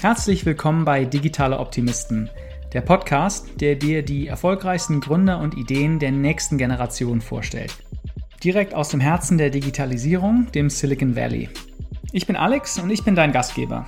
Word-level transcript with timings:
Herzlich 0.00 0.46
willkommen 0.46 0.86
bei 0.86 1.04
Digitale 1.04 1.58
Optimisten, 1.58 2.30
der 2.72 2.80
Podcast, 2.80 3.60
der 3.60 3.74
dir 3.74 4.02
die 4.02 4.28
erfolgreichsten 4.28 4.98
Gründer 4.98 5.40
und 5.40 5.58
Ideen 5.58 5.98
der 5.98 6.10
nächsten 6.10 6.56
Generation 6.56 7.20
vorstellt. 7.20 7.76
Direkt 8.42 8.72
aus 8.72 8.88
dem 8.88 9.00
Herzen 9.00 9.36
der 9.36 9.50
Digitalisierung, 9.50 10.46
dem 10.54 10.70
Silicon 10.70 11.16
Valley. 11.16 11.50
Ich 12.12 12.26
bin 12.26 12.36
Alex 12.36 12.78
und 12.78 12.88
ich 12.88 13.04
bin 13.04 13.14
dein 13.14 13.32
Gastgeber. 13.32 13.84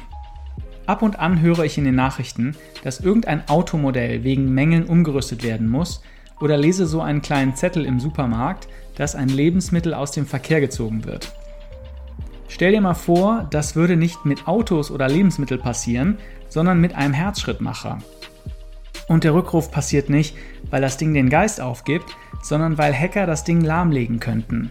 Ab 0.84 1.00
und 1.00 1.18
an 1.18 1.40
höre 1.40 1.60
ich 1.60 1.78
in 1.78 1.84
den 1.84 1.94
Nachrichten, 1.94 2.56
dass 2.84 3.00
irgendein 3.00 3.48
Automodell 3.48 4.22
wegen 4.22 4.52
Mängeln 4.52 4.84
umgerüstet 4.84 5.42
werden 5.42 5.66
muss 5.66 6.02
oder 6.42 6.58
lese 6.58 6.86
so 6.86 7.00
einen 7.00 7.22
kleinen 7.22 7.56
Zettel 7.56 7.86
im 7.86 8.00
Supermarkt, 8.00 8.68
dass 8.96 9.14
ein 9.14 9.30
Lebensmittel 9.30 9.94
aus 9.94 10.10
dem 10.10 10.26
Verkehr 10.26 10.60
gezogen 10.60 11.06
wird. 11.06 11.32
Stell 12.52 12.72
dir 12.72 12.82
mal 12.82 12.92
vor, 12.92 13.46
das 13.50 13.76
würde 13.76 13.96
nicht 13.96 14.26
mit 14.26 14.46
Autos 14.46 14.90
oder 14.90 15.08
Lebensmitteln 15.08 15.58
passieren, 15.58 16.18
sondern 16.50 16.82
mit 16.82 16.94
einem 16.94 17.14
Herzschrittmacher. 17.14 18.00
Und 19.08 19.24
der 19.24 19.32
Rückruf 19.32 19.70
passiert 19.70 20.10
nicht, 20.10 20.36
weil 20.68 20.82
das 20.82 20.98
Ding 20.98 21.14
den 21.14 21.30
Geist 21.30 21.62
aufgibt, 21.62 22.14
sondern 22.42 22.76
weil 22.76 22.92
Hacker 22.92 23.24
das 23.24 23.44
Ding 23.44 23.62
lahmlegen 23.62 24.20
könnten. 24.20 24.70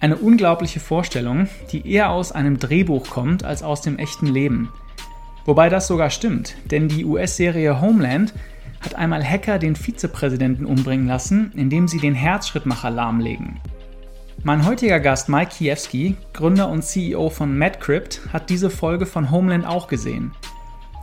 Eine 0.00 0.16
unglaubliche 0.16 0.80
Vorstellung, 0.80 1.48
die 1.70 1.86
eher 1.86 2.08
aus 2.08 2.32
einem 2.32 2.58
Drehbuch 2.58 3.10
kommt 3.10 3.44
als 3.44 3.62
aus 3.62 3.82
dem 3.82 3.98
echten 3.98 4.26
Leben. 4.26 4.70
Wobei 5.44 5.68
das 5.68 5.88
sogar 5.88 6.08
stimmt, 6.08 6.56
denn 6.70 6.88
die 6.88 7.04
US-Serie 7.04 7.78
Homeland 7.78 8.32
hat 8.80 8.94
einmal 8.94 9.22
Hacker 9.22 9.58
den 9.58 9.76
Vizepräsidenten 9.76 10.64
umbringen 10.64 11.06
lassen, 11.06 11.52
indem 11.56 11.88
sie 11.88 11.98
den 11.98 12.14
Herzschrittmacher 12.14 12.88
lahmlegen. 12.88 13.60
Mein 14.46 14.64
heutiger 14.64 15.00
Gast 15.00 15.28
Mike 15.28 15.50
Kiewski, 15.58 16.14
Gründer 16.32 16.68
und 16.68 16.82
CEO 16.82 17.30
von 17.30 17.58
MadCrypt, 17.58 18.32
hat 18.32 18.48
diese 18.48 18.70
Folge 18.70 19.04
von 19.04 19.32
Homeland 19.32 19.66
auch 19.66 19.88
gesehen. 19.88 20.30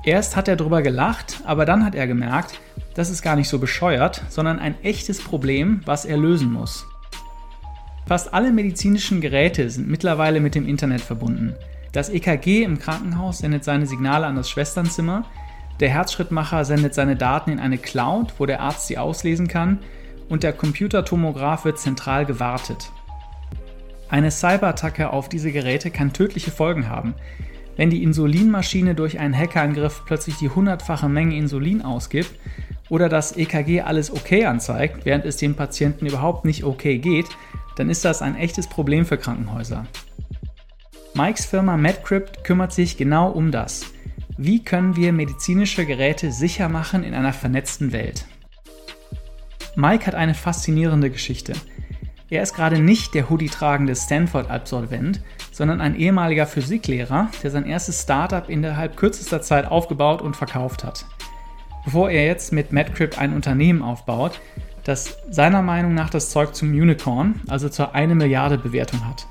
Erst 0.06 0.38
hat 0.38 0.48
er 0.48 0.56
drüber 0.56 0.82
gelacht, 0.82 1.42
aber 1.44 1.66
dann 1.66 1.84
hat 1.84 1.94
er 1.94 2.08
gemerkt, 2.08 2.62
das 2.96 3.10
ist 3.10 3.22
gar 3.22 3.36
nicht 3.36 3.50
so 3.50 3.60
bescheuert, 3.60 4.24
sondern 4.30 4.60
ein 4.60 4.82
echtes 4.82 5.22
Problem, 5.22 5.82
was 5.84 6.06
er 6.06 6.16
lösen 6.16 6.54
muss. 6.54 6.88
Fast 8.08 8.34
alle 8.34 8.54
medizinischen 8.54 9.20
Geräte 9.20 9.70
sind 9.70 9.90
mittlerweile 9.90 10.40
mit 10.40 10.56
dem 10.56 10.66
Internet 10.66 11.02
verbunden. 11.02 11.54
Das 11.92 12.08
EKG 12.08 12.64
im 12.64 12.80
Krankenhaus 12.80 13.40
sendet 13.40 13.66
seine 13.66 13.88
Signale 13.88 14.26
an 14.26 14.38
das 14.38 14.50
Schwesternzimmer, 14.50 15.26
der 15.82 15.90
Herzschrittmacher 15.90 16.64
sendet 16.64 16.94
seine 16.94 17.18
Daten 17.18 17.52
in 17.52 17.60
eine 17.60 17.78
Cloud, 17.78 18.36
wo 18.38 18.46
der 18.46 18.62
Arzt 18.62 18.88
sie 18.88 18.98
auslesen 18.98 19.50
kann, 19.50 19.80
und 20.30 20.44
der 20.44 20.54
Computertomograph 20.54 21.66
wird 21.66 21.78
zentral 21.78 22.26
gewartet. 22.26 22.90
Eine 24.14 24.30
Cyberattacke 24.30 25.12
auf 25.12 25.28
diese 25.28 25.52
Geräte 25.52 25.90
kann 25.90 26.14
tödliche 26.14 26.52
Folgen 26.52 26.88
haben. 26.88 27.16
Wenn 27.78 27.90
die 27.90 28.04
Insulinmaschine 28.04 28.94
durch 28.94 29.18
einen 29.18 29.36
Hackerangriff 29.36 30.04
plötzlich 30.06 30.36
die 30.36 30.50
hundertfache 30.50 31.10
Menge 31.10 31.36
Insulin 31.36 31.82
ausgibt 31.82 32.30
oder 32.90 33.10
das 33.10 33.36
EKG 33.36 33.82
alles 33.82 34.12
okay 34.12 34.46
anzeigt, 34.46 35.04
während 35.06 35.26
es 35.26 35.38
dem 35.38 35.56
Patienten 35.56 36.06
überhaupt 36.06 36.46
nicht 36.46 36.64
okay 36.64 37.00
geht, 37.00 37.26
dann 37.76 37.90
ist 37.90 38.06
das 38.06 38.22
ein 38.22 38.36
echtes 38.36 38.68
Problem 38.68 39.04
für 39.08 39.18
Krankenhäuser. 39.18 39.88
Mikes 41.16 41.48
Firma 41.48 41.76
MedCrypt 41.76 42.44
kümmert 42.44 42.72
sich 42.72 42.98
genau 42.98 43.32
um 43.32 43.52
das. 43.52 43.84
Wie 44.38 44.64
können 44.64 44.96
wir 44.96 45.12
medizinische 45.12 45.88
Geräte 45.88 46.32
sicher 46.32 46.70
machen 46.70 47.04
in 47.04 47.16
einer 47.16 47.34
vernetzten 47.34 47.92
Welt? 47.92 48.28
Mike 49.76 50.06
hat 50.06 50.14
eine 50.14 50.36
faszinierende 50.36 51.10
Geschichte. 51.10 51.54
Er 52.30 52.42
ist 52.42 52.56
gerade 52.56 52.80
nicht 52.80 53.14
der 53.14 53.30
Hoodie-tragende 53.30 53.96
Stanford-Absolvent, 53.96 55.22
sondern 55.52 55.82
ein 55.82 55.96
ehemaliger 55.96 56.48
Physiklehrer, 56.48 57.30
der 57.44 57.52
sein 57.52 57.66
erstes 57.66 58.02
Startup 58.02 58.50
innerhalb 58.50 58.98
kürzester 58.98 59.42
Zeit 59.42 59.66
aufgebaut 59.70 60.22
und 60.22 60.36
verkauft 60.36 60.84
hat. 60.84 61.06
Bevor 61.86 62.10
er 62.10 62.26
jetzt 62.26 62.54
mit 62.54 62.72
MadCrypt 62.72 63.20
ein 63.20 63.34
Unternehmen 63.34 63.82
aufbaut, 63.82 64.40
das 64.84 65.18
seiner 65.30 65.62
Meinung 65.62 65.94
nach 65.94 66.10
das 66.10 66.30
Zeug 66.30 66.56
zum 66.56 66.70
Unicorn, 66.70 67.42
also 67.48 67.70
zur 67.70 67.94
1 67.94 68.14
Milliarde 68.16 68.58
Bewertung 68.58 69.06
hat. 69.06 69.28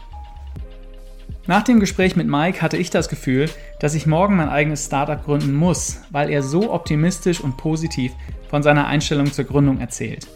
Nach 1.47 1.63
dem 1.63 1.81
Gespräch 1.81 2.15
mit 2.15 2.29
Mike 2.29 2.63
hatte 2.63 2.77
ich 2.77 2.91
das 2.91 3.09
Gefühl, 3.09 3.51
dass 3.81 3.95
ich 3.95 4.07
morgen 4.07 4.37
mein 4.37 4.49
eigenes 4.49 4.87
Startup 4.87 5.23
gründen 5.23 5.55
muss, 5.55 6.03
weil 6.11 6.31
er 6.31 6.43
so 6.43 6.73
optimistisch 6.73 7.41
und 7.41 7.57
positiv 7.57 8.13
von 8.49 8.63
seiner 8.63 8.87
Einstellung 8.87 9.33
zur 9.33 9.45
Gründung 9.45 9.81
erzählt. 9.81 10.29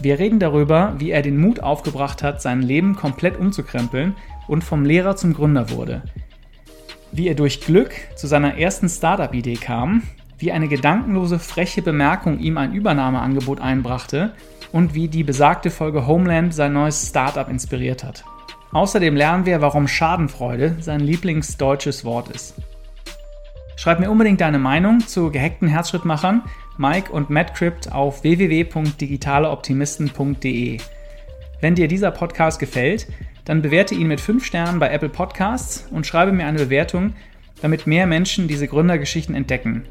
Wir 0.00 0.18
reden 0.18 0.38
darüber, 0.38 0.94
wie 0.98 1.10
er 1.10 1.22
den 1.22 1.38
Mut 1.38 1.60
aufgebracht 1.60 2.22
hat, 2.22 2.42
sein 2.42 2.62
Leben 2.62 2.96
komplett 2.96 3.38
umzukrempeln 3.38 4.16
und 4.48 4.64
vom 4.64 4.84
Lehrer 4.84 5.16
zum 5.16 5.34
Gründer 5.34 5.70
wurde. 5.70 6.02
Wie 7.12 7.28
er 7.28 7.34
durch 7.34 7.60
Glück 7.60 7.92
zu 8.16 8.26
seiner 8.26 8.58
ersten 8.58 8.88
Startup-Idee 8.88 9.54
kam, 9.54 10.02
wie 10.38 10.52
eine 10.52 10.68
gedankenlose, 10.68 11.38
freche 11.38 11.80
Bemerkung 11.80 12.40
ihm 12.40 12.58
ein 12.58 12.74
Übernahmeangebot 12.74 13.60
einbrachte 13.60 14.34
und 14.72 14.94
wie 14.94 15.08
die 15.08 15.22
besagte 15.22 15.70
Folge 15.70 16.06
Homeland 16.06 16.52
sein 16.52 16.72
neues 16.72 17.08
Startup 17.08 17.48
inspiriert 17.48 18.02
hat. 18.02 18.24
Außerdem 18.72 19.14
lernen 19.14 19.46
wir, 19.46 19.60
warum 19.60 19.86
Schadenfreude 19.86 20.76
sein 20.80 20.98
Lieblingsdeutsches 20.98 22.04
Wort 22.04 22.28
ist. 22.30 22.56
Schreib 23.76 24.00
mir 24.00 24.10
unbedingt 24.10 24.40
deine 24.40 24.58
Meinung 24.58 25.06
zu 25.06 25.30
gehackten 25.30 25.68
Herzschrittmachern 25.68 26.42
Mike 26.78 27.12
und 27.12 27.30
MadCrypt 27.30 27.92
auf 27.92 28.22
www.digitaleoptimisten.de. 28.22 30.78
Wenn 31.60 31.74
dir 31.74 31.88
dieser 31.88 32.10
Podcast 32.10 32.58
gefällt, 32.58 33.06
dann 33.44 33.62
bewerte 33.62 33.94
ihn 33.94 34.08
mit 34.08 34.20
5 34.20 34.44
Sternen 34.44 34.78
bei 34.78 34.90
Apple 34.90 35.08
Podcasts 35.08 35.86
und 35.90 36.06
schreibe 36.06 36.32
mir 36.32 36.46
eine 36.46 36.58
Bewertung, 36.58 37.14
damit 37.62 37.86
mehr 37.86 38.06
Menschen 38.06 38.48
diese 38.48 38.66
Gründergeschichten 38.66 39.34
entdecken. 39.34 39.84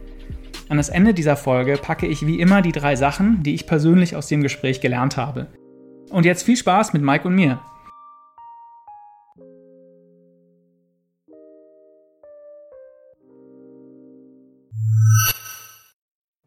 An 0.69 0.77
das 0.77 0.89
Ende 0.89 1.13
dieser 1.13 1.35
Folge 1.35 1.77
packe 1.77 2.07
ich 2.07 2.25
wie 2.25 2.39
immer 2.39 2.61
die 2.61 2.71
drei 2.71 2.95
Sachen, 2.95 3.43
die 3.43 3.53
ich 3.53 3.67
persönlich 3.67 4.15
aus 4.15 4.27
dem 4.27 4.41
Gespräch 4.41 4.81
gelernt 4.81 5.17
habe. 5.17 5.47
Und 6.09 6.25
jetzt 6.25 6.43
viel 6.43 6.57
Spaß 6.57 6.93
mit 6.93 7.01
Mike 7.01 7.27
und 7.27 7.35
mir. 7.35 7.59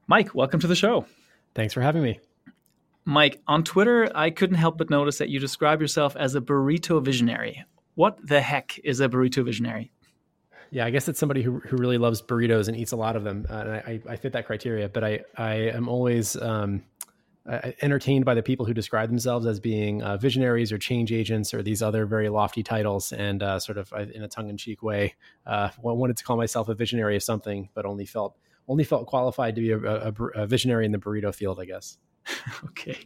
Mike, 0.08 0.34
welcome 0.36 0.60
to 0.60 0.68
the 0.68 0.76
show. 0.76 1.04
Thanks 1.54 1.74
for 1.74 1.80
having 1.80 2.02
me. 2.02 2.20
Mike, 3.04 3.40
on 3.48 3.64
Twitter, 3.64 4.08
I 4.14 4.30
couldn't 4.30 4.56
help 4.56 4.78
but 4.78 4.88
notice 4.88 5.18
that 5.18 5.30
you 5.30 5.40
describe 5.40 5.80
yourself 5.80 6.14
as 6.16 6.36
a 6.36 6.40
burrito 6.40 7.04
visionary. 7.04 7.64
What 7.96 8.18
the 8.24 8.40
heck 8.40 8.78
is 8.84 9.00
a 9.00 9.08
burrito 9.08 9.44
visionary? 9.44 9.90
Yeah, 10.70 10.86
I 10.86 10.90
guess 10.90 11.08
it's 11.08 11.18
somebody 11.18 11.42
who, 11.42 11.58
who 11.58 11.76
really 11.76 11.98
loves 11.98 12.22
burritos 12.22 12.68
and 12.68 12.76
eats 12.76 12.92
a 12.92 12.96
lot 12.96 13.16
of 13.16 13.24
them. 13.24 13.46
Uh, 13.48 13.54
and 13.54 13.70
I, 13.70 14.00
I 14.08 14.16
fit 14.16 14.32
that 14.32 14.46
criteria, 14.46 14.88
but 14.88 15.02
I, 15.02 15.20
I 15.36 15.54
am 15.54 15.88
always 15.88 16.36
um, 16.36 16.84
entertained 17.82 18.24
by 18.24 18.34
the 18.34 18.42
people 18.42 18.66
who 18.66 18.74
describe 18.74 19.08
themselves 19.08 19.46
as 19.46 19.58
being 19.58 20.02
uh, 20.02 20.16
visionaries 20.16 20.72
or 20.72 20.78
change 20.78 21.12
agents 21.12 21.54
or 21.54 21.62
these 21.62 21.82
other 21.82 22.06
very 22.06 22.28
lofty 22.28 22.62
titles. 22.62 23.12
And 23.12 23.42
uh, 23.42 23.58
sort 23.58 23.78
of 23.78 23.92
in 23.92 24.22
a 24.22 24.28
tongue 24.28 24.50
in 24.50 24.56
cheek 24.56 24.82
way, 24.82 25.14
uh, 25.46 25.70
wanted 25.82 26.16
to 26.16 26.24
call 26.24 26.36
myself 26.36 26.68
a 26.68 26.74
visionary 26.74 27.16
of 27.16 27.22
something, 27.24 27.70
but 27.74 27.86
only 27.86 28.04
felt 28.04 28.36
only 28.68 28.84
felt 28.84 29.06
qualified 29.06 29.54
to 29.56 29.60
be 29.60 29.70
a, 29.70 29.78
a, 29.78 30.12
a 30.34 30.46
visionary 30.46 30.84
in 30.86 30.92
the 30.92 30.98
burrito 30.98 31.34
field, 31.34 31.60
I 31.60 31.64
guess. 31.64 31.98
okay, 32.64 32.98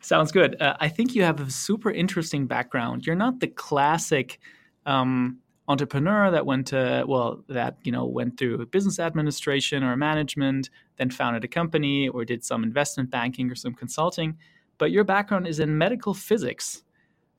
sounds 0.00 0.32
good. 0.32 0.60
Uh, 0.60 0.76
I 0.80 0.88
think 0.88 1.14
you 1.14 1.22
have 1.22 1.40
a 1.40 1.50
super 1.50 1.90
interesting 1.90 2.46
background. 2.46 3.06
You're 3.06 3.16
not 3.16 3.40
the 3.40 3.46
classic 3.46 4.40
um, 4.86 5.38
entrepreneur 5.68 6.30
that 6.32 6.46
went 6.46 6.66
to 6.68 7.04
well, 7.06 7.44
that 7.48 7.76
you 7.84 7.92
know 7.92 8.04
went 8.04 8.38
through 8.38 8.66
business 8.66 8.98
administration 8.98 9.84
or 9.84 9.96
management, 9.96 10.70
then 10.96 11.10
founded 11.10 11.44
a 11.44 11.48
company 11.48 12.08
or 12.08 12.24
did 12.24 12.44
some 12.44 12.64
investment 12.64 13.10
banking 13.10 13.50
or 13.50 13.54
some 13.54 13.74
consulting. 13.74 14.36
But 14.78 14.90
your 14.90 15.04
background 15.04 15.46
is 15.46 15.60
in 15.60 15.76
medical 15.76 16.14
physics. 16.14 16.82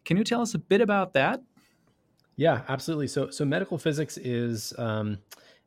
Can 0.06 0.16
you 0.16 0.24
tell 0.24 0.42
us 0.42 0.54
a 0.54 0.60
bit 0.60 0.80
about 0.80 1.14
that? 1.14 1.42
Yeah, 2.36 2.62
absolutely. 2.70 3.08
So, 3.08 3.30
so 3.30 3.46
medical 3.46 3.78
physics 3.78 4.18
is 4.18 4.74
um, 4.78 5.18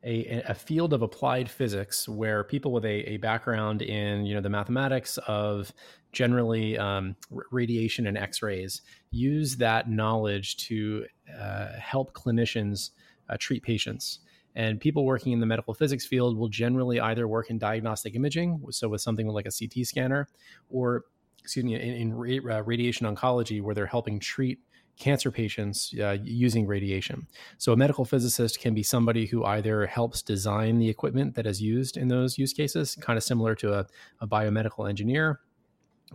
a, 0.05 0.43
a 0.49 0.55
field 0.55 0.93
of 0.93 1.03
applied 1.03 1.51
physics 1.51 2.09
where 2.09 2.45
people 2.45 2.73
with 2.73 2.85
a, 2.85 3.13
a 3.13 3.17
background 3.17 3.83
in 3.83 4.27
you 4.27 4.35
know 4.35 4.41
the 4.41 4.51
mathematics 4.51 5.19
of 5.27 5.73
generally 6.13 6.79
um, 6.79 7.17
radiation 7.51 8.07
and 8.07 8.17
x-rays 8.17 8.83
use 9.11 9.57
that 9.57 9.89
knowledge 9.89 10.57
to 10.59 11.07
uh, 11.39 11.73
help 11.79 12.13
clinicians 12.13 12.91
uh, 13.29 13.37
treat 13.39 13.63
patients. 13.63 14.21
And 14.57 14.81
people 14.81 15.05
working 15.05 15.33
in 15.33 15.41
the 15.41 15.47
medical 15.47 15.75
physics 15.75 16.07
field 16.07 16.39
will 16.39 16.49
generally 16.49 17.01
either 17.01 17.27
work 17.27 17.51
in 17.51 17.59
diagnostic 17.59 18.15
imaging 18.15 18.63
so 18.71 18.89
with 18.89 19.01
something 19.01 19.27
like 19.27 19.47
a 19.47 19.51
ct 19.51 19.85
scanner 19.85 20.29
or 20.69 21.05
excuse 21.43 21.65
me 21.65 21.75
in, 21.75 21.81
in 21.81 22.51
uh, 22.51 22.63
radiation 22.63 23.07
oncology 23.07 23.61
where 23.61 23.75
they're 23.75 23.87
helping 23.87 24.21
treat 24.21 24.61
cancer 24.99 25.31
patients 25.31 25.95
uh, 26.01 26.17
using 26.23 26.67
radiation. 26.67 27.27
So, 27.59 27.73
a 27.73 27.77
medical 27.77 28.05
physicist 28.05 28.61
can 28.61 28.75
be 28.75 28.83
somebody 28.83 29.27
who 29.27 29.45
either 29.45 29.87
helps 29.87 30.23
design 30.23 30.79
the 30.79 30.89
equipment 30.89 31.35
that 31.35 31.47
is 31.47 31.61
used 31.61 31.97
in 31.97 32.09
those 32.09 32.39
use 32.39 32.53
cases, 32.53 32.97
kind 33.01 33.17
of 33.17 33.23
similar 33.23 33.55
to 33.57 33.75
a, 33.75 33.87
a 34.21 34.27
biomedical 34.27 34.89
engineer, 34.89 35.41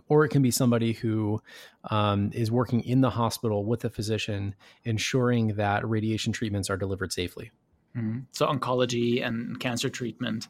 or 0.08 0.24
it 0.24 0.30
can 0.30 0.42
be 0.42 0.50
somebody 0.50 0.92
who 0.92 1.40
um, 1.90 2.30
is 2.32 2.50
working 2.50 2.80
in 2.82 3.00
the 3.00 3.10
hospital 3.10 3.64
with 3.64 3.84
a 3.84 3.90
physician, 3.90 4.54
ensuring 4.84 5.48
that 5.56 5.88
radiation 5.88 6.32
treatments 6.32 6.70
are 6.70 6.76
delivered 6.76 7.12
safely. 7.12 7.50
Mm-hmm. 7.96 8.20
So 8.32 8.46
oncology 8.46 9.26
and 9.26 9.58
cancer 9.58 9.88
treatment, 9.88 10.48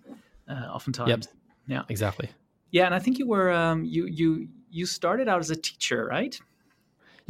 uh, 0.48 0.66
oftentimes. 0.72 1.08
Yep. 1.08 1.34
Yeah, 1.66 1.82
exactly. 1.88 2.30
Yeah, 2.70 2.86
and 2.86 2.94
I 2.94 2.98
think 2.98 3.18
you 3.18 3.26
were 3.26 3.50
um, 3.50 3.84
you 3.84 4.06
you 4.06 4.48
you 4.70 4.86
started 4.86 5.28
out 5.28 5.40
as 5.40 5.50
a 5.50 5.56
teacher, 5.56 6.06
right? 6.06 6.38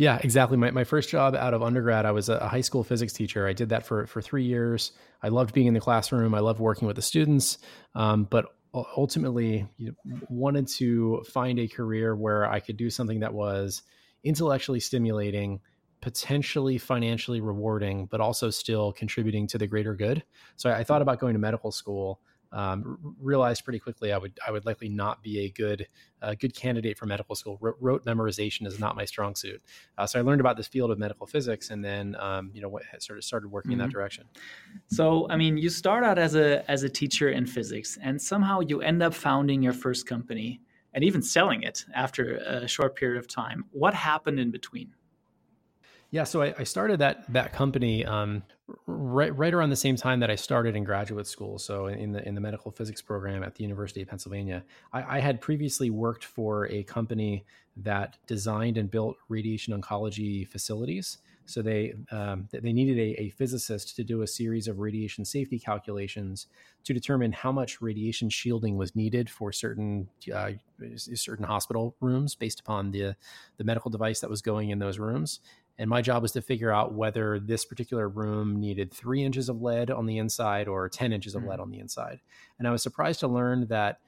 Yeah, 0.01 0.19
exactly. 0.25 0.57
My, 0.57 0.71
my 0.71 0.85
first 0.85 1.11
job 1.11 1.35
out 1.35 1.53
of 1.53 1.63
undergrad, 1.63 2.07
I 2.07 2.13
was 2.13 2.31
a 2.31 2.49
high 2.49 2.63
school 2.63 2.83
physics 2.83 3.13
teacher. 3.13 3.47
I 3.47 3.53
did 3.53 3.69
that 3.69 3.85
for, 3.85 4.07
for 4.07 4.23
three 4.23 4.45
years. 4.45 4.93
I 5.23 5.29
loved 5.29 5.53
being 5.53 5.67
in 5.67 5.75
the 5.75 5.81
classroom. 5.81 6.35
I 6.35 6.41
loved 6.41 6.59
working 6.59 6.87
with 6.87 6.97
the 6.97 7.03
students. 7.03 7.59
Um, 7.95 8.25
but 8.25 8.47
ultimately 8.73 9.69
you 9.77 9.95
know, 10.07 10.19
wanted 10.31 10.69
to 10.69 11.23
find 11.31 11.59
a 11.59 11.69
career 11.69 12.17
where 12.17 12.51
I 12.51 12.61
could 12.61 12.79
do 12.79 12.89
something 12.89 13.21
that 13.21 13.35
was 13.35 13.83
intellectually 14.25 14.81
stimulating, 14.81 15.61
potentially 16.01 16.79
financially 16.79 17.43
rewarding, 17.43 18.07
but 18.07 18.23
also 18.23 18.49
still 18.49 18.95
contributing 18.95 19.47
to 19.49 19.59
the 19.59 19.67
greater 19.67 19.95
good. 19.95 20.25
So 20.57 20.71
I, 20.71 20.79
I 20.79 20.85
thought 20.85 21.03
about 21.03 21.21
going 21.21 21.35
to 21.35 21.39
medical 21.39 21.73
school 21.73 22.23
um, 22.53 23.15
realized 23.21 23.65
pretty 23.65 23.79
quickly 23.79 24.13
I 24.13 24.19
would 24.19 24.39
I 24.47 24.51
would 24.51 24.67
likely 24.67 24.89
not 24.89 25.23
be 25.23 25.41
a 25.41 25.51
good 25.51 25.87
uh, 26.23 26.35
good 26.35 26.55
candidate 26.55 26.99
for 26.99 27.07
medical 27.07 27.35
school. 27.35 27.59
R- 27.63 27.77
rote 27.81 28.05
memorization 28.05 28.67
is 28.67 28.79
not 28.79 28.97
my 28.97 29.05
strong 29.05 29.35
suit. 29.35 29.63
Uh, 29.97 30.07
so 30.07 30.19
I 30.19 30.23
learned 30.23 30.41
about 30.41 30.57
this 30.57 30.67
field 30.67 30.91
of 30.91 30.99
medical 30.99 31.27
physics, 31.27 31.71
and 31.71 31.85
then 31.85 32.17
um, 32.19 32.51
you 32.53 32.61
know 32.61 32.69
what, 32.69 32.83
sort 32.99 33.19
of 33.19 33.25
started 33.25 33.49
working 33.49 33.71
mm-hmm. 33.71 33.75
in 33.75 33.79
that 33.79 33.85
mm-hmm. 33.87 33.93
direction. 33.93 34.25
So 34.89 35.27
I 35.31 35.37
mean, 35.37 35.57
you 35.57 35.71
start 35.71 36.05
out 36.05 36.19
as 36.19 36.35
a 36.35 36.69
as 36.71 36.83
a 36.83 36.89
teacher 36.89 37.29
in 37.29 37.47
physics, 37.47 37.99
and 38.03 38.21
somehow 38.21 38.61
you 38.61 38.81
end 38.81 39.03
up 39.03 39.15
founding 39.15 39.63
your 39.63 39.73
first 39.73 40.07
company 40.07 40.61
and 40.93 41.05
even 41.05 41.23
selling 41.23 41.63
it 41.63 41.85
after 41.95 42.37
a 42.37 42.67
short 42.67 42.97
period 42.97 43.19
of 43.19 43.29
time. 43.29 43.65
What 43.71 43.95
happened 43.95 44.41
in 44.41 44.51
between? 44.51 44.93
Yeah, 46.11 46.25
so 46.25 46.43
I, 46.43 46.55
I 46.59 46.65
started 46.65 46.99
that 46.99 47.33
that 47.33 47.53
company 47.53 48.05
um, 48.05 48.43
right 48.87 49.37
right 49.37 49.53
around 49.53 49.71
the 49.71 49.77
same 49.77 49.97
time 49.97 50.21
that 50.21 50.31
I 50.31 50.35
started 50.35 50.77
in 50.77 50.85
graduate 50.85 51.27
school. 51.27 51.59
So 51.59 51.87
in 51.87 52.13
the 52.13 52.27
in 52.27 52.35
the 52.35 52.41
medical 52.41 52.71
physics 52.71 53.03
program 53.03 53.43
at 53.43 53.55
the 53.55 53.63
University 53.63 54.03
of 54.03 54.09
Pennsylvania, 54.09 54.65
I, 54.93 55.17
I 55.17 55.21
had 55.21 55.41
previously 55.41 55.91
worked 55.91 56.25
for 56.25 56.67
a 56.69 56.83
company 56.85 57.45
that 57.77 58.17
designed 58.27 58.77
and 58.77 58.91
built 58.91 59.17
radiation 59.29 59.79
oncology 59.79 60.47
facilities. 60.47 61.19
So 61.47 61.63
they 61.63 61.95
um, 62.13 62.49
they 62.53 62.73
needed 62.73 62.99
a, 62.99 63.23
a, 63.23 63.31
physicist 63.31 63.97
to 63.97 64.05
do 64.05 64.23
a 64.23 64.27
series 64.27 64.69
of 64.69 64.79
radiation 64.79 65.25
safety 65.25 65.59
calculations 65.59 66.47
to 66.85 66.95
determine 66.95 67.33
how 67.33 67.51
much 67.51 67.81
radiation 67.83 68.31
shielding 68.31 68.77
was 68.77 68.95
needed 68.95 69.29
for 69.29 69.51
certain 69.51 70.09
uh, 70.33 70.53
certain 70.97 71.45
hospital 71.45 71.97
rooms 72.01 72.37
based 72.37 72.61
upon 72.61 72.93
the 72.93 73.17
the 73.57 73.65
medical 73.65 73.91
device 73.91 74.21
that 74.21 74.31
was 74.31 74.43
going 74.43 74.71
in 74.71 74.79
those 74.79 75.01
rooms. 75.01 75.41
And 75.81 75.89
my 75.89 76.03
job 76.03 76.21
was 76.21 76.33
to 76.33 76.43
figure 76.43 76.71
out 76.71 76.93
whether 76.93 77.41
this 77.41 77.65
particular 77.65 78.07
room 78.07 78.61
needed 78.61 78.93
three 78.93 79.25
inches 79.25 79.49
of 79.49 79.63
lead 79.63 79.91
on 79.91 80.05
the 80.05 80.19
inside 80.19 80.69
or 80.69 80.91
10 80.91 81.11
inches 81.11 81.35
of 81.35 81.43
mm. 81.43 81.49
lead 81.49 81.59
on 81.59 81.71
the 81.71 81.79
inside. 81.79 82.21
And 82.59 82.69
I 82.69 82.71
was 82.71 82.83
surprised 82.83 83.21
to 83.21 83.29
learn 83.29 83.67
that 83.69 83.99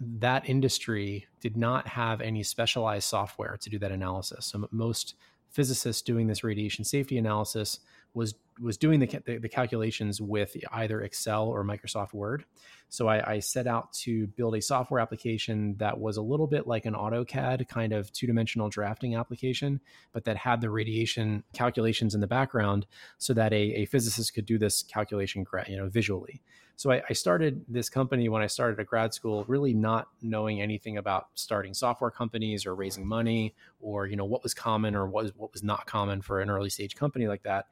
that 0.00 0.48
industry 0.48 1.26
did 1.42 1.58
not 1.58 1.86
have 1.88 2.22
any 2.22 2.42
specialized 2.42 3.06
software 3.06 3.58
to 3.60 3.68
do 3.68 3.78
that 3.80 3.92
analysis. 3.92 4.46
So 4.46 4.66
most 4.70 5.14
physicists 5.50 6.00
doing 6.00 6.26
this 6.26 6.42
radiation 6.42 6.86
safety 6.86 7.18
analysis 7.18 7.80
was 8.14 8.34
was 8.60 8.76
doing 8.76 9.00
the, 9.00 9.06
the, 9.24 9.38
the 9.38 9.48
calculations 9.48 10.20
with 10.20 10.56
either 10.72 11.00
Excel 11.02 11.48
or 11.48 11.64
Microsoft 11.64 12.12
Word. 12.12 12.44
So 12.88 13.08
I, 13.08 13.34
I, 13.34 13.38
set 13.38 13.66
out 13.66 13.92
to 13.92 14.26
build 14.26 14.56
a 14.56 14.60
software 14.60 15.00
application 15.00 15.76
that 15.78 15.98
was 15.98 16.16
a 16.16 16.22
little 16.22 16.48
bit 16.48 16.66
like 16.66 16.86
an 16.86 16.94
AutoCAD 16.94 17.68
kind 17.68 17.92
of 17.92 18.12
two 18.12 18.26
dimensional 18.26 18.68
drafting 18.68 19.14
application, 19.14 19.80
but 20.12 20.24
that 20.24 20.36
had 20.36 20.60
the 20.60 20.70
radiation 20.70 21.44
calculations 21.52 22.14
in 22.14 22.20
the 22.20 22.26
background, 22.26 22.86
so 23.18 23.32
that 23.32 23.52
a, 23.52 23.56
a 23.56 23.84
physicist 23.86 24.34
could 24.34 24.44
do 24.44 24.58
this 24.58 24.82
calculation, 24.82 25.46
you 25.68 25.76
know, 25.76 25.88
visually. 25.88 26.42
So 26.74 26.90
I, 26.90 27.02
I 27.10 27.12
started 27.12 27.64
this 27.68 27.88
company 27.88 28.28
when 28.28 28.42
I 28.42 28.46
started 28.46 28.80
at 28.80 28.86
grad 28.86 29.14
school, 29.14 29.44
really 29.46 29.74
not 29.74 30.08
knowing 30.22 30.60
anything 30.60 30.96
about 30.96 31.28
starting 31.34 31.74
software 31.74 32.10
companies 32.10 32.66
or 32.66 32.74
raising 32.74 33.06
money, 33.06 33.54
or 33.80 34.06
you 34.06 34.16
know 34.16 34.24
what 34.24 34.42
was 34.42 34.54
common 34.54 34.96
or 34.96 35.06
what 35.06 35.24
was 35.24 35.36
what 35.36 35.52
was 35.52 35.62
not 35.62 35.86
common 35.86 36.22
for 36.22 36.40
an 36.40 36.50
early 36.50 36.70
stage 36.70 36.96
company 36.96 37.28
like 37.28 37.42
that 37.44 37.66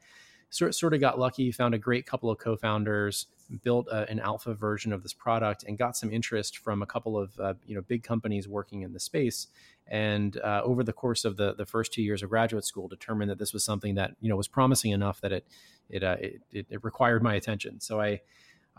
sort, 0.50 0.74
sort 0.74 0.94
of 0.94 1.00
got 1.00 1.18
lucky, 1.18 1.50
found 1.52 1.74
a 1.74 1.78
great 1.78 2.06
couple 2.06 2.30
of 2.30 2.38
co-founders, 2.38 3.26
built 3.62 3.88
a, 3.88 4.08
an 4.10 4.20
alpha 4.20 4.54
version 4.54 4.92
of 4.92 5.02
this 5.02 5.12
product, 5.12 5.64
and 5.64 5.78
got 5.78 5.96
some 5.96 6.10
interest 6.12 6.58
from 6.58 6.82
a 6.82 6.86
couple 6.86 7.18
of 7.18 7.38
uh, 7.38 7.54
you 7.66 7.74
know 7.74 7.82
big 7.82 8.02
companies 8.02 8.48
working 8.48 8.82
in 8.82 8.92
the 8.92 9.00
space. 9.00 9.48
And 9.86 10.36
uh, 10.38 10.60
over 10.64 10.82
the 10.82 10.92
course 10.92 11.24
of 11.24 11.36
the 11.36 11.54
the 11.54 11.66
first 11.66 11.92
two 11.92 12.02
years 12.02 12.22
of 12.22 12.30
graduate 12.30 12.64
school, 12.64 12.88
determined 12.88 13.30
that 13.30 13.38
this 13.38 13.52
was 13.52 13.64
something 13.64 13.94
that 13.94 14.12
you 14.20 14.28
know 14.28 14.36
was 14.36 14.48
promising 14.48 14.92
enough 14.92 15.20
that 15.20 15.32
it 15.32 15.46
it 15.88 16.02
uh, 16.02 16.16
it, 16.20 16.66
it, 16.70 16.84
required 16.84 17.22
my 17.22 17.34
attention. 17.34 17.80
So 17.80 18.00
I. 18.00 18.20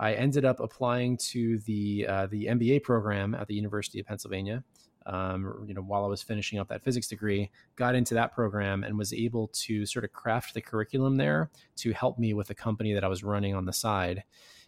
I 0.01 0.13
ended 0.13 0.45
up 0.45 0.61
applying 0.61 1.17
to 1.31 1.57
the 1.65 2.07
uh, 2.07 2.27
the 2.27 2.45
MBA 2.45 2.83
program 2.83 3.35
at 3.35 3.47
the 3.47 3.53
University 3.53 3.99
of 3.99 4.05
Pennsylvania, 4.05 4.63
um, 5.05 5.65
you 5.67 5.73
know, 5.73 5.81
while 5.81 6.03
I 6.03 6.07
was 6.07 6.21
finishing 6.21 6.59
up 6.59 6.67
that 6.69 6.83
physics 6.83 7.07
degree, 7.07 7.49
got 7.75 7.95
into 7.95 8.13
that 8.15 8.33
program 8.33 8.83
and 8.83 8.97
was 8.97 9.13
able 9.13 9.47
to 9.47 9.85
sort 9.85 10.05
of 10.05 10.11
craft 10.11 10.53
the 10.53 10.61
curriculum 10.61 11.17
there 11.17 11.49
to 11.77 11.91
help 11.93 12.19
me 12.19 12.33
with 12.33 12.47
the 12.47 12.55
company 12.55 12.93
that 12.93 13.03
I 13.03 13.07
was 13.07 13.23
running 13.23 13.55
on 13.55 13.65
the 13.65 13.73
side. 13.73 14.23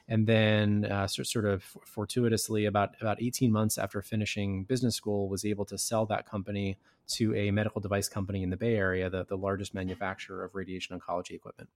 And 0.08 0.28
then, 0.28 0.86
uh, 0.86 1.08
sort 1.08 1.46
of 1.46 1.64
fortuitously, 1.86 2.66
about 2.66 2.96
about 3.00 3.22
18 3.22 3.52
months 3.52 3.78
after 3.78 4.02
finishing 4.02 4.64
business 4.64 4.96
school, 4.96 5.30
was 5.30 5.46
able 5.46 5.64
to 5.66 5.78
sell 5.78 6.06
that 6.08 6.26
company 6.26 6.78
to 7.10 7.36
a 7.36 7.52
medical 7.52 7.80
device 7.80 8.10
company 8.10 8.44
in 8.44 8.50
the 8.50 8.58
Bay 8.58 8.76
Area, 8.76 9.10
the, 9.10 9.26
the 9.26 9.38
largest 9.38 9.74
manufacturer 9.74 10.44
of 10.44 10.56
radiation 10.56 11.00
oncology 11.00 11.32
equipment. 11.32 11.70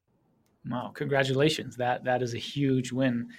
Wow! 0.69 0.92
Congratulations! 0.94 1.78
That 1.78 2.04
that 2.04 2.22
is 2.22 2.34
a 2.34 2.38
huge 2.38 2.92
win. 2.92 3.30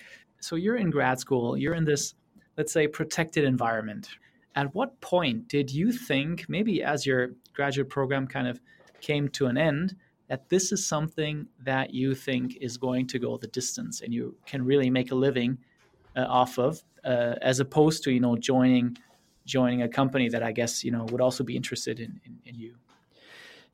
So 0.41 0.57
you're 0.57 0.77
in 0.77 0.91
grad 0.91 1.19
school. 1.19 1.57
You're 1.57 1.75
in 1.75 1.85
this, 1.85 2.15
let's 2.57 2.73
say, 2.73 2.87
protected 2.87 3.45
environment, 3.45 4.09
at 4.57 4.75
what 4.75 5.01
point 5.01 5.49
did 5.49 5.71
you 5.71 5.93
think, 5.93 6.47
maybe 6.49 6.83
as 6.83 7.07
your 7.07 7.33
graduate 7.53 7.91
program 7.91 8.27
kind 8.27 8.49
of 8.49 8.59
came 9.01 9.29
to 9.29 9.47
an 9.47 9.59
end, 9.59 9.95
that 10.29 10.49
this 10.49 10.73
is 10.73 10.85
something 10.85 11.47
that 11.63 11.95
you 11.95 12.15
think 12.15 12.57
is 12.61 12.77
going 12.77 13.07
to 13.07 13.19
go 13.19 13.37
the 13.37 13.47
distance 13.49 14.01
and 14.01 14.13
you 14.13 14.35
can 14.47 14.65
really 14.65 14.91
make 14.91 15.13
a 15.13 15.15
living 15.15 15.59
uh, 16.17 16.23
off 16.23 16.59
of, 16.59 16.83
uh, 17.05 17.35
as 17.43 17.61
opposed 17.61 18.03
to 18.03 18.11
you 18.11 18.19
know 18.19 18.37
joining 18.37 18.97
joining 19.45 19.83
a 19.83 19.89
company 19.89 20.29
that 20.29 20.43
I 20.43 20.51
guess 20.51 20.83
you 20.83 20.91
know 20.91 21.05
would 21.13 21.21
also 21.21 21.45
be 21.45 21.55
interested 21.55 22.01
in, 22.01 22.21
in, 22.25 22.39
in 22.47 22.55
you. 22.57 22.75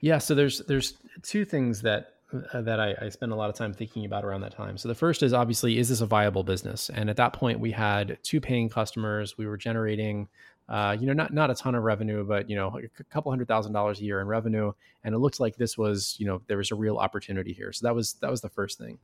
Yeah, 0.01 0.19
so 0.19 0.35
there's 0.35 0.59
there's 0.67 0.95
two 1.23 1.45
things 1.45 1.83
that 1.83 2.15
uh, 2.53 2.63
that 2.63 2.81
I, 2.81 2.95
I 3.01 3.09
spent 3.09 3.33
a 3.33 3.37
lot 3.37 3.51
of 3.51 3.57
time 3.57 3.73
thinking 3.73 4.05
about 4.05 4.25
around 4.25 4.41
that 4.41 4.53
time. 4.53 4.77
So 4.77 4.89
the 4.89 4.95
first 4.95 5.23
is 5.23 5.33
obviously, 5.33 5.79
is 5.79 5.89
this 5.89 6.01
a 6.01 6.07
viable 6.07 6.43
business? 6.43 6.91
And 6.91 7.11
at 7.11 7.17
that 7.17 7.33
point, 7.33 7.61
we 7.61 7.71
had 7.71 8.19
two 8.23 8.41
paying 8.41 8.69
customers. 8.69 9.37
We 9.37 9.47
were 9.47 9.57
generating 9.57 10.29
uh, 10.69 10.97
you 10.99 11.07
know, 11.07 11.13
not 11.13 11.33
not 11.33 11.51
a 11.51 11.55
ton 11.55 11.75
of 11.75 11.83
revenue, 11.83 12.25
but 12.25 12.49
you 12.49 12.57
know, 12.57 12.79
a 12.99 13.05
couple 13.05 13.31
hundred 13.31 13.49
thousand 13.49 13.73
dollars 13.73 14.01
a 14.01 14.05
year 14.05 14.21
in 14.21 14.27
revenue, 14.27 14.73
and 15.05 15.15
it 15.15 15.19
looked 15.19 15.41
like 15.41 15.57
this 15.57 15.77
was, 15.77 16.17
you 16.19 16.27
know, 16.27 16.41
there 16.47 16.57
was 16.57 16.71
a 16.71 16.75
real 16.75 16.97
opportunity 16.97 17.53
here. 17.53 17.73
So 17.73 17.87
that 17.87 17.95
was 17.95 18.15
that 18.15 18.31
was 18.31 18.41
the 18.41 18.49
first 18.49 18.79
thing. 18.79 18.99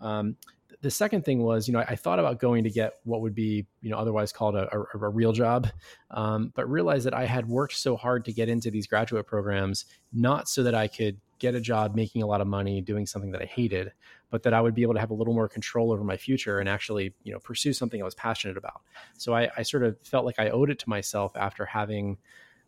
Um, 0.00 0.36
the 0.80 0.90
second 0.90 1.24
thing 1.24 1.42
was, 1.42 1.66
you 1.66 1.72
know, 1.72 1.80
I 1.80 1.96
thought 1.96 2.18
about 2.18 2.40
going 2.40 2.64
to 2.64 2.70
get 2.70 2.94
what 3.04 3.22
would 3.22 3.34
be, 3.34 3.64
you 3.80 3.90
know, 3.90 3.96
otherwise 3.96 4.32
called 4.32 4.54
a, 4.54 4.68
a, 4.76 4.98
a 4.98 5.08
real 5.08 5.32
job, 5.32 5.68
um, 6.10 6.52
but 6.54 6.68
realized 6.68 7.06
that 7.06 7.14
I 7.14 7.24
had 7.24 7.48
worked 7.48 7.76
so 7.76 7.96
hard 7.96 8.24
to 8.26 8.32
get 8.32 8.50
into 8.50 8.70
these 8.70 8.86
graduate 8.86 9.26
programs, 9.26 9.86
not 10.12 10.48
so 10.48 10.62
that 10.62 10.74
I 10.74 10.88
could 10.88 11.18
get 11.38 11.54
a 11.54 11.60
job 11.60 11.94
making 11.94 12.22
a 12.22 12.26
lot 12.26 12.40
of 12.40 12.46
money 12.46 12.80
doing 12.80 13.06
something 13.06 13.30
that 13.30 13.40
I 13.40 13.46
hated, 13.46 13.92
but 14.30 14.42
that 14.42 14.54
I 14.54 14.60
would 14.60 14.74
be 14.74 14.82
able 14.82 14.94
to 14.94 15.00
have 15.00 15.10
a 15.10 15.14
little 15.14 15.34
more 15.34 15.48
control 15.48 15.92
over 15.92 16.02
my 16.02 16.16
future 16.16 16.58
and 16.58 16.68
actually, 16.68 17.14
you 17.22 17.32
know, 17.32 17.38
pursue 17.38 17.72
something 17.72 18.00
I 18.00 18.04
was 18.04 18.14
passionate 18.14 18.56
about. 18.56 18.82
So 19.16 19.34
I, 19.34 19.48
I 19.56 19.62
sort 19.62 19.84
of 19.84 19.96
felt 20.02 20.24
like 20.24 20.38
I 20.38 20.50
owed 20.50 20.70
it 20.70 20.78
to 20.80 20.88
myself 20.88 21.36
after 21.36 21.64
having 21.64 22.18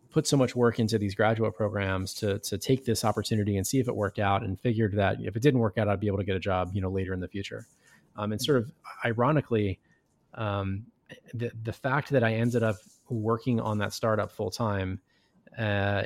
put 0.09 0.27
so 0.27 0.37
much 0.37 0.55
work 0.55 0.79
into 0.79 0.97
these 0.97 1.15
graduate 1.15 1.55
programs 1.55 2.13
to 2.13 2.39
to 2.39 2.57
take 2.57 2.85
this 2.85 3.03
opportunity 3.03 3.57
and 3.57 3.67
see 3.67 3.79
if 3.79 3.87
it 3.87 3.95
worked 3.95 4.19
out 4.19 4.43
and 4.43 4.59
figured 4.59 4.93
that 4.93 5.17
if 5.21 5.35
it 5.35 5.41
didn't 5.41 5.59
work 5.59 5.77
out 5.77 5.87
i'd 5.87 5.99
be 5.99 6.07
able 6.07 6.17
to 6.17 6.23
get 6.23 6.35
a 6.35 6.39
job 6.39 6.71
you 6.73 6.81
know 6.81 6.89
later 6.89 7.13
in 7.13 7.19
the 7.19 7.27
future 7.27 7.67
um, 8.15 8.31
and 8.31 8.41
sort 8.41 8.57
of 8.57 8.71
ironically 9.05 9.79
um, 10.33 10.85
the, 11.33 11.51
the 11.63 11.73
fact 11.73 12.09
that 12.09 12.23
i 12.23 12.33
ended 12.33 12.63
up 12.63 12.77
working 13.09 13.59
on 13.59 13.77
that 13.77 13.93
startup 13.93 14.31
full 14.31 14.51
time 14.51 14.99
uh, 15.57 16.03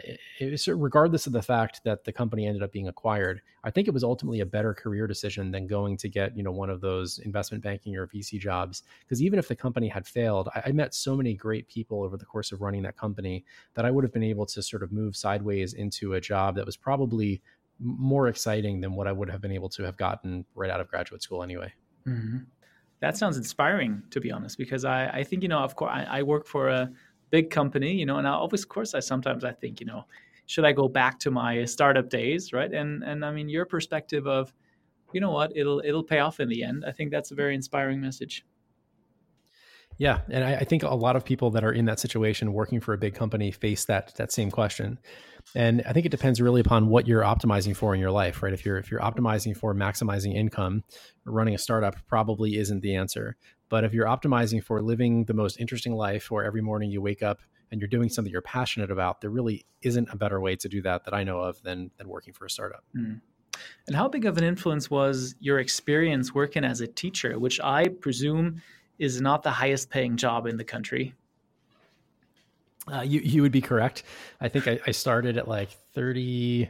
regardless 0.67 1.27
of 1.27 1.33
the 1.33 1.41
fact 1.41 1.81
that 1.83 2.05
the 2.05 2.11
company 2.13 2.47
ended 2.47 2.63
up 2.63 2.71
being 2.71 2.87
acquired, 2.87 3.41
I 3.65 3.71
think 3.71 3.87
it 3.87 3.93
was 3.93 4.03
ultimately 4.03 4.39
a 4.39 4.45
better 4.45 4.73
career 4.73 5.07
decision 5.07 5.51
than 5.51 5.67
going 5.67 5.97
to 5.97 6.07
get 6.07 6.37
you 6.37 6.43
know 6.43 6.51
one 6.51 6.69
of 6.69 6.79
those 6.79 7.19
investment 7.19 7.61
banking 7.61 7.97
or 7.97 8.07
VC 8.07 8.39
jobs. 8.39 8.83
Because 9.01 9.21
even 9.21 9.39
if 9.39 9.49
the 9.49 9.55
company 9.55 9.89
had 9.89 10.07
failed, 10.07 10.47
I, 10.55 10.63
I, 10.67 10.71
met 10.71 10.93
so 10.93 11.17
many 11.17 11.33
great 11.33 11.67
people 11.67 12.01
over 12.01 12.15
the 12.15 12.25
course 12.25 12.53
of 12.53 12.61
running 12.61 12.81
that 12.83 12.95
company 12.95 13.43
that 13.73 13.85
I 13.85 13.91
would 13.91 14.05
have 14.05 14.13
been 14.13 14.23
able 14.23 14.45
to 14.45 14.61
sort 14.61 14.83
of 14.83 14.93
move 14.93 15.17
sideways 15.17 15.73
into 15.73 16.13
a 16.13 16.21
job 16.21 16.55
that 16.55 16.65
was 16.65 16.77
probably 16.77 17.41
more 17.79 18.29
exciting 18.29 18.79
than 18.79 18.93
what 18.95 19.07
I 19.07 19.11
would 19.11 19.29
have 19.29 19.41
been 19.41 19.51
able 19.51 19.69
to 19.69 19.83
have 19.83 19.97
gotten 19.97 20.45
right 20.55 20.69
out 20.69 20.79
of 20.79 20.87
graduate 20.87 21.23
school 21.23 21.43
anyway. 21.43 21.73
Mm-hmm. 22.07 22.37
That 23.01 23.17
sounds 23.17 23.35
inspiring, 23.35 24.03
to 24.11 24.21
be 24.21 24.31
honest, 24.31 24.59
because 24.59 24.85
I, 24.85 25.07
I 25.07 25.23
think 25.23 25.41
you 25.41 25.49
know, 25.49 25.59
of 25.59 25.75
course, 25.75 25.91
I, 25.91 26.19
I 26.19 26.23
work 26.23 26.45
for 26.45 26.69
a 26.69 26.91
big 27.31 27.49
company, 27.49 27.93
you 27.93 28.05
know, 28.05 28.17
and 28.17 28.27
I 28.27 28.31
always, 28.31 28.63
of 28.63 28.69
course, 28.69 28.93
I 28.93 28.99
sometimes 28.99 29.43
I 29.43 29.53
think, 29.53 29.79
you 29.79 29.87
know, 29.87 30.05
should 30.45 30.65
I 30.65 30.73
go 30.73 30.87
back 30.87 31.17
to 31.19 31.31
my 31.31 31.65
startup 31.65 32.09
days, 32.09 32.53
right? 32.53 32.71
And 32.71 33.03
and 33.03 33.25
I 33.25 33.31
mean, 33.31 33.49
your 33.49 33.65
perspective 33.65 34.27
of 34.27 34.53
you 35.13 35.21
know 35.21 35.31
what, 35.31 35.51
it'll 35.55 35.81
it'll 35.83 36.03
pay 36.03 36.19
off 36.19 36.39
in 36.39 36.49
the 36.49 36.63
end. 36.63 36.83
I 36.85 36.91
think 36.91 37.11
that's 37.11 37.31
a 37.31 37.35
very 37.35 37.55
inspiring 37.55 38.01
message. 38.01 38.45
Yeah, 40.01 40.21
and 40.31 40.43
I, 40.43 40.55
I, 40.55 40.63
think 40.63 40.81
a 40.81 40.95
lot 40.95 41.15
of 41.15 41.23
people 41.23 41.51
that 41.51 41.63
are 41.63 41.71
in 41.71 41.85
that 41.85 41.99
situation, 41.99 42.53
working 42.53 42.79
for 42.79 42.91
a 42.91 42.97
big 42.97 43.13
company, 43.13 43.51
face 43.51 43.85
that 43.85 44.15
that 44.15 44.31
same 44.31 44.49
question. 44.49 44.97
And 45.53 45.83
I 45.85 45.93
think 45.93 46.07
it 46.07 46.09
depends 46.09 46.41
really 46.41 46.59
upon 46.59 46.87
what 46.87 47.07
you're 47.07 47.21
optimizing 47.21 47.75
for 47.75 47.93
in 47.93 47.99
your 47.99 48.09
life, 48.09 48.41
right? 48.41 48.51
If 48.51 48.65
you're 48.65 48.79
if 48.79 48.89
you're 48.89 48.99
optimizing 48.99 49.55
for 49.55 49.75
maximizing 49.75 50.33
income, 50.33 50.83
running 51.23 51.53
a 51.53 51.59
startup 51.59 51.97
probably 52.07 52.57
isn't 52.57 52.81
the 52.81 52.95
answer. 52.95 53.37
But 53.69 53.83
if 53.83 53.93
you're 53.93 54.07
optimizing 54.07 54.63
for 54.63 54.81
living 54.81 55.25
the 55.25 55.35
most 55.35 55.59
interesting 55.59 55.93
life, 55.93 56.31
where 56.31 56.45
every 56.45 56.63
morning 56.63 56.89
you 56.89 56.99
wake 56.99 57.21
up 57.21 57.41
and 57.69 57.79
you're 57.79 57.87
doing 57.87 58.09
something 58.09 58.31
you're 58.31 58.41
passionate 58.41 58.89
about, 58.89 59.21
there 59.21 59.29
really 59.29 59.67
isn't 59.83 60.09
a 60.11 60.17
better 60.17 60.41
way 60.41 60.55
to 60.55 60.67
do 60.67 60.81
that 60.81 61.05
that 61.05 61.13
I 61.13 61.23
know 61.23 61.41
of 61.41 61.61
than 61.61 61.91
than 61.97 62.09
working 62.09 62.33
for 62.33 62.45
a 62.45 62.49
startup. 62.49 62.83
Mm. 62.97 63.21
And 63.85 63.95
how 63.95 64.07
big 64.07 64.25
of 64.25 64.39
an 64.39 64.43
influence 64.43 64.89
was 64.89 65.35
your 65.39 65.59
experience 65.59 66.33
working 66.33 66.65
as 66.65 66.81
a 66.81 66.87
teacher, 66.87 67.37
which 67.37 67.59
I 67.61 67.89
presume 67.89 68.63
is 69.01 69.19
not 69.19 69.41
the 69.41 69.49
highest 69.49 69.89
paying 69.89 70.15
job 70.15 70.45
in 70.45 70.57
the 70.57 70.63
country. 70.63 71.15
Uh, 72.91 73.01
you 73.01 73.19
you 73.21 73.41
would 73.41 73.51
be 73.51 73.61
correct. 73.61 74.03
I 74.39 74.47
think 74.47 74.67
I, 74.67 74.79
I 74.85 74.91
started 74.91 75.37
at 75.37 75.47
like 75.47 75.71
thirty. 75.93 76.69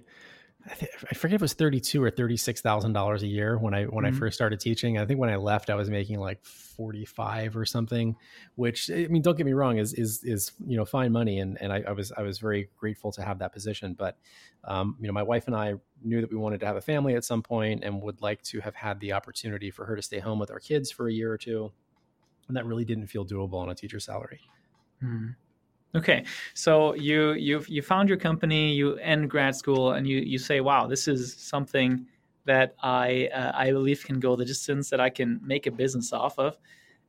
I, 0.65 0.73
th- 0.75 0.91
I 1.09 1.15
forget 1.15 1.35
if 1.35 1.41
it 1.41 1.43
was 1.43 1.53
thirty 1.53 1.81
two 1.81 2.01
or 2.01 2.09
thirty 2.09 2.37
six 2.37 2.61
thousand 2.61 2.93
dollars 2.93 3.23
a 3.23 3.27
year 3.27 3.57
when 3.57 3.73
I 3.73 3.83
when 3.83 4.05
mm-hmm. 4.05 4.15
I 4.15 4.19
first 4.19 4.35
started 4.35 4.61
teaching. 4.61 4.97
I 4.97 5.05
think 5.05 5.19
when 5.19 5.29
I 5.29 5.35
left, 5.35 5.69
I 5.69 5.75
was 5.75 5.89
making 5.89 6.19
like 6.19 6.43
forty 6.45 7.03
five 7.03 7.57
or 7.57 7.65
something. 7.65 8.15
Which 8.55 8.89
I 8.89 9.07
mean, 9.07 9.21
don't 9.21 9.35
get 9.35 9.45
me 9.45 9.53
wrong, 9.53 9.77
is 9.77 9.93
is 9.93 10.23
is 10.23 10.51
you 10.65 10.77
know 10.77 10.85
fine 10.85 11.11
money, 11.11 11.39
and 11.39 11.57
and 11.61 11.73
I, 11.73 11.83
I 11.87 11.91
was 11.91 12.13
I 12.13 12.21
was 12.21 12.39
very 12.39 12.69
grateful 12.77 13.11
to 13.13 13.23
have 13.23 13.39
that 13.39 13.51
position. 13.51 13.93
But 13.93 14.17
um, 14.63 14.95
you 15.01 15.07
know, 15.07 15.13
my 15.13 15.23
wife 15.23 15.47
and 15.47 15.55
I 15.55 15.73
knew 16.01 16.21
that 16.21 16.31
we 16.31 16.37
wanted 16.37 16.61
to 16.61 16.65
have 16.65 16.77
a 16.77 16.81
family 16.81 17.15
at 17.15 17.25
some 17.25 17.41
point, 17.41 17.83
and 17.83 18.01
would 18.01 18.21
like 18.21 18.41
to 18.43 18.61
have 18.61 18.75
had 18.75 19.01
the 19.01 19.13
opportunity 19.13 19.69
for 19.69 19.85
her 19.85 19.97
to 19.97 20.01
stay 20.01 20.19
home 20.19 20.39
with 20.39 20.51
our 20.51 20.59
kids 20.59 20.91
for 20.91 21.09
a 21.09 21.13
year 21.13 21.31
or 21.31 21.37
two 21.37 21.71
and 22.51 22.57
that 22.57 22.65
really 22.65 22.83
didn't 22.83 23.07
feel 23.07 23.25
doable 23.25 23.53
on 23.53 23.69
a 23.69 23.75
teacher 23.75 23.97
salary. 23.97 24.41
Hmm. 24.99 25.27
Okay, 25.95 26.25
so 26.53 26.93
you 26.95 27.31
you 27.31 27.63
you 27.69 27.81
found 27.81 28.09
your 28.09 28.17
company, 28.17 28.73
you 28.73 28.97
end 28.97 29.29
grad 29.29 29.55
school, 29.55 29.93
and 29.93 30.05
you 30.05 30.17
you 30.17 30.37
say, 30.37 30.59
"Wow, 30.59 30.87
this 30.87 31.07
is 31.07 31.33
something 31.33 32.05
that 32.45 32.75
I 32.83 33.29
uh, 33.33 33.53
I 33.53 33.71
believe 33.71 34.03
can 34.03 34.19
go 34.19 34.35
the 34.35 34.43
distance 34.43 34.89
that 34.89 34.99
I 34.99 35.09
can 35.09 35.39
make 35.41 35.65
a 35.65 35.71
business 35.71 36.11
off 36.11 36.37
of." 36.37 36.57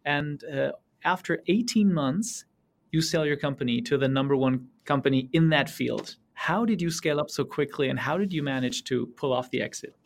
And 0.04 0.44
uh, 0.44 0.72
after 1.02 1.42
18 1.48 1.92
months, 1.92 2.44
you 2.92 3.02
sell 3.02 3.26
your 3.26 3.36
company 3.36 3.80
to 3.82 3.98
the 3.98 4.08
number 4.08 4.36
one 4.36 4.68
company 4.84 5.28
in 5.32 5.48
that 5.48 5.68
field. 5.68 6.16
How 6.34 6.64
did 6.64 6.80
you 6.80 6.90
scale 6.90 7.18
up 7.18 7.30
so 7.30 7.44
quickly, 7.44 7.88
and 7.88 7.98
how 7.98 8.16
did 8.16 8.32
you 8.32 8.44
manage 8.44 8.84
to 8.84 9.06
pull 9.16 9.32
off 9.32 9.50
the 9.50 9.60
exit? 9.60 9.96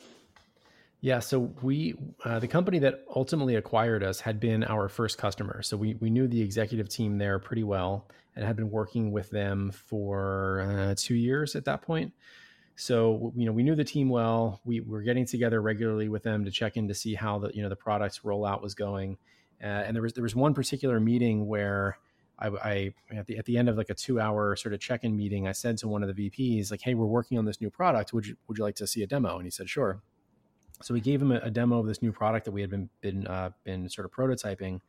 Yeah, 1.06 1.20
so 1.20 1.54
we 1.62 1.94
uh, 2.24 2.40
the 2.40 2.48
company 2.48 2.80
that 2.80 3.04
ultimately 3.14 3.54
acquired 3.54 4.02
us 4.02 4.18
had 4.18 4.40
been 4.40 4.64
our 4.64 4.88
first 4.88 5.18
customer. 5.18 5.62
So 5.62 5.76
we 5.76 5.94
we 6.00 6.10
knew 6.10 6.26
the 6.26 6.42
executive 6.42 6.88
team 6.88 7.16
there 7.16 7.38
pretty 7.38 7.62
well 7.62 8.08
and 8.34 8.44
had 8.44 8.56
been 8.56 8.72
working 8.72 9.12
with 9.12 9.30
them 9.30 9.70
for 9.70 10.62
uh, 10.68 10.94
two 10.98 11.14
years 11.14 11.54
at 11.54 11.64
that 11.66 11.82
point. 11.82 12.12
So 12.74 13.32
you 13.36 13.46
know 13.46 13.52
we 13.52 13.62
knew 13.62 13.76
the 13.76 13.84
team 13.84 14.08
well. 14.08 14.60
We 14.64 14.80
were 14.80 15.00
getting 15.00 15.24
together 15.24 15.62
regularly 15.62 16.08
with 16.08 16.24
them 16.24 16.44
to 16.44 16.50
check 16.50 16.76
in 16.76 16.88
to 16.88 16.94
see 16.94 17.14
how 17.14 17.38
the 17.38 17.54
you 17.54 17.62
know 17.62 17.68
the 17.68 17.76
products 17.76 18.22
rollout 18.24 18.60
was 18.60 18.74
going. 18.74 19.16
Uh, 19.62 19.66
and 19.86 19.94
there 19.94 20.02
was 20.02 20.12
there 20.12 20.24
was 20.24 20.34
one 20.34 20.54
particular 20.54 20.98
meeting 20.98 21.46
where 21.46 21.98
I, 22.40 22.48
I, 22.48 22.94
at 23.16 23.26
the 23.28 23.38
at 23.38 23.44
the 23.44 23.58
end 23.58 23.68
of 23.68 23.76
like 23.76 23.90
a 23.90 23.94
two 23.94 24.18
hour 24.18 24.56
sort 24.56 24.74
of 24.74 24.80
check 24.80 25.04
in 25.04 25.16
meeting, 25.16 25.46
I 25.46 25.52
said 25.52 25.78
to 25.78 25.86
one 25.86 26.02
of 26.02 26.16
the 26.16 26.30
VPs 26.30 26.72
like, 26.72 26.80
"Hey, 26.80 26.94
we're 26.94 27.06
working 27.06 27.38
on 27.38 27.44
this 27.44 27.60
new 27.60 27.70
product. 27.70 28.12
Would 28.12 28.26
you 28.26 28.36
would 28.48 28.58
you 28.58 28.64
like 28.64 28.74
to 28.74 28.88
see 28.88 29.04
a 29.04 29.06
demo?" 29.06 29.36
And 29.36 29.44
he 29.44 29.52
said, 29.52 29.70
"Sure." 29.70 30.02
So 30.82 30.94
we 30.94 31.00
gave 31.00 31.20
him 31.20 31.32
a, 31.32 31.36
a 31.38 31.50
demo 31.50 31.78
of 31.78 31.86
this 31.86 32.02
new 32.02 32.12
product 32.12 32.44
that 32.44 32.52
we 32.52 32.60
had 32.60 32.70
been 32.70 32.88
been 33.00 33.26
uh, 33.26 33.50
been 33.64 33.88
sort 33.88 34.04
of 34.04 34.12
prototyping. 34.12 34.80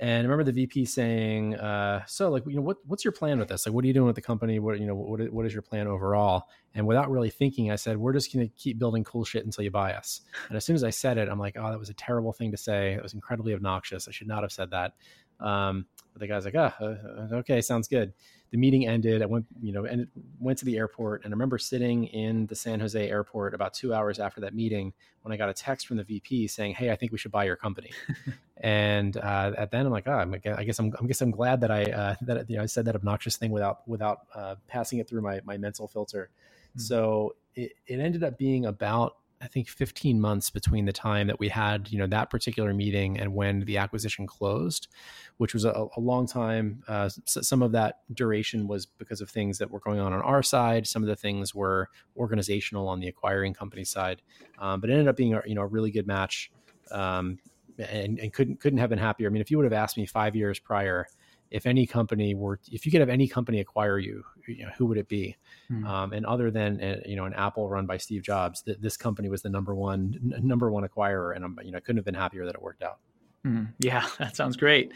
And 0.00 0.20
I 0.20 0.22
remember 0.22 0.44
the 0.44 0.52
VP 0.52 0.84
saying, 0.84 1.56
uh, 1.56 2.04
"So, 2.06 2.30
like, 2.30 2.44
you 2.46 2.54
know, 2.54 2.62
what, 2.62 2.76
what's 2.86 3.04
your 3.04 3.10
plan 3.10 3.40
with 3.40 3.48
this? 3.48 3.66
Like, 3.66 3.74
what 3.74 3.82
are 3.82 3.88
you 3.88 3.92
doing 3.92 4.06
with 4.06 4.14
the 4.14 4.22
company? 4.22 4.60
What, 4.60 4.78
you 4.78 4.86
know, 4.86 4.94
what, 4.94 5.32
what 5.32 5.44
is 5.44 5.52
your 5.52 5.62
plan 5.62 5.88
overall?" 5.88 6.44
And 6.74 6.86
without 6.86 7.10
really 7.10 7.30
thinking, 7.30 7.72
I 7.72 7.76
said, 7.76 7.96
"We're 7.96 8.12
just 8.12 8.32
going 8.32 8.46
to 8.46 8.54
keep 8.54 8.78
building 8.78 9.02
cool 9.02 9.24
shit 9.24 9.44
until 9.44 9.64
you 9.64 9.72
buy 9.72 9.94
us." 9.94 10.20
And 10.48 10.56
as 10.56 10.64
soon 10.64 10.76
as 10.76 10.84
I 10.84 10.90
said 10.90 11.18
it, 11.18 11.28
I'm 11.28 11.40
like, 11.40 11.56
"Oh, 11.58 11.70
that 11.70 11.78
was 11.78 11.88
a 11.88 11.94
terrible 11.94 12.32
thing 12.32 12.52
to 12.52 12.56
say. 12.56 12.92
It 12.92 13.02
was 13.02 13.14
incredibly 13.14 13.54
obnoxious. 13.54 14.06
I 14.06 14.12
should 14.12 14.28
not 14.28 14.42
have 14.42 14.52
said 14.52 14.70
that." 14.70 14.92
Um, 15.40 15.86
but 16.12 16.20
the 16.20 16.28
guy's 16.28 16.44
like, 16.44 16.54
"Ah, 16.56 16.76
oh, 16.80 16.96
okay, 17.38 17.60
sounds 17.60 17.88
good." 17.88 18.12
The 18.50 18.56
meeting 18.56 18.86
ended. 18.86 19.22
I 19.22 19.26
went, 19.26 19.46
you 19.60 19.72
know, 19.72 19.84
and 19.84 20.06
went 20.38 20.58
to 20.58 20.64
the 20.64 20.76
airport, 20.76 21.24
and 21.24 21.32
I 21.32 21.34
remember 21.34 21.58
sitting 21.58 22.04
in 22.06 22.46
the 22.46 22.54
San 22.54 22.80
Jose 22.80 23.08
airport 23.08 23.54
about 23.54 23.74
two 23.74 23.92
hours 23.92 24.18
after 24.18 24.40
that 24.40 24.54
meeting 24.54 24.92
when 25.22 25.32
I 25.32 25.36
got 25.36 25.48
a 25.48 25.54
text 25.54 25.86
from 25.86 25.98
the 25.98 26.04
VP 26.04 26.48
saying, 26.48 26.74
"Hey, 26.74 26.90
I 26.90 26.96
think 26.96 27.12
we 27.12 27.18
should 27.18 27.32
buy 27.32 27.44
your 27.44 27.56
company." 27.56 27.90
and 28.58 29.16
uh, 29.16 29.52
at 29.56 29.70
then 29.70 29.86
I'm 29.86 29.92
like, 29.92 30.06
oh, 30.06 30.34
I 30.56 30.64
guess 30.64 30.78
I'm, 30.78 30.94
I 31.00 31.06
guess 31.06 31.20
I'm 31.20 31.30
glad 31.30 31.60
that 31.60 31.70
I 31.70 31.84
uh, 31.84 32.14
that 32.22 32.48
you 32.48 32.56
know 32.56 32.62
I 32.62 32.66
said 32.66 32.84
that 32.86 32.94
obnoxious 32.94 33.36
thing 33.36 33.50
without 33.50 33.86
without 33.86 34.20
uh, 34.34 34.54
passing 34.66 34.98
it 34.98 35.08
through 35.08 35.22
my 35.22 35.40
my 35.44 35.56
mental 35.56 35.86
filter. 35.86 36.30
Mm-hmm. 36.70 36.80
So 36.80 37.36
it, 37.54 37.72
it 37.86 38.00
ended 38.00 38.24
up 38.24 38.38
being 38.38 38.66
about 38.66 39.16
I 39.40 39.46
think 39.46 39.68
15 39.68 40.20
months 40.20 40.50
between 40.50 40.84
the 40.84 40.92
time 40.92 41.28
that 41.28 41.38
we 41.38 41.48
had, 41.48 41.90
you 41.90 41.98
know, 41.98 42.06
that 42.08 42.28
particular 42.28 42.74
meeting 42.74 43.18
and 43.20 43.34
when 43.34 43.60
the 43.60 43.76
acquisition 43.76 44.26
closed, 44.26 44.88
which 45.36 45.54
was 45.54 45.64
a, 45.64 45.86
a 45.96 46.00
long 46.00 46.26
time. 46.26 46.82
Uh, 46.88 47.08
some 47.24 47.62
of 47.62 47.72
that 47.72 48.00
duration 48.12 48.66
was 48.66 48.86
because 48.86 49.20
of 49.20 49.30
things 49.30 49.58
that 49.58 49.70
were 49.70 49.78
going 49.80 50.00
on 50.00 50.12
on 50.12 50.20
our 50.22 50.42
side. 50.42 50.86
Some 50.86 51.02
of 51.02 51.08
the 51.08 51.16
things 51.16 51.54
were 51.54 51.88
organizational 52.16 52.88
on 52.88 52.98
the 52.98 53.08
acquiring 53.08 53.54
company 53.54 53.84
side, 53.84 54.22
um, 54.58 54.80
but 54.80 54.90
it 54.90 54.94
ended 54.94 55.08
up 55.08 55.16
being 55.16 55.34
a, 55.34 55.42
you 55.46 55.54
know 55.54 55.62
a 55.62 55.66
really 55.66 55.92
good 55.92 56.06
match, 56.06 56.50
um, 56.90 57.38
and, 57.78 58.18
and 58.18 58.32
couldn't 58.32 58.58
couldn't 58.58 58.78
have 58.78 58.90
been 58.90 58.98
happier. 58.98 59.28
I 59.28 59.30
mean, 59.30 59.40
if 59.40 59.50
you 59.50 59.58
would 59.58 59.64
have 59.64 59.72
asked 59.72 59.96
me 59.96 60.06
five 60.06 60.34
years 60.34 60.58
prior 60.58 61.06
if 61.50 61.66
any 61.66 61.86
company 61.86 62.34
were 62.34 62.58
if 62.70 62.84
you 62.84 62.92
could 62.92 63.00
have 63.00 63.08
any 63.08 63.26
company 63.26 63.60
acquire 63.60 63.98
you, 63.98 64.24
you 64.46 64.64
know, 64.64 64.70
who 64.76 64.86
would 64.86 64.98
it 64.98 65.08
be 65.08 65.36
hmm. 65.68 65.86
um, 65.86 66.12
and 66.12 66.26
other 66.26 66.50
than 66.50 66.80
uh, 66.82 67.00
you 67.06 67.16
know 67.16 67.24
an 67.24 67.34
apple 67.34 67.68
run 67.68 67.86
by 67.86 67.96
steve 67.96 68.22
jobs 68.22 68.62
th- 68.62 68.78
this 68.80 68.96
company 68.96 69.28
was 69.28 69.42
the 69.42 69.48
number 69.48 69.74
one 69.74 70.14
n- 70.34 70.46
number 70.46 70.70
one 70.70 70.86
acquirer 70.86 71.34
and 71.34 71.44
i'm 71.44 71.58
you 71.62 71.72
know 71.72 71.80
couldn't 71.80 71.98
have 71.98 72.04
been 72.04 72.14
happier 72.14 72.44
that 72.44 72.54
it 72.54 72.62
worked 72.62 72.82
out 72.82 72.98
hmm. 73.44 73.64
yeah 73.78 74.06
that 74.18 74.36
sounds 74.36 74.56
great 74.56 74.92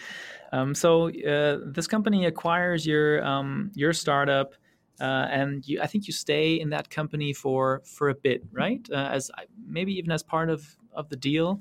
um, 0.52 0.75
so 0.75 1.09
uh, 1.09 1.59
this 1.64 1.87
company 1.87 2.26
acquires 2.26 2.87
your 2.87 3.25
um, 3.25 3.71
your 3.75 3.92
startup 3.92 4.54
uh, 5.00 5.26
and 5.30 5.66
you, 5.66 5.80
I 5.80 5.87
think 5.87 6.06
you 6.06 6.12
stay 6.12 6.61
in 6.61 6.71
that 6.71 6.90
company 6.90 7.32
for 7.32 7.82
for 7.85 8.11
a 8.11 8.14
bit, 8.14 8.44
right? 8.52 8.87
Uh, 8.90 9.09
as 9.11 9.30
maybe 9.66 9.92
even 9.94 10.12
as 10.12 10.23
part 10.23 10.50
of 10.50 10.76
of 10.92 11.09
the 11.09 11.16
deal, 11.16 11.61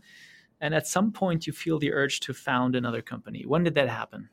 and 0.60 0.76
at 0.76 0.86
some 0.86 1.12
point 1.12 1.48
you 1.48 1.54
feel 1.54 1.80
the 1.80 1.92
urge 1.92 2.20
to 2.22 2.34
found 2.34 2.76
another 2.76 3.02
company. 3.02 3.44
When 3.46 3.64
did 3.64 3.76
that 3.76 3.90
happen? 3.90 4.30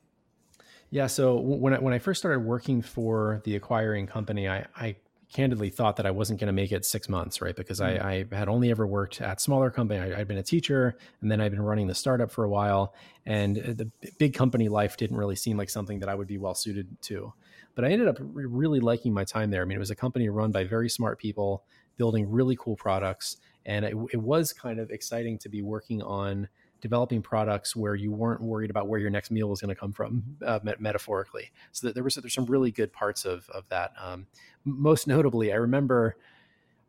Yeah. 0.90 1.06
So 1.06 1.36
when 1.36 1.74
I, 1.74 1.78
when 1.78 1.92
I 1.92 1.98
first 1.98 2.20
started 2.20 2.40
working 2.40 2.80
for 2.82 3.42
the 3.44 3.56
acquiring 3.56 4.06
company, 4.06 4.48
I, 4.48 4.66
I 4.74 4.96
candidly 5.32 5.68
thought 5.68 5.96
that 5.96 6.06
I 6.06 6.10
wasn't 6.10 6.40
going 6.40 6.46
to 6.46 6.54
make 6.54 6.72
it 6.72 6.86
six 6.86 7.08
months, 7.08 7.40
right? 7.42 7.54
Because 7.54 7.80
mm-hmm. 7.80 8.04
I, 8.04 8.26
I, 8.30 8.36
had 8.36 8.48
only 8.48 8.70
ever 8.70 8.86
worked 8.86 9.20
at 9.20 9.40
smaller 9.40 9.70
company. 9.70 10.00
I, 10.00 10.16
had 10.16 10.28
been 10.28 10.38
a 10.38 10.42
teacher, 10.42 10.96
and 11.20 11.30
then 11.30 11.40
I'd 11.40 11.50
been 11.50 11.62
running 11.62 11.86
the 11.86 11.94
startup 11.94 12.30
for 12.30 12.44
a 12.44 12.48
while, 12.48 12.94
and 13.26 13.56
the 13.56 13.90
big 14.18 14.32
company 14.32 14.68
life 14.68 14.96
didn't 14.96 15.16
really 15.16 15.36
seem 15.36 15.58
like 15.58 15.68
something 15.68 15.98
that 16.00 16.08
I 16.08 16.14
would 16.14 16.28
be 16.28 16.38
well 16.38 16.54
suited 16.54 17.00
to. 17.02 17.32
But 17.74 17.84
I 17.84 17.90
ended 17.90 18.08
up 18.08 18.16
really 18.20 18.80
liking 18.80 19.12
my 19.12 19.24
time 19.24 19.50
there. 19.50 19.62
I 19.62 19.64
mean, 19.66 19.76
it 19.76 19.80
was 19.80 19.90
a 19.90 19.96
company 19.96 20.28
run 20.30 20.50
by 20.50 20.64
very 20.64 20.88
smart 20.88 21.18
people, 21.18 21.64
building 21.96 22.30
really 22.30 22.56
cool 22.58 22.76
products, 22.76 23.36
and 23.66 23.84
it, 23.84 23.94
it 24.12 24.22
was 24.22 24.54
kind 24.54 24.80
of 24.80 24.90
exciting 24.90 25.38
to 25.40 25.50
be 25.50 25.60
working 25.60 26.02
on 26.02 26.48
developing 26.80 27.22
products 27.22 27.74
where 27.74 27.94
you 27.94 28.12
weren't 28.12 28.40
worried 28.40 28.70
about 28.70 28.88
where 28.88 29.00
your 29.00 29.10
next 29.10 29.30
meal 29.30 29.48
was 29.48 29.60
going 29.60 29.74
to 29.74 29.78
come 29.78 29.92
from, 29.92 30.22
uh, 30.44 30.60
met- 30.62 30.80
metaphorically. 30.80 31.50
So 31.72 31.86
that 31.86 31.94
there 31.94 32.04
was 32.04 32.14
there's 32.14 32.34
some 32.34 32.46
really 32.46 32.70
good 32.70 32.92
parts 32.92 33.24
of 33.24 33.48
of 33.50 33.68
that. 33.68 33.92
Um, 34.00 34.26
most 34.64 35.06
notably, 35.06 35.52
I 35.52 35.56
remember 35.56 36.16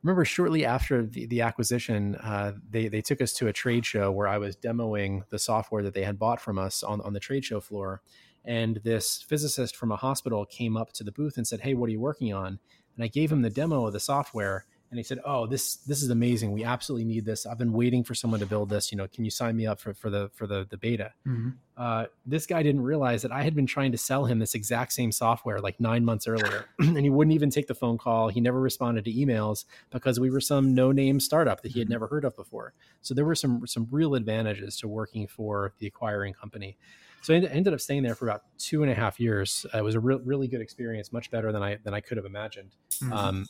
remember 0.04 0.26
shortly 0.26 0.66
after 0.66 1.06
the, 1.06 1.26
the 1.26 1.42
acquisition, 1.42 2.16
uh, 2.16 2.54
they 2.70 2.88
they 2.88 3.02
took 3.02 3.22
us 3.22 3.34
to 3.34 3.48
a 3.48 3.54
trade 3.54 3.86
show 3.86 4.12
where 4.12 4.28
I 4.28 4.38
was 4.38 4.56
demoing 4.56 5.28
the 5.30 5.40
software 5.40 5.84
that 5.84 5.94
they 5.94 6.04
had 6.04 6.20
bought 6.20 6.42
from 6.42 6.58
us 6.58 6.84
on 6.84 7.02
on 7.02 7.14
the 7.14 7.20
trade 7.20 7.46
show 7.46 7.60
floor, 7.60 8.02
and 8.46 8.80
this 8.84 9.22
physicist 9.22 9.76
from 9.76 9.92
a 9.92 9.96
hospital 9.96 10.46
came 10.46 10.78
up 10.78 10.94
to 10.94 11.04
the 11.04 11.12
booth 11.12 11.38
and 11.38 11.48
said, 11.48 11.62
"Hey, 11.62 11.74
what 11.74 11.88
are 11.88 11.94
you 11.94 12.00
working 12.00 12.34
on?" 12.34 12.60
And 12.96 13.04
I 13.04 13.08
gave 13.08 13.32
him 13.32 13.42
the 13.42 13.50
demo 13.50 13.86
of 13.86 13.94
the 13.94 14.00
software 14.00 14.66
and 14.92 14.98
he 14.98 15.04
said, 15.04 15.20
"Oh, 15.24 15.46
this 15.46 15.78
this 15.78 16.02
is 16.02 16.10
amazing. 16.10 16.52
We 16.52 16.64
absolutely 16.64 17.06
need 17.06 17.26
this. 17.26 17.46
I've 17.46 17.58
been 17.58 17.74
waiting 17.74 18.04
for 18.04 18.16
someone 18.16 18.40
to 18.40 18.46
build 18.46 18.70
this. 18.70 18.92
You 18.92 18.98
know, 18.98 19.08
can 19.08 19.24
you 19.24 19.32
sign 19.32 19.56
me 19.56 19.68
up 19.68 19.80
for, 19.80 19.94
for 19.94 20.10
the 20.10 20.30
for 20.34 20.48
the 20.48 20.66
the 20.70 20.78
beta?" 20.78 21.14
Mm-hmm. 21.28 21.50
Uh, 21.78 22.06
this 22.26 22.46
guy 22.46 22.64
didn't 22.64 22.82
realize 22.82 23.22
that 23.22 23.32
I 23.32 23.44
had 23.44 23.56
been 23.56 23.68
trying 23.68 23.92
to 23.92 23.98
sell 23.98 24.26
him 24.26 24.40
this 24.40 24.56
exact 24.56 24.94
same 24.94 25.12
software 25.12 25.60
like 25.60 25.80
nine 25.80 26.04
months 26.04 26.28
earlier, 26.28 26.66
and 26.80 26.98
he 26.98 27.10
wouldn't 27.10 27.36
even 27.36 27.50
take 27.50 27.68
the 27.68 27.76
phone 27.76 27.98
call. 27.98 28.30
He 28.30 28.42
never 28.42 28.60
responded 28.60 29.06
to 29.06 29.14
emails 29.14 29.66
because 29.92 30.20
we 30.20 30.30
were 30.30 30.42
some 30.42 30.74
no 30.74 30.92
name 30.92 31.20
startup 31.20 31.62
that 31.62 31.72
he 31.72 31.80
had 31.80 31.86
mm-hmm. 31.86 31.94
never 31.94 32.08
heard 32.08 32.26
of 32.26 32.36
before. 32.36 32.74
So 33.02 33.14
there 33.14 33.26
were 33.26 33.36
some 33.36 33.68
some 33.68 33.88
real 33.92 34.16
advantages 34.16 34.78
to 34.80 34.88
working 34.88 35.28
for 35.28 35.74
the 35.80 35.88
acquiring 35.88 36.34
company. 36.34 36.78
So 37.22 37.34
I 37.34 37.38
ended 37.38 37.74
up 37.74 37.82
staying 37.82 38.04
there 38.04 38.16
for 38.16 38.28
about 38.28 38.44
two 38.58 38.82
and 38.82 38.92
a 38.92 38.96
half 38.96 39.20
years. 39.20 39.66
Uh, 39.74 39.80
it 39.80 39.84
was 39.84 39.96
a 39.96 40.00
re- 40.00 40.20
really 40.24 40.48
good 40.48 40.62
experience, 40.62 41.12
much 41.12 41.30
better 41.30 41.52
than 41.52 41.62
I 41.62 41.78
than 41.84 41.94
I 41.94 42.00
could 42.00 42.18
have 42.18 42.26
imagined. 42.26 42.76
Mm-hmm. 43.04 43.14
Um, 43.14 43.46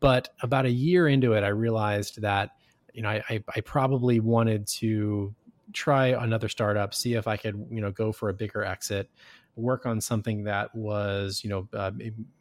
but 0.00 0.28
about 0.42 0.66
a 0.66 0.70
year 0.70 1.08
into 1.08 1.32
it, 1.32 1.44
I 1.44 1.48
realized 1.48 2.22
that 2.22 2.50
you 2.94 3.02
know, 3.02 3.10
I, 3.10 3.22
I, 3.28 3.44
I 3.54 3.60
probably 3.60 4.20
wanted 4.20 4.66
to 4.68 5.34
try 5.72 6.08
another 6.08 6.48
startup, 6.48 6.94
see 6.94 7.14
if 7.14 7.26
I 7.26 7.36
could, 7.36 7.66
you 7.70 7.80
know, 7.80 7.90
go 7.90 8.12
for 8.12 8.28
a 8.28 8.32
bigger 8.32 8.64
exit, 8.64 9.10
work 9.56 9.84
on 9.84 10.00
something 10.00 10.44
that 10.44 10.74
was, 10.74 11.42
you 11.42 11.50
know, 11.50 11.68
uh, 11.74 11.90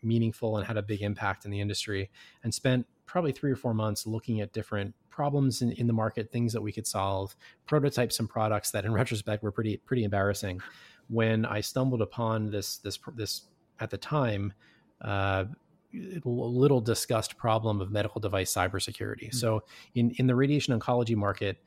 meaningful 0.04 0.58
and 0.58 0.66
had 0.66 0.78
a 0.78 0.84
big 0.84 1.02
impact 1.02 1.46
in 1.46 1.52
the 1.52 1.60
industry, 1.60 2.10
and 2.44 2.54
spent 2.54 2.86
probably 3.08 3.32
three 3.32 3.52
or 3.52 3.56
four 3.56 3.74
months 3.74 4.06
looking 4.06 4.42
at 4.42 4.54
different 4.54 4.94
problems 5.10 5.62
in, 5.62 5.72
in 5.74 5.88
the 5.88 5.94
market, 5.94 6.32
things 6.32 6.54
that 6.54 6.62
we 6.62 6.72
could 6.72 6.88
solve, 6.88 7.36
prototype 7.66 8.12
some 8.12 8.28
products 8.28 8.70
that, 8.72 8.86
in 8.86 8.94
retrospect, 8.94 9.42
were 9.42 9.52
pretty 9.52 9.78
pretty 9.78 10.04
embarrassing. 10.04 10.62
When 11.10 11.46
I 11.46 11.62
stumbled 11.62 12.02
upon 12.02 12.52
this 12.52 12.78
this 12.78 13.00
this 13.16 13.42
at 13.80 13.90
the 13.90 13.98
time. 13.98 14.54
Uh, 15.02 15.46
little 16.26 16.82
discussed 16.82 17.38
problem 17.38 17.82
of 17.82 17.92
medical 17.92 18.20
device 18.20 18.54
cybersecurity. 18.54 19.28
Mm-hmm. 19.28 19.38
So, 19.38 19.64
in, 19.96 20.12
in 20.18 20.28
the 20.28 20.36
radiation 20.36 20.78
oncology 20.78 21.16
market, 21.16 21.58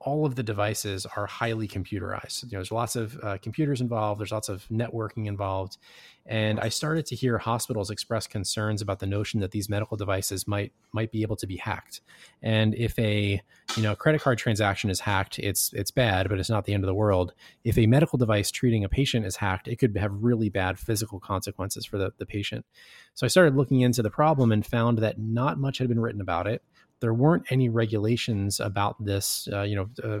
all 0.00 0.24
of 0.24 0.34
the 0.34 0.42
devices 0.42 1.06
are 1.16 1.26
highly 1.26 1.68
computerized. 1.68 2.44
You 2.44 2.48
know, 2.52 2.58
there's 2.58 2.72
lots 2.72 2.96
of 2.96 3.18
uh, 3.22 3.36
computers 3.42 3.82
involved. 3.82 4.20
There's 4.20 4.32
lots 4.32 4.48
of 4.48 4.66
networking 4.68 5.26
involved, 5.26 5.76
and 6.24 6.58
I 6.58 6.70
started 6.70 7.04
to 7.06 7.16
hear 7.16 7.36
hospitals 7.36 7.90
express 7.90 8.26
concerns 8.26 8.80
about 8.80 9.00
the 9.00 9.06
notion 9.06 9.40
that 9.40 9.50
these 9.50 9.68
medical 9.68 9.96
devices 9.98 10.48
might 10.48 10.72
might 10.92 11.12
be 11.12 11.22
able 11.22 11.36
to 11.36 11.46
be 11.46 11.56
hacked. 11.56 12.00
And 12.42 12.74
if 12.74 12.98
a 12.98 13.42
you 13.76 13.82
know 13.82 13.94
credit 13.94 14.22
card 14.22 14.38
transaction 14.38 14.88
is 14.88 15.00
hacked, 15.00 15.38
it's 15.38 15.72
it's 15.74 15.90
bad, 15.90 16.30
but 16.30 16.38
it's 16.38 16.50
not 16.50 16.64
the 16.64 16.72
end 16.72 16.82
of 16.82 16.88
the 16.88 16.94
world. 16.94 17.34
If 17.64 17.76
a 17.76 17.86
medical 17.86 18.16
device 18.16 18.50
treating 18.50 18.84
a 18.84 18.88
patient 18.88 19.26
is 19.26 19.36
hacked, 19.36 19.68
it 19.68 19.76
could 19.76 19.96
have 19.98 20.12
really 20.14 20.48
bad 20.48 20.78
physical 20.78 21.20
consequences 21.20 21.84
for 21.84 21.98
the, 21.98 22.12
the 22.16 22.26
patient. 22.26 22.64
So 23.12 23.26
I 23.26 23.28
started 23.28 23.54
looking 23.54 23.82
into 23.82 24.02
the 24.02 24.10
problem 24.10 24.50
and 24.50 24.64
found 24.64 24.98
that 24.98 25.18
not 25.18 25.58
much 25.58 25.76
had 25.76 25.88
been 25.88 26.00
written 26.00 26.22
about 26.22 26.46
it 26.46 26.62
there 27.00 27.14
weren't 27.14 27.44
any 27.50 27.68
regulations 27.68 28.60
about 28.60 29.02
this, 29.04 29.48
uh, 29.52 29.62
you 29.62 29.76
know, 29.76 29.88
uh, 30.04 30.20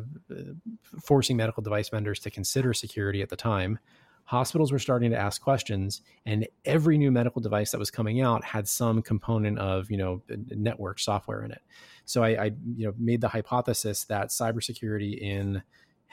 forcing 1.02 1.36
medical 1.36 1.62
device 1.62 1.88
vendors 1.88 2.18
to 2.20 2.30
consider 2.30 2.72
security 2.74 3.22
at 3.22 3.28
the 3.28 3.36
time. 3.36 3.78
Hospitals 4.24 4.70
were 4.70 4.78
starting 4.78 5.10
to 5.10 5.16
ask 5.16 5.42
questions, 5.42 6.02
and 6.24 6.46
every 6.64 6.96
new 6.96 7.10
medical 7.10 7.42
device 7.42 7.72
that 7.72 7.78
was 7.78 7.90
coming 7.90 8.20
out 8.20 8.44
had 8.44 8.68
some 8.68 9.02
component 9.02 9.58
of, 9.58 9.90
you 9.90 9.96
know, 9.96 10.22
network 10.28 11.00
software 11.00 11.42
in 11.42 11.50
it. 11.50 11.62
So 12.04 12.22
I, 12.22 12.28
I 12.28 12.44
you 12.76 12.86
know, 12.86 12.94
made 12.96 13.20
the 13.20 13.28
hypothesis 13.28 14.04
that 14.04 14.28
cybersecurity 14.28 15.18
in 15.18 15.62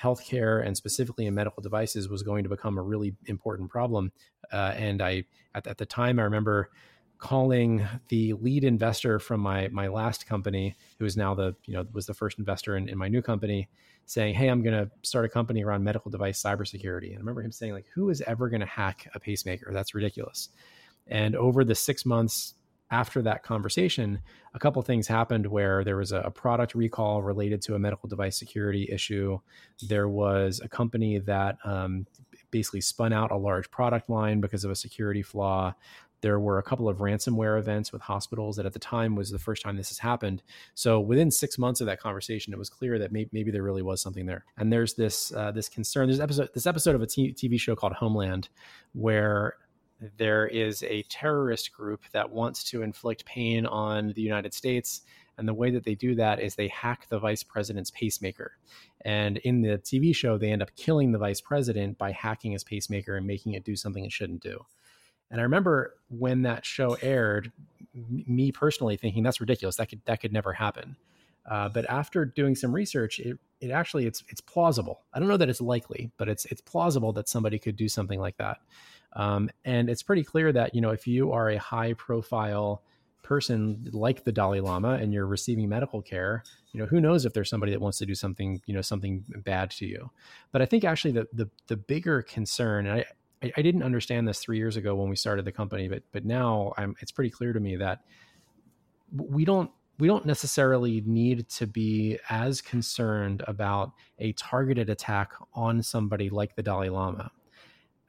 healthcare 0.02 0.66
and 0.66 0.76
specifically 0.76 1.26
in 1.26 1.34
medical 1.34 1.62
devices 1.62 2.10
was 2.10 2.24
going 2.24 2.44
to 2.44 2.50
become 2.50 2.78
a 2.78 2.82
really 2.82 3.16
important 3.26 3.70
problem. 3.70 4.12
Uh, 4.52 4.74
and 4.76 5.02
I, 5.02 5.24
at, 5.56 5.68
at 5.68 5.78
the 5.78 5.86
time, 5.86 6.20
I 6.20 6.24
remember 6.24 6.70
calling 7.18 7.88
the 8.10 8.34
lead 8.34 8.64
investor 8.64 9.20
from 9.20 9.42
my 9.42 9.68
my 9.70 9.88
last 9.88 10.28
company, 10.28 10.76
who 11.00 11.06
is 11.06 11.18
now 11.18 11.34
the 11.34 11.56
you 11.66 11.74
know 11.74 11.86
was 11.94 12.06
the 12.06 12.14
first 12.14 12.40
investor 12.40 12.78
in, 12.78 12.88
in 12.90 12.98
my 12.98 13.08
new 13.08 13.22
company, 13.22 13.70
saying, 14.06 14.36
"Hey, 14.36 14.48
I'm 14.48 14.64
going 14.64 14.76
to 14.76 14.92
start 15.04 15.26
a 15.26 15.30
company 15.30 15.64
around 15.64 15.84
medical 15.84 16.12
device 16.12 16.42
cybersecurity." 16.42 17.10
And 17.10 17.16
I 17.16 17.20
remember 17.20 17.42
him 17.42 17.52
saying, 17.52 17.74
"Like, 17.74 17.88
who 17.94 18.10
is 18.10 18.22
ever 18.22 18.50
going 18.50 18.62
to 18.62 18.68
hack 18.68 19.10
a 19.14 19.20
pacemaker? 19.20 19.72
That's 19.74 19.96
ridiculous." 19.96 20.50
And 21.08 21.36
over 21.36 21.64
the 21.64 21.76
six 21.76 22.06
months 22.06 22.54
after 22.90 23.22
that 23.22 23.44
conversation, 23.44 24.20
a 24.54 24.60
couple 24.60 24.82
things 24.82 25.08
happened 25.08 25.46
where 25.46 25.84
there 25.84 25.98
was 25.98 26.14
a, 26.14 26.32
product 26.32 26.74
recall 26.74 27.22
related 27.22 27.62
to 27.62 27.76
a 27.76 27.80
medical 27.80 28.08
device 28.08 28.38
security 28.38 28.88
issue. 28.90 29.38
There 29.88 30.08
was 30.08 30.62
a 30.64 30.70
company 30.70 31.20
that 31.20 31.58
um, 31.66 32.06
basically 32.52 32.82
spun 32.82 33.12
out 33.12 33.32
a 33.32 33.38
large 33.38 33.70
product 33.72 34.10
line 34.10 34.40
because 34.40 34.64
of 34.64 34.72
a 34.72 34.76
security 34.76 35.22
flaw. 35.22 35.74
There 36.22 36.40
were 36.40 36.58
a 36.58 36.64
couple 36.64 36.90
of 36.90 36.98
ransomware 36.98 37.60
events 37.60 37.92
with 37.92 38.02
hospitals 38.02 38.56
that 38.56 38.66
at 38.66 38.74
the 38.74 38.80
time 38.80 39.16
was 39.16 39.30
the 39.30 39.40
first 39.40 39.62
time 39.62 39.78
this 39.78 39.90
has 39.90 40.00
happened. 40.00 40.42
So 40.74 41.00
within 41.00 41.32
six 41.32 41.58
months 41.58 41.82
of 41.82 41.88
that 41.88 42.00
conversation, 42.00 42.54
it 42.54 42.60
was 42.60 42.70
clear 42.70 42.98
that 43.00 43.12
maybe, 43.12 43.30
maybe 43.32 43.52
there 43.52 43.64
really 43.64 43.84
was 43.84 44.02
something 44.02 44.26
there. 44.26 44.46
And 44.58 44.72
there's 44.72 44.96
this 44.96 45.34
uh, 45.34 45.52
this 45.52 45.70
concern. 45.70 46.08
There's 46.08 46.20
episode 46.20 46.50
this 46.54 46.66
episode 46.66 46.96
of 46.96 47.02
a 47.02 47.08
t- 47.08 47.34
TV 47.34 47.60
show 47.60 47.76
called 47.76 47.94
Homeland, 47.94 48.50
where 48.94 49.56
there 50.18 50.48
is 50.48 50.84
a 50.84 51.04
terrorist 51.04 51.74
group 51.74 52.02
that 52.12 52.30
wants 52.30 52.64
to 52.66 52.82
inflict 52.82 53.26
pain 53.26 53.66
on 53.66 54.14
the 54.14 54.22
United 54.22 54.54
States. 54.54 55.02
And 55.38 55.48
the 55.48 55.54
way 55.54 55.70
that 55.72 55.84
they 55.84 55.96
do 55.96 56.16
that 56.16 56.40
is 56.40 56.56
they 56.56 56.68
hack 56.68 57.08
the 57.10 57.20
vice 57.20 57.44
president's 57.44 57.92
pacemaker. 57.92 58.58
And 59.02 59.38
in 59.38 59.62
the 59.62 59.78
TV 59.78 60.16
show, 60.16 60.38
they 60.38 60.52
end 60.52 60.64
up 60.64 60.76
killing 60.76 61.12
the 61.12 61.20
vice 61.20 61.42
president 61.42 61.98
by 61.98 62.12
hacking 62.12 62.54
his 62.54 62.64
pacemaker 62.64 63.16
and 63.16 63.28
making 63.28 63.54
it 63.54 63.64
do 63.64 63.76
something 63.76 64.04
it 64.04 64.12
shouldn't 64.12 64.42
do. 64.42 64.66
And 65.30 65.42
I 65.42 65.44
remember 65.44 65.96
when 66.10 66.44
that 66.44 66.66
show 66.66 66.98
aired, 67.02 67.52
me 67.94 68.52
personally 68.52 68.98
thinking 68.98 69.24
that's 69.24 69.42
ridiculous. 69.42 69.78
That 69.78 69.90
could 69.90 70.02
that 70.06 70.22
could 70.22 70.34
never 70.34 70.54
happen. 70.54 70.96
Uh, 71.50 71.70
but 71.70 71.90
after 71.90 72.26
doing 72.26 72.56
some 72.56 72.74
research, 72.74 73.20
it 73.20 73.38
it 73.62 73.72
actually 73.72 74.06
it's 74.06 74.24
it's 74.30 74.42
plausible. 74.42 75.02
I 75.14 75.20
don't 75.20 75.28
know 75.28 75.38
that 75.38 75.50
it's 75.50 75.62
likely, 75.62 76.12
but 76.18 76.30
it's 76.30 76.46
it's 76.46 76.62
plausible 76.62 77.14
that 77.14 77.30
somebody 77.30 77.58
could 77.58 77.76
do 77.76 77.88
something 77.88 78.20
like 78.20 78.38
that. 78.38 78.58
Um, 79.14 79.50
and 79.66 79.90
it's 79.90 80.04
pretty 80.04 80.24
clear 80.24 80.52
that 80.52 80.76
you 80.76 80.82
know 80.82 80.92
if 80.92 81.08
you 81.08 81.32
are 81.32 81.50
a 81.50 81.58
high 81.58 81.94
profile 81.94 82.84
person 83.24 83.90
like 83.92 84.24
the 84.24 84.32
Dalai 84.32 84.62
Lama 84.62 84.94
and 84.94 85.14
you're 85.14 85.26
receiving 85.26 85.68
medical 85.68 86.02
care, 86.02 86.44
you 86.72 86.80
know 86.80 86.86
who 86.86 87.02
knows 87.02 87.26
if 87.26 87.34
there's 87.34 87.50
somebody 87.50 87.72
that 87.72 87.82
wants 87.82 87.98
to 88.00 88.06
do 88.06 88.16
something 88.16 88.62
you 88.66 88.74
know 88.74 88.82
something 88.82 89.24
bad 89.44 89.72
to 89.72 89.86
you. 89.86 90.12
But 90.52 90.62
I 90.62 90.66
think 90.66 90.84
actually 90.84 91.12
the 91.12 91.28
the, 91.32 91.50
the 91.68 91.78
bigger 91.78 92.22
concern, 92.22 92.88
and 92.88 93.00
I, 93.00 93.06
I, 93.44 93.52
I, 93.58 93.62
didn't 93.62 93.84
understand 93.84 94.28
this 94.28 94.40
three 94.40 94.58
years 94.58 94.78
ago 94.78 94.96
when 94.96 95.10
we 95.10 95.16
started 95.16 95.46
the 95.46 95.52
company, 95.52 95.88
but 95.88 96.04
but 96.12 96.26
now 96.26 96.74
I'm, 96.78 96.96
it's 97.00 97.12
pretty 97.12 97.30
clear 97.30 97.54
to 97.54 97.60
me 97.60 97.76
that 97.78 98.02
we 99.16 99.46
don't 99.46 99.72
we 100.00 100.08
don't 100.08 100.26
necessarily 100.26 101.02
need 101.06 101.50
to 101.50 101.66
be 101.66 102.20
as 102.30 102.62
concerned 102.62 103.44
about 103.48 103.92
a 104.20 104.34
targeted 104.34 104.90
attack 104.90 105.32
on 105.54 105.82
somebody 105.82 106.30
like 106.30 106.56
the 106.56 106.64
Dalai 106.64 106.90
Lama 106.90 107.32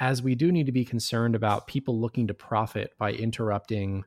as 0.01 0.23
we 0.23 0.35
do 0.35 0.53
need 0.53 0.67
to 0.67 0.73
be 0.73 0.85
concerned 0.85 1.35
about 1.35 1.67
people 1.67 2.01
looking 2.01 2.27
to 2.29 2.35
profit 2.35 2.93
by 2.99 3.13
interrupting 3.13 4.05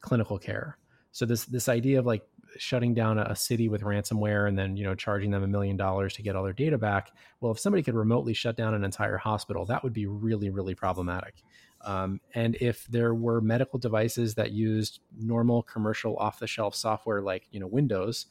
clinical 0.00 0.38
care. 0.38 0.78
So 1.10 1.26
this 1.26 1.44
this 1.44 1.68
idea 1.68 1.98
of 1.98 2.06
like 2.06 2.22
shutting 2.58 2.94
down 2.94 3.18
a, 3.18 3.34
city 3.36 3.68
with 3.68 3.82
ransomware 3.82 4.48
and 4.48 4.58
then 4.58 4.76
you 4.76 4.84
know 4.84 4.94
charging 4.94 5.30
them 5.30 5.42
a 5.42 5.46
million 5.46 5.76
dollars 5.76 6.14
to 6.14 6.22
get 6.22 6.36
all 6.36 6.44
their 6.44 6.52
data 6.52 6.78
back. 6.78 7.12
Well 7.40 7.52
if 7.52 7.58
somebody 7.58 7.82
could 7.82 7.94
remotely 7.94 8.34
shut 8.34 8.56
down 8.56 8.74
an 8.74 8.84
entire 8.84 9.18
hospital 9.18 9.64
that 9.66 9.82
would 9.82 9.92
be 9.92 10.06
really 10.06 10.50
really 10.50 10.74
problematic. 10.74 11.42
Um, 11.84 12.20
and 12.34 12.56
if 12.60 12.86
there 12.86 13.12
were 13.12 13.40
medical 13.40 13.78
devices 13.78 14.36
that 14.36 14.52
used 14.52 15.00
normal 15.18 15.64
commercial 15.64 16.16
off 16.16 16.38
the 16.38 16.46
shelf 16.46 16.74
software 16.74 17.20
like 17.20 17.48
you 17.50 17.60
know 17.60 17.66
windows 17.66 18.26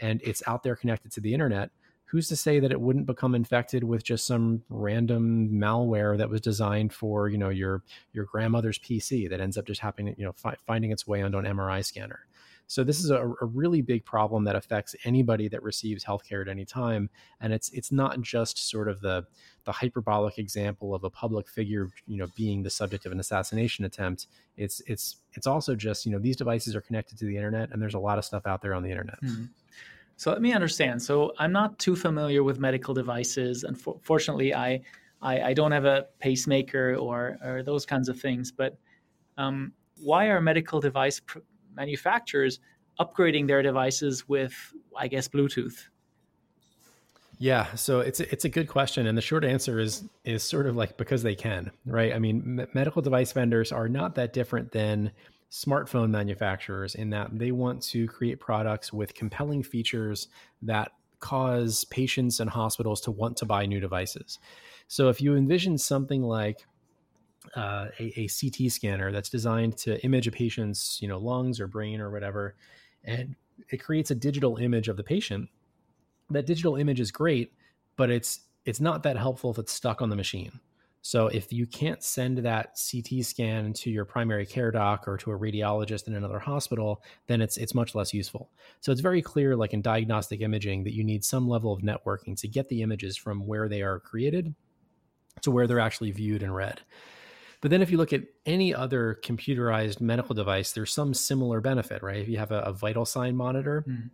and 0.00 0.20
it's 0.22 0.42
out 0.46 0.62
there 0.62 0.76
connected 0.76 1.12
to 1.12 1.20
the 1.20 1.32
internet 1.32 1.70
who's 2.10 2.28
to 2.28 2.34
say 2.34 2.58
that 2.58 2.72
it 2.72 2.80
wouldn't 2.80 3.06
become 3.06 3.36
infected 3.36 3.84
with 3.84 4.02
just 4.02 4.26
some 4.26 4.62
random 4.68 5.48
malware 5.52 6.18
that 6.18 6.28
was 6.28 6.40
designed 6.40 6.92
for 6.92 7.28
you 7.28 7.38
know 7.38 7.48
your 7.48 7.82
your 8.12 8.24
grandmother's 8.24 8.78
pc 8.78 9.30
that 9.30 9.40
ends 9.40 9.56
up 9.56 9.64
just 9.64 9.80
happening 9.80 10.14
you 10.18 10.24
know 10.24 10.32
fi- 10.32 10.56
finding 10.66 10.90
its 10.90 11.06
way 11.06 11.22
onto 11.22 11.38
an 11.38 11.44
mri 11.44 11.84
scanner 11.84 12.26
so 12.70 12.84
this 12.84 13.00
is 13.00 13.10
a, 13.10 13.16
a, 13.16 13.46
really 13.46 13.82
big 13.82 14.04
problem 14.04 14.44
that 14.44 14.54
affects 14.54 14.94
anybody 15.04 15.48
that 15.48 15.60
receives 15.60 16.04
healthcare 16.04 16.40
at 16.40 16.46
any 16.46 16.64
time, 16.64 17.10
and 17.40 17.52
it's 17.52 17.68
it's 17.70 17.90
not 17.90 18.20
just 18.20 18.70
sort 18.70 18.88
of 18.88 19.00
the 19.00 19.26
the 19.64 19.72
hyperbolic 19.72 20.38
example 20.38 20.94
of 20.94 21.02
a 21.02 21.10
public 21.10 21.48
figure, 21.48 21.88
you 22.06 22.16
know, 22.16 22.28
being 22.36 22.62
the 22.62 22.70
subject 22.70 23.06
of 23.06 23.10
an 23.10 23.18
assassination 23.18 23.84
attempt. 23.86 24.28
It's 24.56 24.80
it's 24.86 25.16
it's 25.32 25.48
also 25.48 25.74
just 25.74 26.06
you 26.06 26.12
know 26.12 26.20
these 26.20 26.36
devices 26.36 26.76
are 26.76 26.80
connected 26.80 27.18
to 27.18 27.24
the 27.24 27.34
internet, 27.34 27.72
and 27.72 27.82
there's 27.82 27.94
a 27.94 27.98
lot 27.98 28.18
of 28.18 28.24
stuff 28.24 28.46
out 28.46 28.62
there 28.62 28.74
on 28.74 28.84
the 28.84 28.90
internet. 28.90 29.20
Mm-hmm. 29.20 29.46
So 30.16 30.30
let 30.30 30.40
me 30.40 30.52
understand. 30.52 31.02
So 31.02 31.32
I'm 31.40 31.50
not 31.50 31.76
too 31.80 31.96
familiar 31.96 32.44
with 32.44 32.60
medical 32.60 32.94
devices, 32.94 33.64
and 33.64 33.76
for, 33.76 33.98
fortunately, 34.00 34.54
I, 34.54 34.80
I, 35.20 35.40
I 35.40 35.54
don't 35.54 35.72
have 35.72 35.86
a 35.86 36.06
pacemaker 36.20 36.94
or 36.94 37.36
or 37.42 37.64
those 37.64 37.84
kinds 37.84 38.08
of 38.08 38.20
things. 38.20 38.52
But 38.52 38.78
um, 39.38 39.72
why 40.00 40.26
are 40.26 40.40
medical 40.40 40.78
device 40.78 41.18
pr- 41.18 41.40
manufacturers 41.74 42.60
upgrading 42.98 43.46
their 43.46 43.62
devices 43.62 44.28
with, 44.28 44.52
I 44.96 45.08
guess, 45.08 45.28
Bluetooth? 45.28 45.88
Yeah, 47.38 47.74
so 47.74 48.00
it's 48.00 48.20
a, 48.20 48.30
it's 48.30 48.44
a 48.44 48.50
good 48.50 48.68
question, 48.68 49.06
and 49.06 49.16
the 49.16 49.22
short 49.22 49.44
answer 49.44 49.80
is 49.80 50.04
is 50.24 50.42
sort 50.42 50.66
of 50.66 50.76
like 50.76 50.98
because 50.98 51.22
they 51.22 51.34
can, 51.34 51.70
right? 51.86 52.12
I 52.12 52.18
mean, 52.18 52.60
m- 52.60 52.68
medical 52.74 53.00
device 53.00 53.32
vendors 53.32 53.72
are 53.72 53.88
not 53.88 54.14
that 54.16 54.34
different 54.34 54.72
than 54.72 55.10
smartphone 55.50 56.10
manufacturers 56.10 56.94
in 56.94 57.10
that 57.10 57.30
they 57.38 57.50
want 57.50 57.82
to 57.82 58.06
create 58.06 58.40
products 58.40 58.92
with 58.92 59.14
compelling 59.14 59.62
features 59.62 60.28
that 60.62 60.92
cause 61.18 61.84
patients 61.84 62.40
and 62.40 62.50
hospitals 62.50 63.00
to 63.02 63.10
want 63.10 63.38
to 63.38 63.46
buy 63.46 63.64
new 63.64 63.80
devices. 63.80 64.38
So 64.86 65.08
if 65.08 65.20
you 65.20 65.34
envision 65.34 65.78
something 65.78 66.22
like 66.22 66.66
uh, 67.56 67.88
a, 67.98 68.12
a, 68.20 68.28
CT 68.28 68.70
scanner 68.70 69.10
that's 69.12 69.30
designed 69.30 69.76
to 69.78 70.02
image 70.04 70.26
a 70.26 70.30
patient's 70.30 71.00
you 71.00 71.08
know 71.08 71.18
lungs 71.18 71.58
or 71.58 71.66
brain 71.66 72.00
or 72.00 72.10
whatever, 72.10 72.54
and 73.04 73.34
it 73.70 73.78
creates 73.78 74.10
a 74.10 74.14
digital 74.14 74.56
image 74.58 74.88
of 74.88 74.96
the 74.96 75.02
patient. 75.02 75.48
That 76.30 76.46
digital 76.46 76.76
image 76.76 77.00
is 77.00 77.10
great, 77.10 77.52
but 77.96 78.10
it's 78.10 78.40
it's 78.64 78.80
not 78.80 79.02
that 79.04 79.16
helpful 79.16 79.50
if 79.50 79.58
it's 79.58 79.72
stuck 79.72 80.02
on 80.02 80.10
the 80.10 80.16
machine. 80.16 80.60
So 81.02 81.28
if 81.28 81.50
you 81.50 81.66
can't 81.66 82.02
send 82.02 82.38
that 82.38 82.78
CT 82.78 83.24
scan 83.24 83.72
to 83.74 83.90
your 83.90 84.04
primary 84.04 84.44
care 84.44 84.70
doc 84.70 85.08
or 85.08 85.16
to 85.18 85.32
a 85.32 85.38
radiologist 85.38 86.08
in 86.08 86.14
another 86.14 86.38
hospital, 86.38 87.02
then 87.26 87.40
it's 87.40 87.56
it's 87.56 87.74
much 87.74 87.94
less 87.94 88.12
useful. 88.12 88.50
So 88.80 88.92
it's 88.92 89.00
very 89.00 89.22
clear, 89.22 89.56
like 89.56 89.72
in 89.72 89.80
diagnostic 89.80 90.42
imaging, 90.42 90.84
that 90.84 90.94
you 90.94 91.02
need 91.02 91.24
some 91.24 91.48
level 91.48 91.72
of 91.72 91.80
networking 91.80 92.38
to 92.40 92.48
get 92.48 92.68
the 92.68 92.82
images 92.82 93.16
from 93.16 93.46
where 93.46 93.68
they 93.68 93.80
are 93.80 93.98
created 93.98 94.54
to 95.42 95.50
where 95.50 95.66
they're 95.66 95.80
actually 95.80 96.10
viewed 96.10 96.42
and 96.42 96.54
read. 96.54 96.80
But 97.60 97.70
then 97.70 97.82
if 97.82 97.90
you 97.90 97.98
look 97.98 98.12
at 98.12 98.22
any 98.46 98.74
other 98.74 99.18
computerized 99.22 100.00
medical 100.00 100.34
device, 100.34 100.72
there's 100.72 100.92
some 100.92 101.12
similar 101.12 101.60
benefit, 101.60 102.02
right? 102.02 102.16
If 102.16 102.28
you 102.28 102.38
have 102.38 102.52
a, 102.52 102.60
a 102.60 102.72
vital 102.72 103.04
sign 103.04 103.36
monitor, 103.36 103.84
mm 103.86 104.10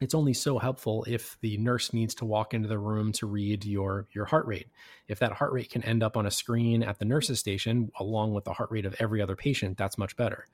it's 0.00 0.14
only 0.14 0.32
so 0.32 0.58
helpful 0.58 1.04
if 1.06 1.36
the 1.42 1.58
nurse 1.58 1.92
needs 1.92 2.14
to 2.16 2.24
walk 2.24 2.54
into 2.54 2.68
the 2.68 2.78
room 2.78 3.12
to 3.12 3.26
read 3.26 3.64
your 3.64 4.08
your 4.12 4.24
heart 4.24 4.46
rate. 4.46 4.68
If 5.08 5.18
that 5.18 5.32
heart 5.32 5.52
rate 5.52 5.70
can 5.70 5.84
end 5.84 6.02
up 6.02 6.16
on 6.16 6.26
a 6.26 6.30
screen 6.30 6.82
at 6.82 6.98
the 6.98 7.04
nurse's 7.04 7.38
station 7.38 7.90
along 8.00 8.32
with 8.32 8.44
the 8.44 8.52
heart 8.54 8.70
rate 8.70 8.86
of 8.86 8.96
every 8.98 9.20
other 9.20 9.36
patient 9.36 9.76
that's 9.76 9.98
much 9.98 10.16
better. 10.16 10.46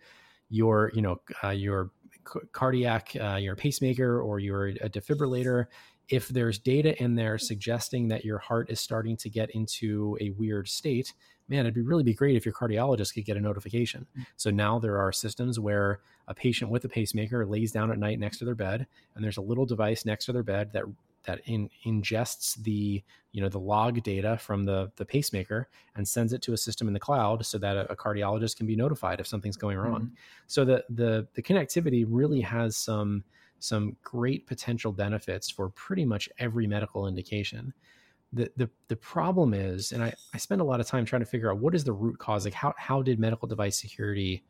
Your 0.49 0.91
you 0.95 1.03
know 1.03 1.21
uh, 1.45 1.51
your 1.51 1.93
cardiac 2.53 3.13
uh, 3.21 3.37
your 3.37 3.55
pacemaker 3.55 4.21
or 4.21 4.41
your 4.41 4.73
defibrillator 4.73 5.67
if 6.09 6.29
there's 6.29 6.59
data 6.59 7.01
in 7.03 7.15
there 7.17 7.39
suggesting 7.39 8.09
that 8.09 8.25
your 8.25 8.39
heart 8.39 8.71
is 8.71 8.81
starting 8.81 9.17
to 9.17 9.29
get 9.29 9.51
into 9.51 10.17
a 10.21 10.31
weird 10.31 10.69
state 10.69 11.13
man, 11.49 11.61
it'd 11.61 11.75
be 11.75 11.83
really 11.83 12.03
be 12.03 12.15
great 12.15 12.37
if 12.37 12.45
your 12.45 12.55
cardiologist 12.55 13.15
could 13.15 13.25
get 13.25 13.37
a 13.37 13.41
notification. 13.41 14.07
Mm. 14.19 14.27
So 14.37 14.51
now 14.51 14.79
there 14.79 14.99
are 14.99 15.13
systems 15.13 15.61
where 15.61 16.01
a 16.29 16.35
patient 16.35 16.71
with 16.71 16.85
a 16.85 16.89
pacemaker 16.89 17.47
lays 17.47 17.73
down 17.73 17.91
at 17.91 17.99
night 17.99 18.19
next 18.19 18.39
to 18.39 18.45
their 18.45 18.55
bed, 18.55 18.87
and 19.15 19.25
there's 19.25 19.37
a 19.37 19.43
little 19.43 19.67
device 19.67 20.05
next 20.05 20.27
to 20.27 20.33
their 20.33 20.43
bed 20.43 20.73
that 20.73 20.85
that 21.25 21.41
in, 21.47 21.69
ingests 21.85 22.55
the 22.63 23.03
you 23.33 23.43
know 23.43 23.49
the 23.49 23.59
log 23.59 24.03
data 24.03 24.39
from 24.39 24.65
the 24.65 24.91
the 24.97 25.05
pacemaker 25.05 25.69
and 25.97 26.07
sends 26.07 26.33
it 26.33 26.41
to 26.43 26.53
a 26.53 26.57
system 26.57 26.87
in 26.87 26.95
the 26.95 27.01
cloud 27.01 27.45
so 27.45 27.59
that 27.59 27.77
a, 27.77 27.93
a 27.93 27.97
cardiologist 27.97 28.57
can 28.57 28.67
be 28.67 28.77
notified 28.77 29.21
if 29.21 29.27
something's 29.27 29.57
going 29.57 29.77
wrong. 29.77 30.03
Mm-hmm. 30.03 30.15
So 30.47 30.65
the 30.65 30.85
the 30.91 31.27
the 31.35 31.43
connectivity 31.43 32.05
really 32.09 32.41
has 32.41 32.77
some 32.77 33.25
some 33.59 33.97
great 34.03 34.47
potential 34.47 34.93
benefits 34.93 35.51
for 35.51 35.71
pretty 35.71 36.05
much 36.05 36.29
every 36.39 36.67
medical 36.67 37.07
indication 37.07 37.73
the 38.33 38.51
the 38.57 38.71
the 38.89 38.97
problem 38.97 39.55
is, 39.55 39.93
and 39.93 40.03
I, 40.03 40.13
I 40.35 40.39
spend 40.39 40.61
a 40.61 40.65
lot 40.65 40.81
of 40.81 40.87
time 40.87 41.05
trying 41.05 41.21
to 41.21 41.27
figure 41.27 41.51
out 41.51 41.59
what 41.59 41.75
is 41.75 41.85
the 41.85 41.93
root 41.93 42.19
cause. 42.19 42.45
Like 42.45 42.55
how 42.55 42.75
how 42.77 43.03
did 43.03 43.19
medical 43.19 43.49
device 43.49 43.81
security 43.81 44.45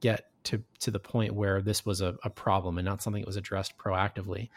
get 0.00 0.30
to 0.44 0.62
to 0.80 0.90
the 0.90 0.98
point 0.98 1.34
where 1.34 1.60
this 1.60 1.84
was 1.84 2.00
a, 2.00 2.16
a 2.24 2.30
problem 2.30 2.78
and 2.78 2.84
not 2.84 3.02
something 3.02 3.22
that 3.22 3.26
was 3.26 3.36
addressed 3.36 3.76
proactively? 3.78 4.48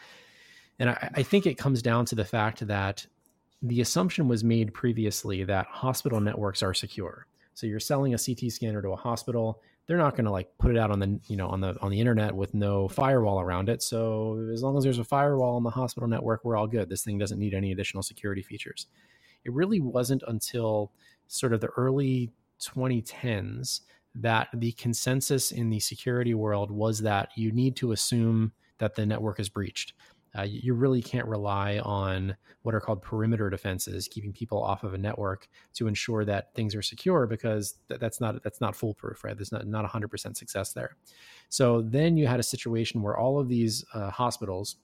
And 0.78 0.90
I, 0.90 1.10
I 1.16 1.22
think 1.22 1.46
it 1.46 1.58
comes 1.58 1.82
down 1.82 2.06
to 2.06 2.14
the 2.14 2.24
fact 2.24 2.66
that 2.66 3.06
the 3.62 3.80
assumption 3.80 4.26
was 4.26 4.42
made 4.42 4.74
previously 4.74 5.44
that 5.44 5.66
hospital 5.66 6.20
networks 6.20 6.62
are 6.62 6.74
secure. 6.74 7.26
So 7.54 7.66
you're 7.66 7.78
selling 7.78 8.14
a 8.14 8.18
CT 8.18 8.50
scanner 8.50 8.82
to 8.82 8.90
a 8.90 8.96
hospital, 8.96 9.62
they're 9.86 9.98
not 9.98 10.14
going 10.14 10.24
to 10.24 10.30
like 10.30 10.48
put 10.58 10.70
it 10.70 10.78
out 10.78 10.90
on 10.90 11.00
the 11.00 11.20
you 11.26 11.36
know 11.36 11.48
on 11.48 11.60
the 11.60 11.76
on 11.80 11.90
the 11.90 12.00
internet 12.00 12.34
with 12.34 12.54
no 12.54 12.88
firewall 12.88 13.40
around 13.40 13.68
it. 13.68 13.82
So 13.82 14.48
as 14.52 14.62
long 14.62 14.76
as 14.76 14.84
there's 14.84 14.98
a 14.98 15.04
firewall 15.04 15.56
on 15.56 15.64
the 15.64 15.70
hospital 15.70 16.08
network 16.08 16.44
we're 16.44 16.56
all 16.56 16.66
good. 16.66 16.88
This 16.88 17.02
thing 17.02 17.18
doesn't 17.18 17.38
need 17.38 17.54
any 17.54 17.72
additional 17.72 18.02
security 18.02 18.42
features. 18.42 18.86
It 19.44 19.52
really 19.52 19.80
wasn't 19.80 20.22
until 20.28 20.92
sort 21.26 21.52
of 21.52 21.60
the 21.60 21.70
early 21.76 22.30
2010s 22.60 23.80
that 24.14 24.48
the 24.54 24.72
consensus 24.72 25.50
in 25.50 25.70
the 25.70 25.80
security 25.80 26.34
world 26.34 26.70
was 26.70 27.00
that 27.00 27.30
you 27.34 27.50
need 27.50 27.74
to 27.76 27.92
assume 27.92 28.52
that 28.78 28.94
the 28.94 29.06
network 29.06 29.40
is 29.40 29.48
breached 29.48 29.94
uh, 30.36 30.42
you 30.42 30.74
really 30.74 31.02
can't 31.02 31.26
rely 31.26 31.78
on 31.80 32.36
what 32.62 32.74
are 32.74 32.80
called 32.80 33.02
perimeter 33.02 33.50
defenses, 33.50 34.08
keeping 34.08 34.32
people 34.32 34.62
off 34.62 34.84
of 34.84 34.94
a 34.94 34.98
network 34.98 35.48
to 35.74 35.86
ensure 35.86 36.24
that 36.24 36.54
things 36.54 36.74
are 36.74 36.82
secure, 36.82 37.26
because 37.26 37.74
th- 37.88 38.00
that's 38.00 38.20
not 38.20 38.42
that's 38.42 38.60
not 38.60 38.74
foolproof, 38.74 39.24
right? 39.24 39.36
There's 39.36 39.52
not 39.52 39.66
not 39.66 39.90
100% 39.90 40.36
success 40.36 40.72
there. 40.72 40.96
So 41.48 41.82
then 41.82 42.16
you 42.16 42.26
had 42.26 42.40
a 42.40 42.44
situation 42.44 43.02
where 43.02 43.16
all 43.16 43.38
of 43.38 43.48
these 43.48 43.84
uh, 43.92 44.10
hospitals 44.10 44.76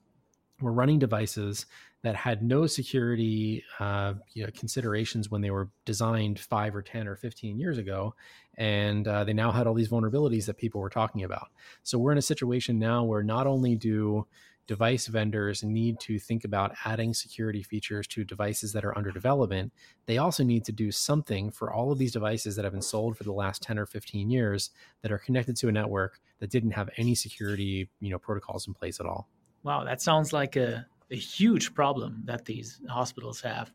were 0.60 0.72
running 0.72 0.98
devices 0.98 1.66
that 2.02 2.14
had 2.14 2.42
no 2.42 2.66
security 2.66 3.64
uh, 3.80 4.14
you 4.32 4.44
know, 4.44 4.50
considerations 4.54 5.30
when 5.30 5.40
they 5.40 5.50
were 5.50 5.68
designed 5.84 6.38
five 6.38 6.74
or 6.74 6.82
10 6.82 7.08
or 7.08 7.16
15 7.16 7.58
years 7.58 7.78
ago. 7.78 8.14
And 8.56 9.06
uh, 9.06 9.24
they 9.24 9.32
now 9.32 9.50
had 9.50 9.66
all 9.66 9.74
these 9.74 9.88
vulnerabilities 9.88 10.46
that 10.46 10.56
people 10.56 10.80
were 10.80 10.90
talking 10.90 11.24
about. 11.24 11.48
So 11.82 11.98
we're 11.98 12.12
in 12.12 12.18
a 12.18 12.22
situation 12.22 12.78
now 12.78 13.04
where 13.04 13.22
not 13.22 13.46
only 13.46 13.74
do 13.74 14.26
device 14.68 15.06
vendors 15.06 15.64
need 15.64 15.98
to 15.98 16.18
think 16.18 16.44
about 16.44 16.74
adding 16.84 17.12
security 17.12 17.62
features 17.62 18.06
to 18.06 18.22
devices 18.22 18.72
that 18.74 18.84
are 18.84 18.96
under 18.96 19.10
development, 19.10 19.72
they 20.06 20.18
also 20.18 20.44
need 20.44 20.64
to 20.66 20.72
do 20.72 20.92
something 20.92 21.50
for 21.50 21.72
all 21.72 21.90
of 21.90 21.98
these 21.98 22.12
devices 22.12 22.54
that 22.54 22.64
have 22.64 22.74
been 22.74 22.82
sold 22.82 23.16
for 23.16 23.24
the 23.24 23.32
last 23.32 23.62
10 23.62 23.78
or 23.78 23.86
15 23.86 24.30
years 24.30 24.70
that 25.02 25.10
are 25.10 25.18
connected 25.18 25.56
to 25.56 25.68
a 25.68 25.72
network 25.72 26.20
that 26.38 26.50
didn't 26.50 26.70
have 26.70 26.90
any 26.98 27.14
security, 27.14 27.88
you 28.00 28.10
know, 28.10 28.18
protocols 28.18 28.68
in 28.68 28.74
place 28.74 29.00
at 29.00 29.06
all. 29.06 29.26
Wow, 29.64 29.84
that 29.84 30.02
sounds 30.02 30.32
like 30.32 30.54
a, 30.54 30.86
a 31.10 31.16
huge 31.16 31.74
problem 31.74 32.22
that 32.26 32.44
these 32.44 32.78
hospitals 32.88 33.40
have. 33.40 33.72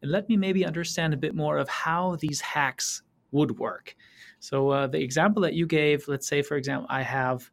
And 0.00 0.12
let 0.12 0.28
me 0.28 0.36
maybe 0.36 0.64
understand 0.64 1.12
a 1.12 1.18
bit 1.18 1.34
more 1.34 1.58
of 1.58 1.68
how 1.68 2.16
these 2.16 2.40
hacks 2.40 3.02
would 3.32 3.58
work. 3.58 3.96
So 4.38 4.70
uh, 4.70 4.86
the 4.86 5.00
example 5.00 5.42
that 5.42 5.54
you 5.54 5.66
gave, 5.66 6.06
let's 6.06 6.28
say, 6.28 6.42
for 6.42 6.56
example, 6.56 6.86
I 6.88 7.02
have 7.02 7.50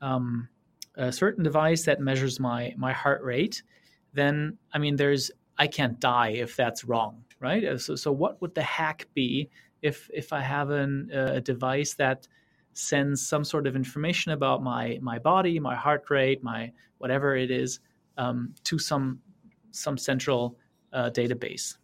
um, 0.00 0.48
a 0.96 1.12
certain 1.12 1.44
device 1.44 1.84
that 1.84 2.00
measures 2.00 2.40
my 2.40 2.74
my 2.76 2.92
heart 2.92 3.22
rate, 3.22 3.62
then 4.12 4.58
I 4.72 4.78
mean, 4.78 4.96
there's 4.96 5.30
I 5.58 5.66
can't 5.66 5.98
die 6.00 6.30
if 6.30 6.56
that's 6.56 6.84
wrong, 6.84 7.24
right? 7.40 7.64
Uh, 7.64 7.78
so, 7.78 7.94
so 7.94 8.12
what 8.12 8.40
would 8.40 8.54
the 8.54 8.62
hack 8.62 9.06
be 9.14 9.48
if 9.82 10.10
if 10.12 10.32
I 10.32 10.40
have 10.40 10.70
an, 10.70 11.10
a 11.12 11.40
device 11.40 11.94
that 11.94 12.26
sends 12.72 13.26
some 13.26 13.44
sort 13.44 13.66
of 13.66 13.76
information 13.76 14.32
about 14.32 14.62
my 14.62 14.98
my 15.00 15.18
body, 15.18 15.58
my 15.60 15.74
heart 15.74 16.04
rate, 16.10 16.42
my 16.42 16.72
whatever 16.98 17.36
it 17.36 17.50
is, 17.50 17.80
um, 18.18 18.54
to 18.64 18.78
some 18.78 19.20
some 19.70 19.98
central 19.98 20.56
uh, 20.92 21.10
database? 21.10 21.76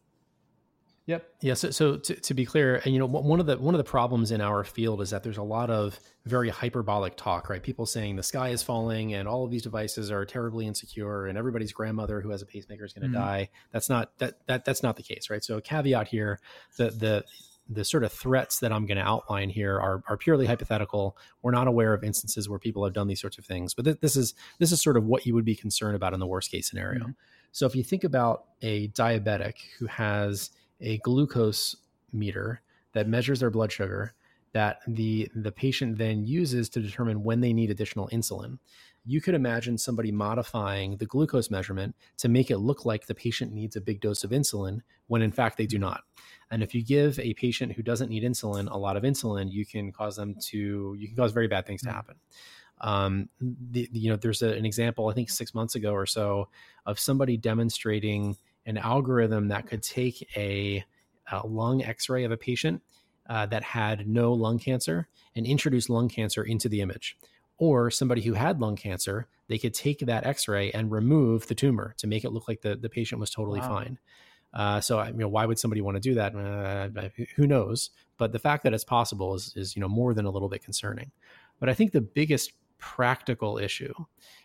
Yep. 1.12 1.34
Yeah. 1.42 1.54
So, 1.54 1.70
so 1.70 1.96
to, 1.98 2.14
to 2.14 2.32
be 2.32 2.46
clear, 2.46 2.80
and 2.84 2.94
you 2.94 2.98
know, 2.98 3.04
one 3.04 3.38
of 3.38 3.44
the 3.44 3.58
one 3.58 3.74
of 3.74 3.78
the 3.78 3.84
problems 3.84 4.30
in 4.30 4.40
our 4.40 4.64
field 4.64 5.02
is 5.02 5.10
that 5.10 5.22
there's 5.22 5.36
a 5.36 5.42
lot 5.42 5.68
of 5.68 6.00
very 6.24 6.48
hyperbolic 6.48 7.18
talk, 7.18 7.50
right? 7.50 7.62
People 7.62 7.84
saying 7.84 8.16
the 8.16 8.22
sky 8.22 8.48
is 8.48 8.62
falling 8.62 9.12
and 9.12 9.28
all 9.28 9.44
of 9.44 9.50
these 9.50 9.62
devices 9.62 10.10
are 10.10 10.24
terribly 10.24 10.66
insecure 10.66 11.26
and 11.26 11.36
everybody's 11.36 11.70
grandmother 11.70 12.22
who 12.22 12.30
has 12.30 12.40
a 12.40 12.46
pacemaker 12.46 12.86
is 12.86 12.94
going 12.94 13.02
to 13.02 13.08
mm-hmm. 13.08 13.24
die. 13.24 13.50
That's 13.72 13.90
not 13.90 14.16
that 14.18 14.38
that 14.46 14.64
that's 14.64 14.82
not 14.82 14.96
the 14.96 15.02
case, 15.02 15.28
right? 15.28 15.44
So, 15.44 15.58
a 15.58 15.60
caveat 15.60 16.08
here: 16.08 16.40
the 16.78 16.90
the 16.90 17.24
the 17.68 17.84
sort 17.84 18.04
of 18.04 18.12
threats 18.12 18.60
that 18.60 18.72
I'm 18.72 18.86
going 18.86 18.96
to 18.96 19.04
outline 19.04 19.50
here 19.50 19.78
are, 19.78 20.02
are 20.08 20.16
purely 20.16 20.46
hypothetical. 20.46 21.16
We're 21.42 21.52
not 21.52 21.68
aware 21.68 21.92
of 21.92 22.02
instances 22.04 22.48
where 22.48 22.58
people 22.58 22.84
have 22.84 22.92
done 22.94 23.06
these 23.06 23.20
sorts 23.20 23.36
of 23.36 23.44
things, 23.44 23.74
but 23.74 23.84
th- 23.84 24.00
this 24.00 24.16
is 24.16 24.34
this 24.58 24.72
is 24.72 24.80
sort 24.80 24.96
of 24.96 25.04
what 25.04 25.26
you 25.26 25.34
would 25.34 25.44
be 25.44 25.54
concerned 25.54 25.94
about 25.94 26.14
in 26.14 26.20
the 26.20 26.26
worst 26.26 26.50
case 26.50 26.70
scenario. 26.70 27.00
Mm-hmm. 27.00 27.10
So 27.52 27.66
if 27.66 27.76
you 27.76 27.84
think 27.84 28.02
about 28.02 28.46
a 28.62 28.88
diabetic 28.88 29.56
who 29.78 29.86
has 29.86 30.50
a 30.82 30.98
glucose 30.98 31.76
meter 32.12 32.60
that 32.92 33.08
measures 33.08 33.40
their 33.40 33.50
blood 33.50 33.72
sugar 33.72 34.12
that 34.52 34.80
the 34.86 35.30
the 35.34 35.52
patient 35.52 35.96
then 35.96 36.26
uses 36.26 36.68
to 36.68 36.80
determine 36.80 37.22
when 37.22 37.40
they 37.40 37.52
need 37.52 37.70
additional 37.70 38.08
insulin. 38.08 38.58
You 39.04 39.20
could 39.20 39.34
imagine 39.34 39.78
somebody 39.78 40.12
modifying 40.12 40.98
the 40.98 41.06
glucose 41.06 41.50
measurement 41.50 41.96
to 42.18 42.28
make 42.28 42.50
it 42.50 42.58
look 42.58 42.84
like 42.84 43.06
the 43.06 43.14
patient 43.14 43.52
needs 43.52 43.74
a 43.74 43.80
big 43.80 44.00
dose 44.00 44.22
of 44.22 44.30
insulin 44.30 44.80
when 45.08 45.22
in 45.22 45.32
fact 45.32 45.56
they 45.56 45.66
do 45.66 45.78
not. 45.78 46.02
And 46.50 46.62
if 46.62 46.74
you 46.74 46.84
give 46.84 47.18
a 47.18 47.34
patient 47.34 47.72
who 47.72 47.82
doesn't 47.82 48.10
need 48.10 48.22
insulin 48.22 48.70
a 48.70 48.76
lot 48.76 48.96
of 48.96 49.02
insulin, 49.02 49.50
you 49.50 49.66
can 49.66 49.90
cause 49.90 50.16
them 50.16 50.36
to 50.48 50.94
you 50.98 51.08
can 51.08 51.16
cause 51.16 51.32
very 51.32 51.48
bad 51.48 51.66
things 51.66 51.82
to 51.82 51.88
mm. 51.88 51.94
happen. 51.94 52.16
Um, 52.80 53.28
the, 53.40 53.88
you 53.92 54.10
know, 54.10 54.16
there's 54.16 54.42
a, 54.42 54.50
an 54.50 54.66
example 54.66 55.08
I 55.08 55.14
think 55.14 55.30
six 55.30 55.54
months 55.54 55.76
ago 55.76 55.92
or 55.92 56.06
so 56.06 56.48
of 56.84 56.98
somebody 56.98 57.36
demonstrating 57.36 58.36
an 58.66 58.78
algorithm 58.78 59.48
that 59.48 59.66
could 59.66 59.82
take 59.82 60.28
a, 60.36 60.84
a 61.30 61.46
lung 61.46 61.82
x-ray 61.82 62.24
of 62.24 62.32
a 62.32 62.36
patient 62.36 62.82
uh, 63.28 63.46
that 63.46 63.62
had 63.62 64.06
no 64.06 64.32
lung 64.32 64.58
cancer 64.58 65.08
and 65.34 65.46
introduce 65.46 65.88
lung 65.88 66.08
cancer 66.08 66.42
into 66.42 66.68
the 66.68 66.80
image. 66.80 67.16
Or 67.58 67.90
somebody 67.90 68.22
who 68.22 68.34
had 68.34 68.60
lung 68.60 68.76
cancer 68.76 69.28
they 69.48 69.58
could 69.58 69.74
take 69.74 69.98
that 70.00 70.24
x-ray 70.24 70.70
and 70.70 70.90
remove 70.90 71.46
the 71.46 71.54
tumor 71.54 71.94
to 71.98 72.06
make 72.06 72.24
it 72.24 72.30
look 72.30 72.48
like 72.48 72.62
the, 72.62 72.74
the 72.74 72.88
patient 72.88 73.20
was 73.20 73.30
totally 73.30 73.60
wow. 73.60 73.68
fine. 73.68 73.98
Uh, 74.54 74.80
so 74.80 75.02
you 75.02 75.12
know 75.12 75.28
why 75.28 75.44
would 75.44 75.58
somebody 75.58 75.80
want 75.80 75.96
to 75.96 76.00
do 76.00 76.14
that? 76.14 76.34
Uh, 76.34 77.08
who 77.36 77.46
knows? 77.46 77.90
But 78.16 78.32
the 78.32 78.38
fact 78.38 78.64
that 78.64 78.72
it's 78.72 78.84
possible 78.84 79.34
is, 79.34 79.52
is 79.56 79.76
you 79.76 79.80
know 79.80 79.88
more 79.88 80.14
than 80.14 80.24
a 80.24 80.30
little 80.30 80.48
bit 80.48 80.64
concerning. 80.64 81.10
But 81.60 81.68
i 81.68 81.74
think 81.74 81.92
the 81.92 82.00
biggest 82.00 82.52
practical 82.78 83.58
issue 83.58 83.94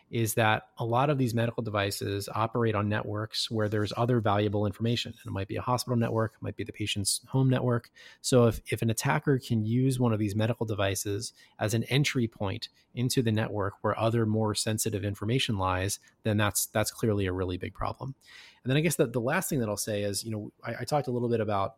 is 0.10 0.36
that 0.36 0.70
a 0.78 0.86
lot 0.86 1.10
of 1.10 1.17
these 1.17 1.34
medical 1.34 1.62
devices 1.62 2.30
operate 2.34 2.76
on 2.76 2.88
networks 2.88 3.52
where 3.52 3.67
there's 3.67 3.91
other 3.98 4.22
valuable 4.22 4.65
information. 4.65 5.12
And 5.12 5.30
it 5.30 5.34
might 5.34 5.50
be 5.50 5.58
a 5.58 5.62
hospital 5.62 5.98
network, 5.98 6.34
it 6.36 6.41
might 6.41 6.56
be 6.56 6.63
the 6.63 6.72
patient's 6.72 7.22
home 7.28 7.50
network. 7.50 7.89
So 8.22 8.48
if, 8.48 8.62
if 8.67 8.82
an 8.82 8.89
attacker 8.89 9.38
can 9.39 9.65
use 9.65 10.00
one 10.00 10.13
of 10.13 10.20
these 10.20 10.36
medical 10.36 10.65
devices 10.65 11.34
as 11.60 11.74
an 11.74 11.84
entry 11.86 12.28
point 12.28 12.70
into 12.96 13.22
the 13.22 13.32
network 13.32 13.74
where 13.82 14.00
other 14.00 14.26
more 14.26 14.56
sensitive 14.56 15.04
information 15.04 15.58
lies, 15.58 16.00
then 16.24 16.38
that's 16.38 16.67
that's 16.67 16.91
clearly 16.91 17.26
a 17.26 17.34
really 17.34 17.58
big 17.58 17.74
problem. 17.74 18.15
And 18.63 18.70
then 18.70 18.78
I 18.78 18.82
guess 18.82 18.96
that 18.96 19.13
the 19.13 19.22
last 19.22 19.50
thing 19.50 19.60
that 19.60 19.70
I'll 19.70 19.78
say 19.78 20.04
is, 20.04 20.24
you 20.24 20.32
know, 20.32 20.52
I, 20.63 20.76
I 20.82 20.84
talked 20.86 21.08
a 21.08 21.12
little 21.12 21.30
bit 21.30 21.41
about 21.41 21.76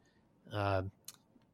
uh, 0.53 0.83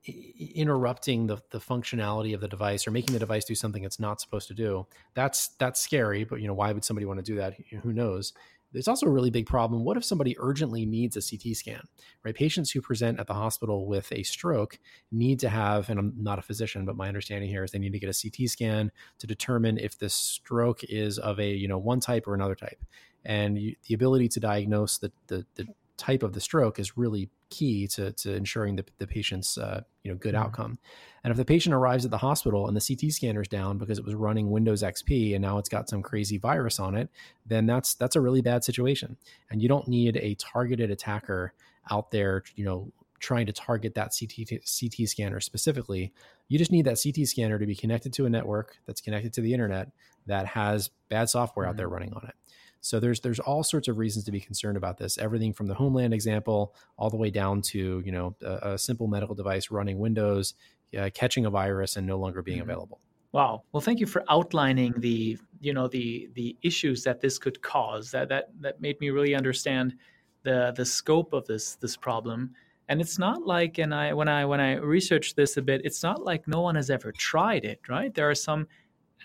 interrupting 0.07 1.27
the, 1.27 1.37
the 1.51 1.59
functionality 1.59 2.33
of 2.33 2.41
the 2.41 2.47
device 2.47 2.85
or 2.85 2.91
making 2.91 3.13
the 3.13 3.19
device 3.19 3.45
do 3.45 3.55
something 3.55 3.83
it's 3.83 3.99
not 3.99 4.21
supposed 4.21 4.47
to 4.47 4.53
do 4.53 4.85
that's 5.13 5.49
that's 5.59 5.81
scary 5.81 6.23
but 6.23 6.39
you 6.41 6.47
know 6.47 6.53
why 6.53 6.71
would 6.71 6.83
somebody 6.83 7.05
want 7.05 7.17
to 7.19 7.23
do 7.23 7.35
that? 7.35 7.55
Who 7.83 7.93
knows? 7.93 8.33
There's 8.71 8.89
also 8.89 9.05
a 9.05 9.11
really 9.11 9.29
big 9.29 9.45
problem. 9.45 9.85
What 9.85 9.95
if 9.95 10.03
somebody 10.03 10.35
urgently 10.37 10.85
needs 10.85 11.15
a 11.15 11.21
ct 11.21 11.55
scan 11.57 11.81
right? 12.23 12.35
Patients 12.35 12.71
who 12.71 12.81
present 12.81 13.19
at 13.19 13.27
the 13.27 13.33
hospital 13.33 13.87
with 13.87 14.11
a 14.11 14.23
stroke 14.23 14.79
need 15.11 15.39
to 15.39 15.49
have 15.49 15.89
and 15.89 15.99
i'm 15.99 16.13
not 16.17 16.39
a 16.39 16.43
physician 16.43 16.85
but 16.85 16.95
my 16.95 17.07
understanding 17.07 17.49
here 17.49 17.63
is 17.63 17.71
they 17.71 17.79
need 17.79 17.93
to 17.93 17.99
get 17.99 18.09
a 18.09 18.29
ct 18.29 18.49
scan 18.49 18.91
to 19.17 19.27
determine 19.27 19.77
if 19.77 19.97
the 19.97 20.09
stroke 20.09 20.83
is 20.83 21.17
of 21.17 21.39
a 21.39 21.49
you 21.49 21.67
know 21.67 21.77
one 21.77 21.99
type 21.99 22.27
or 22.27 22.35
another 22.35 22.55
type. 22.55 22.83
And 23.23 23.57
you, 23.57 23.75
the 23.87 23.95
ability 23.95 24.27
to 24.29 24.39
diagnose 24.39 24.99
the, 24.99 25.11
the, 25.27 25.45
the 25.55 25.67
type 25.97 26.23
of 26.23 26.33
the 26.33 26.41
stroke 26.41 26.79
is 26.79 26.97
really 26.97 27.29
key 27.49 27.87
to, 27.87 28.11
to 28.11 28.33
ensuring 28.33 28.75
the, 28.75 28.85
the 28.97 29.07
patient's 29.07 29.57
uh, 29.57 29.81
you 30.03 30.11
know 30.11 30.17
good 30.17 30.33
mm-hmm. 30.33 30.43
outcome. 30.43 30.77
And 31.23 31.31
if 31.31 31.37
the 31.37 31.45
patient 31.45 31.73
arrives 31.73 32.05
at 32.05 32.11
the 32.11 32.17
hospital 32.17 32.67
and 32.67 32.77
the 32.77 32.95
CT 32.95 33.11
scanner 33.11 33.41
is 33.41 33.47
down 33.47 33.77
because 33.77 33.97
it 33.97 34.05
was 34.05 34.13
running 34.13 34.51
Windows 34.51 34.83
XP 34.83 35.33
and 35.33 35.41
now 35.41 35.57
it's 35.57 35.69
got 35.69 35.89
some 35.89 36.03
crazy 36.03 36.37
virus 36.37 36.79
on 36.79 36.95
it, 36.95 37.09
then 37.45 37.65
that's 37.65 37.95
that's 37.95 38.15
a 38.15 38.21
really 38.21 38.41
bad 38.41 38.63
situation. 38.63 39.17
And 39.49 39.61
you 39.61 39.67
don't 39.67 39.87
need 39.87 40.17
a 40.17 40.35
targeted 40.35 40.91
attacker 40.91 41.53
out 41.89 42.11
there, 42.11 42.43
you 42.55 42.65
know, 42.65 42.91
trying 43.19 43.45
to 43.45 43.53
target 43.53 43.95
that 43.95 44.13
CT 44.17 44.61
CT 44.61 45.07
scanner 45.07 45.39
specifically. 45.39 46.13
You 46.47 46.59
just 46.59 46.71
need 46.71 46.85
that 46.85 46.99
CT 47.01 47.27
scanner 47.27 47.57
to 47.57 47.65
be 47.65 47.75
connected 47.75 48.13
to 48.13 48.25
a 48.25 48.29
network 48.29 48.77
that's 48.85 49.01
connected 49.01 49.33
to 49.33 49.41
the 49.41 49.53
internet 49.53 49.91
that 50.27 50.45
has 50.47 50.89
bad 51.09 51.29
software 51.29 51.65
mm-hmm. 51.65 51.71
out 51.71 51.77
there 51.77 51.87
mm-hmm. 51.87 51.93
running 51.93 52.13
on 52.13 52.27
it. 52.27 52.35
So 52.85 52.99
there's 52.99 53.19
there's 53.21 53.39
all 53.39 53.63
sorts 53.63 53.87
of 53.87 53.97
reasons 53.97 54.25
to 54.25 54.31
be 54.31 54.39
concerned 54.39 54.77
about 54.77 54.99
this. 54.99 55.17
Everything 55.17 55.53
from 55.53 55.65
the 55.65 55.73
Homeland 55.73 56.13
example 56.13 56.75
all 56.97 57.09
the 57.09 57.17
way 57.17 57.31
down 57.31 57.63
to 57.63 58.03
you 58.05 58.11
know 58.11 58.35
a, 58.43 58.73
a 58.73 58.77
simple 58.77 59.07
medical 59.07 59.33
device 59.33 59.71
running 59.71 59.97
Windows, 59.97 60.53
uh, 60.95 61.09
catching 61.11 61.47
a 61.47 61.49
virus 61.49 61.95
and 61.95 62.05
no 62.05 62.19
longer 62.19 62.43
being 62.43 62.59
mm-hmm. 62.59 62.69
available. 62.69 63.01
Wow. 63.31 63.63
Well, 63.71 63.81
thank 63.81 63.99
you 63.99 64.05
for 64.05 64.23
outlining 64.29 64.93
the 64.99 65.35
you 65.59 65.73
know 65.73 65.87
the 65.87 66.29
the 66.35 66.55
issues 66.61 67.03
that 67.05 67.21
this 67.21 67.39
could 67.39 67.59
cause. 67.63 68.11
That 68.11 68.29
that 68.29 68.49
that 68.61 68.79
made 68.79 69.01
me 69.01 69.09
really 69.09 69.33
understand 69.33 69.95
the 70.43 70.71
the 70.77 70.85
scope 70.85 71.33
of 71.33 71.47
this 71.47 71.77
this 71.77 71.97
problem. 71.97 72.51
And 72.87 73.01
it's 73.01 73.17
not 73.17 73.47
like, 73.47 73.79
and 73.79 73.95
I 73.95 74.13
when 74.13 74.27
I 74.27 74.45
when 74.45 74.61
I 74.61 74.75
researched 74.75 75.35
this 75.35 75.57
a 75.57 75.63
bit, 75.63 75.81
it's 75.83 76.03
not 76.03 76.23
like 76.23 76.47
no 76.47 76.61
one 76.61 76.75
has 76.75 76.91
ever 76.91 77.11
tried 77.11 77.65
it, 77.65 77.79
right? 77.89 78.13
There 78.13 78.29
are 78.29 78.35
some 78.35 78.67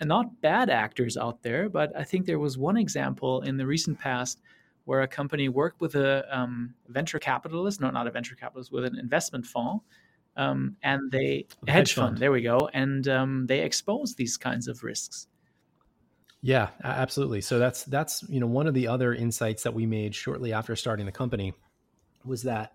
and 0.01 0.07
not 0.07 0.41
bad 0.41 0.69
actors 0.71 1.15
out 1.15 1.43
there, 1.43 1.69
but 1.69 1.95
I 1.95 2.03
think 2.03 2.25
there 2.25 2.39
was 2.39 2.57
one 2.57 2.75
example 2.75 3.41
in 3.41 3.55
the 3.55 3.67
recent 3.67 3.99
past 3.99 4.41
where 4.85 5.03
a 5.03 5.07
company 5.07 5.47
worked 5.47 5.79
with 5.79 5.93
a 5.93 6.25
um, 6.35 6.73
venture 6.87 7.19
capitalist, 7.19 7.79
no, 7.79 7.91
not 7.91 8.07
a 8.07 8.11
venture 8.11 8.35
capitalist, 8.35 8.71
with 8.71 8.83
an 8.83 8.97
investment 8.97 9.45
fund, 9.45 9.79
um, 10.35 10.75
and 10.81 11.11
they 11.11 11.45
hedge, 11.67 11.75
hedge 11.75 11.93
fund, 11.93 12.07
fund, 12.07 12.17
There 12.17 12.31
we 12.31 12.41
go, 12.41 12.67
and 12.73 13.07
um, 13.07 13.45
they 13.45 13.61
exposed 13.61 14.17
these 14.17 14.37
kinds 14.37 14.67
of 14.67 14.83
risks. 14.83 15.27
Yeah, 16.41 16.69
absolutely. 16.83 17.41
So 17.41 17.59
that's 17.59 17.83
that's 17.83 18.23
you 18.27 18.39
know 18.39 18.47
one 18.47 18.65
of 18.65 18.73
the 18.73 18.87
other 18.87 19.13
insights 19.13 19.61
that 19.61 19.75
we 19.75 19.85
made 19.85 20.15
shortly 20.15 20.51
after 20.51 20.75
starting 20.75 21.05
the 21.05 21.11
company 21.11 21.53
was 22.25 22.41
that 22.43 22.73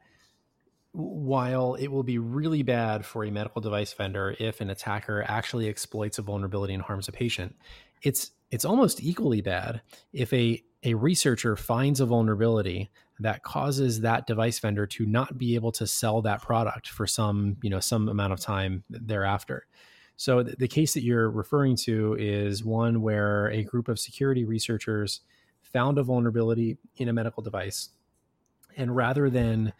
while 0.96 1.74
it 1.74 1.88
will 1.88 2.02
be 2.02 2.16
really 2.18 2.62
bad 2.62 3.04
for 3.04 3.22
a 3.24 3.30
medical 3.30 3.60
device 3.60 3.92
vendor 3.92 4.34
if 4.40 4.62
an 4.62 4.70
attacker 4.70 5.22
actually 5.28 5.68
exploits 5.68 6.18
a 6.18 6.22
vulnerability 6.22 6.72
and 6.72 6.82
harms 6.82 7.06
a 7.06 7.12
patient, 7.12 7.54
it's 8.02 8.30
it's 8.50 8.64
almost 8.64 9.02
equally 9.02 9.42
bad 9.42 9.82
if 10.14 10.32
a 10.32 10.62
a 10.84 10.94
researcher 10.94 11.54
finds 11.54 12.00
a 12.00 12.06
vulnerability 12.06 12.90
that 13.18 13.42
causes 13.42 14.00
that 14.00 14.26
device 14.26 14.58
vendor 14.58 14.86
to 14.86 15.04
not 15.04 15.36
be 15.36 15.54
able 15.54 15.72
to 15.72 15.86
sell 15.86 16.22
that 16.22 16.40
product 16.40 16.88
for 16.88 17.06
some 17.06 17.58
you 17.62 17.68
know 17.68 17.80
some 17.80 18.08
amount 18.08 18.32
of 18.32 18.40
time 18.40 18.82
thereafter. 18.88 19.66
So 20.16 20.42
the, 20.42 20.56
the 20.56 20.68
case 20.68 20.94
that 20.94 21.02
you're 21.02 21.30
referring 21.30 21.76
to 21.76 22.16
is 22.18 22.64
one 22.64 23.02
where 23.02 23.48
a 23.48 23.64
group 23.64 23.88
of 23.88 23.98
security 23.98 24.46
researchers 24.46 25.20
found 25.60 25.98
a 25.98 26.02
vulnerability 26.02 26.78
in 26.96 27.10
a 27.10 27.12
medical 27.12 27.42
device, 27.42 27.90
and 28.78 28.96
rather 28.96 29.28
than 29.28 29.74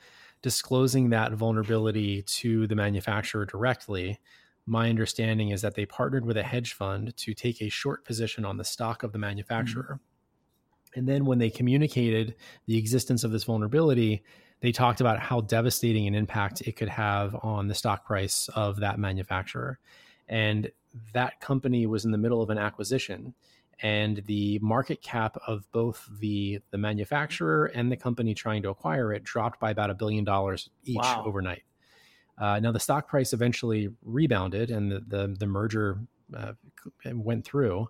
disclosing 0.46 1.10
that 1.10 1.32
vulnerability 1.32 2.22
to 2.22 2.68
the 2.68 2.76
manufacturer 2.76 3.44
directly, 3.44 4.20
my 4.64 4.88
understanding 4.88 5.48
is 5.48 5.60
that 5.60 5.74
they 5.74 5.84
partnered 5.84 6.24
with 6.24 6.36
a 6.36 6.42
hedge 6.44 6.72
fund 6.72 7.16
to 7.16 7.34
take 7.34 7.60
a 7.60 7.68
short 7.68 8.04
position 8.04 8.44
on 8.44 8.56
the 8.56 8.62
stock 8.62 9.02
of 9.02 9.10
the 9.10 9.18
manufacturer. 9.18 9.98
Mm-hmm. 9.98 10.98
And 11.00 11.08
then 11.08 11.24
when 11.24 11.40
they 11.40 11.50
communicated 11.50 12.36
the 12.66 12.78
existence 12.78 13.24
of 13.24 13.32
this 13.32 13.42
vulnerability, 13.42 14.22
they 14.60 14.70
talked 14.70 15.00
about 15.00 15.18
how 15.18 15.40
devastating 15.40 16.06
an 16.06 16.14
impact 16.14 16.60
it 16.60 16.76
could 16.76 16.90
have 16.90 17.34
on 17.42 17.66
the 17.66 17.74
stock 17.74 18.06
price 18.06 18.48
of 18.54 18.76
that 18.76 19.00
manufacturer. 19.00 19.80
And 20.28 20.70
that 21.12 21.40
company 21.40 21.88
was 21.88 22.04
in 22.04 22.12
the 22.12 22.18
middle 22.18 22.40
of 22.40 22.50
an 22.50 22.58
acquisition 22.58 23.34
and 23.82 24.22
the 24.26 24.58
market 24.62 25.02
cap 25.02 25.36
of 25.46 25.70
both 25.72 26.08
the 26.20 26.60
the 26.70 26.78
manufacturer 26.78 27.66
and 27.66 27.92
the 27.92 27.96
company 27.96 28.34
trying 28.34 28.62
to 28.62 28.70
acquire 28.70 29.12
it 29.12 29.22
dropped 29.22 29.60
by 29.60 29.70
about 29.70 29.90
a 29.90 29.94
billion 29.94 30.24
dollars 30.24 30.70
each 30.84 30.96
wow. 30.96 31.22
overnight. 31.26 31.62
Uh, 32.38 32.60
now 32.60 32.72
the 32.72 32.80
stock 32.80 33.08
price 33.08 33.32
eventually 33.32 33.88
rebounded, 34.02 34.70
and 34.70 34.90
the 34.90 35.00
the, 35.00 35.36
the 35.38 35.46
merger 35.46 35.98
uh, 36.36 36.52
went 37.12 37.44
through, 37.44 37.88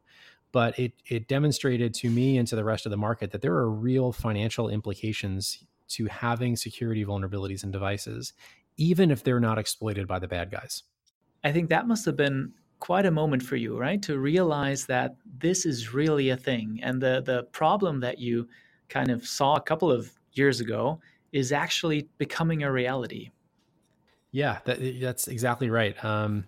but 0.53 0.79
it 0.79 0.93
it 1.07 1.29
demonstrated 1.29 1.95
to 1.95 2.11
me 2.11 2.39
and 2.39 2.49
to 2.49 2.57
the 2.57 2.65
rest 2.65 2.87
of 2.87 2.91
the 2.91 2.97
market 2.97 3.31
that 3.31 3.41
there 3.41 3.55
are 3.55 3.71
real 3.71 4.13
financial 4.13 4.69
implications 4.69 5.65
to 5.89 6.07
having 6.07 6.57
security 6.57 7.05
vulnerabilities 7.05 7.63
in 7.63 7.71
devices, 7.71 8.33
even 8.77 9.11
if 9.11 9.23
they're 9.23 9.41
not 9.41 9.59
exploited 9.59 10.09
by 10.09 10.19
the 10.19 10.27
bad 10.27 10.51
guys. 10.51 10.83
I 11.45 11.53
think 11.53 11.69
that 11.71 11.87
must 11.87 12.05
have 12.07 12.17
been 12.17 12.55
quite 12.79 13.07
a 13.07 13.11
moment 13.11 13.43
for 13.43 13.57
you, 13.57 13.79
right? 13.79 14.03
To 14.03 14.19
realize 14.19 14.87
that 14.87 15.17
this 15.39 15.67
is 15.67 15.95
really 15.95 16.31
a 16.31 16.37
thing. 16.37 16.81
And 16.83 17.01
the, 17.01 17.23
the 17.25 17.45
problem 17.53 18.01
that 18.01 18.19
you 18.19 18.49
kind 18.89 19.11
of 19.11 19.27
saw 19.27 19.57
a 19.57 19.61
couple 19.61 19.91
of 19.91 20.13
years 20.33 20.61
ago 20.61 21.01
is 21.33 21.53
actually 21.53 22.09
becoming 22.19 22.63
a 22.63 22.71
reality. 22.71 23.31
Yeah, 24.33 24.59
that, 24.65 25.01
that's 25.01 25.29
exactly 25.29 25.71
right. 25.71 26.03
Um, 26.05 26.45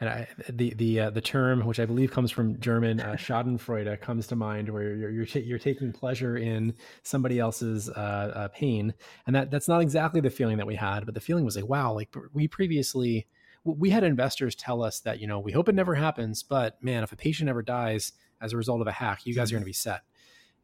and 0.00 0.10
I, 0.10 0.28
the 0.48 0.74
the 0.74 1.00
uh, 1.00 1.10
the 1.10 1.20
term, 1.20 1.64
which 1.64 1.78
I 1.78 1.86
believe 1.86 2.10
comes 2.10 2.32
from 2.32 2.58
German, 2.58 2.98
uh, 2.98 3.12
Schadenfreude, 3.18 4.00
comes 4.00 4.26
to 4.26 4.36
mind, 4.36 4.68
where 4.68 4.96
you're 4.96 5.10
you're, 5.10 5.26
t- 5.26 5.42
you're 5.42 5.60
taking 5.60 5.92
pleasure 5.92 6.36
in 6.36 6.74
somebody 7.04 7.38
else's 7.38 7.88
uh, 7.88 8.32
uh, 8.34 8.48
pain, 8.48 8.92
and 9.28 9.36
that 9.36 9.52
that's 9.52 9.68
not 9.68 9.80
exactly 9.80 10.20
the 10.20 10.28
feeling 10.28 10.56
that 10.56 10.66
we 10.66 10.74
had, 10.74 11.06
but 11.06 11.14
the 11.14 11.20
feeling 11.20 11.44
was 11.44 11.54
like, 11.54 11.68
wow, 11.68 11.92
like 11.92 12.12
we 12.32 12.48
previously 12.48 13.28
we 13.64 13.90
had 13.90 14.04
investors 14.04 14.54
tell 14.54 14.82
us 14.82 15.00
that 15.00 15.20
you 15.20 15.26
know 15.26 15.38
we 15.38 15.52
hope 15.52 15.68
it 15.68 15.74
never 15.74 15.94
happens 15.94 16.42
but 16.42 16.82
man 16.82 17.02
if 17.02 17.12
a 17.12 17.16
patient 17.16 17.48
ever 17.48 17.62
dies 17.62 18.12
as 18.40 18.52
a 18.52 18.56
result 18.56 18.80
of 18.80 18.86
a 18.86 18.92
hack 18.92 19.24
you 19.24 19.34
guys 19.34 19.50
are 19.50 19.54
going 19.54 19.62
to 19.62 19.66
be 19.66 19.72
set. 19.72 20.02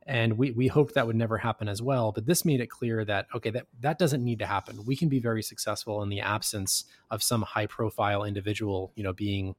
And 0.07 0.39
we 0.39 0.53
we 0.53 0.69
hoped 0.69 0.95
that 0.95 1.07
would 1.07 1.17
never 1.17 1.37
happen 1.37 1.69
as 1.69 1.83
well 1.83 2.13
but 2.13 2.25
this 2.25 2.45
made 2.45 2.61
it 2.61 2.71
clear 2.71 3.05
that 3.05 3.27
okay 3.35 3.51
that 3.51 3.67
that 3.81 3.99
doesn't 3.99 4.25
need 4.25 4.39
to 4.39 4.47
happen. 4.47 4.85
We 4.87 4.97
can 4.97 5.09
be 5.09 5.21
very 5.21 5.43
successful 5.43 6.03
in 6.03 6.09
the 6.09 6.21
absence 6.21 6.85
of 7.11 7.23
some 7.23 7.43
high 7.43 7.67
profile 7.67 8.25
individual 8.25 8.93
you 8.97 9.05
know 9.05 9.13
being 9.13 9.55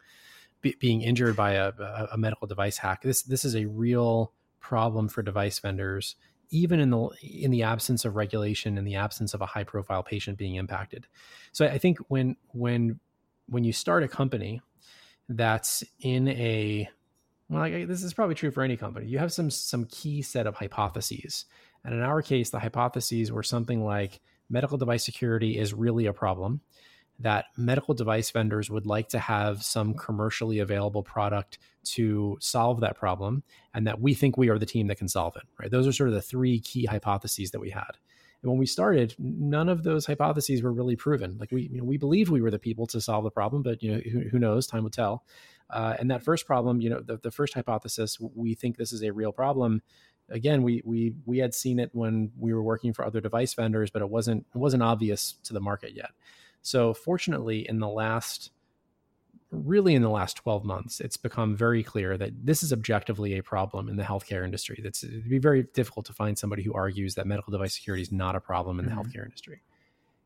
be, 0.62 0.76
being 0.80 1.02
injured 1.02 1.36
by 1.36 1.52
a, 1.54 1.72
a, 2.12 2.18
medical 2.18 2.48
device 2.48 2.80
hack. 2.80 3.04
This 3.04 3.22
this 3.22 3.46
is 3.46 3.56
a 3.56 3.66
real 3.66 4.34
problem 4.60 5.08
for 5.08 5.22
device 5.22 5.60
vendors 5.60 6.16
even 6.50 6.80
in 6.80 6.90
the 6.90 7.10
in 7.22 7.52
the 7.52 7.62
absence 7.62 8.04
of 8.04 8.16
regulation 8.16 8.78
in 8.78 8.84
the 8.84 8.96
absence 8.96 9.36
of 9.36 9.42
a 9.42 9.46
high 9.46 9.64
profile 9.64 10.02
patient 10.02 10.38
being 10.38 10.56
impacted. 10.56 11.08
So 11.52 11.66
i 11.66 11.78
think 11.78 12.00
when 12.08 12.36
when 12.54 13.00
when 13.50 13.64
you 13.64 13.74
start 13.74 14.04
a 14.04 14.08
company 14.08 14.62
that's 15.28 15.84
in 16.00 16.28
a 16.28 16.90
well, 17.50 17.68
this 17.88 18.04
is 18.04 18.14
probably 18.14 18.36
true 18.36 18.52
for 18.52 18.62
any 18.62 18.78
company. 18.78 19.08
You 19.08 19.18
have 19.18 19.34
some 19.34 19.50
some 19.50 19.86
key 19.86 20.22
set 20.22 20.46
of 20.46 20.56
hypotheses, 20.56 21.46
and 21.84 21.94
in 21.94 22.02
our 22.02 22.22
case, 22.22 22.52
the 22.52 22.60
hypotheses 22.60 23.32
were 23.32 23.44
something 23.44 23.84
like 23.84 24.22
medical 24.50 24.78
device 24.78 25.04
security 25.04 25.58
is 25.58 25.74
really 25.74 26.06
a 26.06 26.14
problem. 26.14 26.62
That 27.22 27.46
medical 27.58 27.94
device 27.94 28.30
vendors 28.30 28.70
would 28.70 28.86
like 28.86 29.10
to 29.10 29.20
have 29.20 29.64
some 29.64 29.94
commercially 29.94 30.60
available 30.60 31.04
product 31.04 31.58
to 31.86 32.38
solve 32.40 32.82
that 32.82 32.98
problem, 32.98 33.44
and 33.74 33.88
that 33.88 34.00
we 34.00 34.14
think 34.14 34.38
we 34.38 34.50
are 34.50 34.60
the 34.60 34.66
team 34.66 34.88
that 34.88 35.00
can 35.00 35.08
solve 35.08 35.36
it. 35.36 35.44
Right? 35.60 35.72
Those 35.72 35.88
are 35.88 35.92
sort 35.92 36.10
of 36.10 36.16
the 36.16 36.22
three 36.22 36.60
key 36.60 36.86
hypotheses 36.86 37.52
that 37.52 37.60
we 37.60 37.72
had. 37.72 37.98
And 38.42 38.50
when 38.50 38.60
we 38.60 38.66
started, 38.66 39.16
none 39.20 39.68
of 39.68 39.84
those 39.84 40.06
hypotheses 40.06 40.64
were 40.64 40.72
really 40.72 40.96
proven. 40.96 41.38
Like 41.38 41.52
we, 41.52 41.64
you 41.64 41.78
know, 41.80 41.84
we 41.84 41.98
believed 41.98 42.30
we 42.30 42.42
were 42.42 42.52
the 42.52 42.60
people 42.60 42.88
to 42.88 43.02
solve 43.02 43.24
the 43.24 43.32
problem, 43.32 43.64
but 43.64 43.84
you 43.84 43.92
know, 43.92 44.00
who, 44.00 44.30
who 44.30 44.40
knows? 44.40 44.66
Time 44.66 44.84
will 44.84 44.90
tell. 44.90 45.26
Uh, 45.70 45.96
and 46.00 46.10
that 46.10 46.24
first 46.24 46.48
problem, 46.48 46.82
you 46.82 46.90
know, 46.90 47.02
the, 47.02 47.18
the 47.18 47.32
first 47.32 47.54
hypothesis, 47.54 48.18
we 48.20 48.56
think 48.56 48.78
this 48.78 48.94
is 48.94 49.04
a 49.04 49.12
real 49.12 49.32
problem. 49.32 49.82
Again, 50.30 50.64
we 50.64 50.82
we 50.86 51.14
we 51.26 51.40
had 51.40 51.54
seen 51.54 51.80
it 51.80 51.90
when 51.94 52.32
we 52.38 52.54
were 52.54 52.62
working 52.62 52.94
for 52.94 53.04
other 53.04 53.20
device 53.20 53.54
vendors, 53.56 53.90
but 53.90 54.02
it 54.02 54.10
wasn't 54.10 54.46
it 54.54 54.58
wasn't 54.58 54.84
obvious 54.84 55.36
to 55.44 55.54
the 55.54 55.60
market 55.60 55.96
yet. 55.96 56.12
So 56.62 56.94
fortunately, 56.94 57.68
in 57.68 57.80
the 57.80 57.88
last 57.88 58.52
really 59.52 59.96
in 59.96 60.02
the 60.02 60.10
last 60.10 60.38
12 60.38 60.64
months, 60.64 61.00
it's 61.00 61.18
become 61.18 61.56
very 61.56 61.84
clear 61.84 62.18
that 62.18 62.32
this 62.44 62.62
is 62.62 62.72
objectively 62.72 63.38
a 63.38 63.44
problem 63.44 63.90
in 63.90 63.96
the 63.96 64.04
healthcare 64.04 64.44
industry. 64.44 64.80
That's 64.84 65.04
it'd 65.04 65.30
be 65.30 65.40
very 65.40 65.64
difficult 65.74 66.06
to 66.08 66.14
find 66.14 66.38
somebody 66.38 66.64
who 66.64 66.74
argues 66.74 67.16
that 67.16 67.26
medical 67.26 67.52
device 67.52 67.74
security 67.74 68.04
is 68.04 68.12
not 68.12 68.36
a 68.36 68.40
problem 68.40 68.80
in 68.80 68.86
the 68.86 68.92
mm-hmm. 68.92 69.02
healthcare 69.02 69.24
industry. 69.24 69.62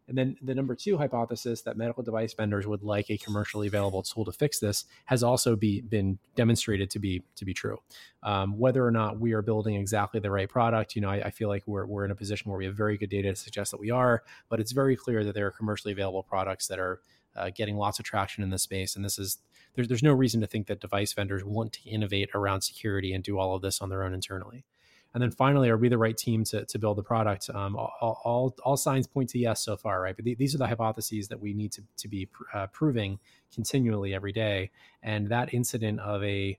And 0.07 0.17
then 0.17 0.35
the 0.41 0.53
number 0.53 0.75
two 0.75 0.97
hypothesis 0.97 1.61
that 1.61 1.77
medical 1.77 2.03
device 2.03 2.33
vendors 2.33 2.67
would 2.67 2.83
like 2.83 3.09
a 3.09 3.17
commercially 3.17 3.67
available 3.67 4.03
tool 4.03 4.25
to 4.25 4.33
fix 4.33 4.59
this 4.59 4.85
has 5.05 5.23
also 5.23 5.55
be, 5.55 5.81
been 5.81 6.19
demonstrated 6.35 6.89
to 6.91 6.99
be 6.99 7.23
to 7.35 7.45
be 7.45 7.53
true. 7.53 7.77
Um, 8.21 8.57
whether 8.57 8.85
or 8.85 8.91
not 8.91 9.19
we 9.19 9.31
are 9.31 9.41
building 9.41 9.75
exactly 9.75 10.19
the 10.19 10.29
right 10.29 10.49
product, 10.49 10.95
you 10.95 11.01
know, 11.01 11.09
I, 11.09 11.27
I, 11.27 11.29
feel 11.29 11.47
like 11.47 11.63
we're, 11.65 11.85
we're 11.85 12.05
in 12.05 12.11
a 12.11 12.15
position 12.15 12.49
where 12.49 12.57
we 12.57 12.65
have 12.65 12.75
very 12.75 12.97
good 12.97 13.09
data 13.09 13.29
to 13.29 13.35
suggest 13.35 13.71
that 13.71 13.79
we 13.79 13.91
are, 13.91 14.23
but 14.49 14.59
it's 14.59 14.71
very 14.71 14.95
clear 14.95 15.23
that 15.23 15.35
there 15.35 15.47
are 15.47 15.51
commercially 15.51 15.93
available 15.93 16.23
products 16.23 16.67
that 16.67 16.79
are 16.79 17.01
uh, 17.35 17.49
getting 17.55 17.77
lots 17.77 17.99
of 17.99 18.05
traction 18.05 18.43
in 18.43 18.49
this 18.49 18.63
space. 18.63 18.95
And 18.95 19.03
this 19.03 19.19
is 19.19 19.39
there's 19.75 19.87
there's 19.87 20.03
no 20.03 20.13
reason 20.13 20.41
to 20.41 20.47
think 20.47 20.67
that 20.67 20.79
device 20.79 21.13
vendors 21.13 21.43
want 21.43 21.73
to 21.73 21.89
innovate 21.89 22.29
around 22.33 22.61
security 22.61 23.13
and 23.13 23.23
do 23.23 23.39
all 23.39 23.55
of 23.55 23.61
this 23.61 23.81
on 23.81 23.89
their 23.89 24.03
own 24.03 24.13
internally. 24.13 24.65
And 25.13 25.21
then 25.21 25.29
finally, 25.29 25.69
are 25.69 25.77
we 25.77 25.89
the 25.89 25.97
right 25.97 26.17
team 26.17 26.43
to, 26.45 26.65
to 26.65 26.79
build 26.79 26.97
the 26.97 27.03
product? 27.03 27.49
Um, 27.53 27.75
all, 27.75 28.19
all, 28.23 28.55
all, 28.63 28.77
signs 28.77 29.05
point 29.05 29.29
to 29.29 29.39
yes 29.39 29.63
so 29.63 29.77
far, 29.77 30.01
right? 30.01 30.15
But 30.15 30.25
th- 30.25 30.39
these 30.39 30.55
are 30.55 30.57
the 30.57 30.65
hypotheses 30.67 31.27
that 31.27 31.39
we 31.39 31.53
need 31.53 31.71
to, 31.73 31.83
to 31.97 32.07
be 32.07 32.25
pr- 32.25 32.43
uh, 32.53 32.67
proving 32.67 33.19
continually 33.53 34.15
every 34.15 34.31
day. 34.31 34.71
And 35.03 35.29
that 35.29 35.53
incident 35.53 35.99
of 35.99 36.23
a, 36.23 36.57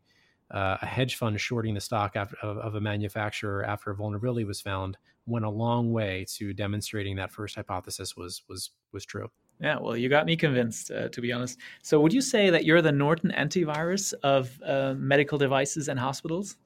uh, 0.52 0.76
a 0.80 0.87
hedge 0.87 1.16
fund 1.16 1.40
shorting 1.40 1.74
the 1.74 1.80
stock 1.80 2.14
after, 2.14 2.37
of, 2.42 2.58
of, 2.58 2.74
a 2.76 2.80
manufacturer 2.80 3.64
after 3.64 3.90
a 3.90 3.96
vulnerability 3.96 4.44
was 4.44 4.60
found 4.60 4.98
went 5.26 5.44
a 5.44 5.50
long 5.50 5.92
way 5.92 6.24
to 6.28 6.52
demonstrating 6.52 7.16
that 7.16 7.32
first 7.32 7.56
hypothesis 7.56 8.16
was 8.16 8.42
was 8.46 8.70
was 8.92 9.04
true. 9.06 9.30
Yeah, 9.60 9.78
well, 9.80 9.96
you 9.96 10.08
got 10.08 10.26
me 10.26 10.36
convinced, 10.36 10.90
uh, 10.90 11.08
to 11.08 11.20
be 11.20 11.32
honest. 11.32 11.58
So, 11.82 12.00
would 12.00 12.12
you 12.12 12.20
say 12.20 12.50
that 12.50 12.64
you're 12.64 12.82
the 12.82 12.92
Norton 12.92 13.32
antivirus 13.36 14.12
of 14.22 14.60
uh, 14.64 14.94
medical 14.96 15.38
devices 15.38 15.88
and 15.88 15.98
hospitals? 15.98 16.56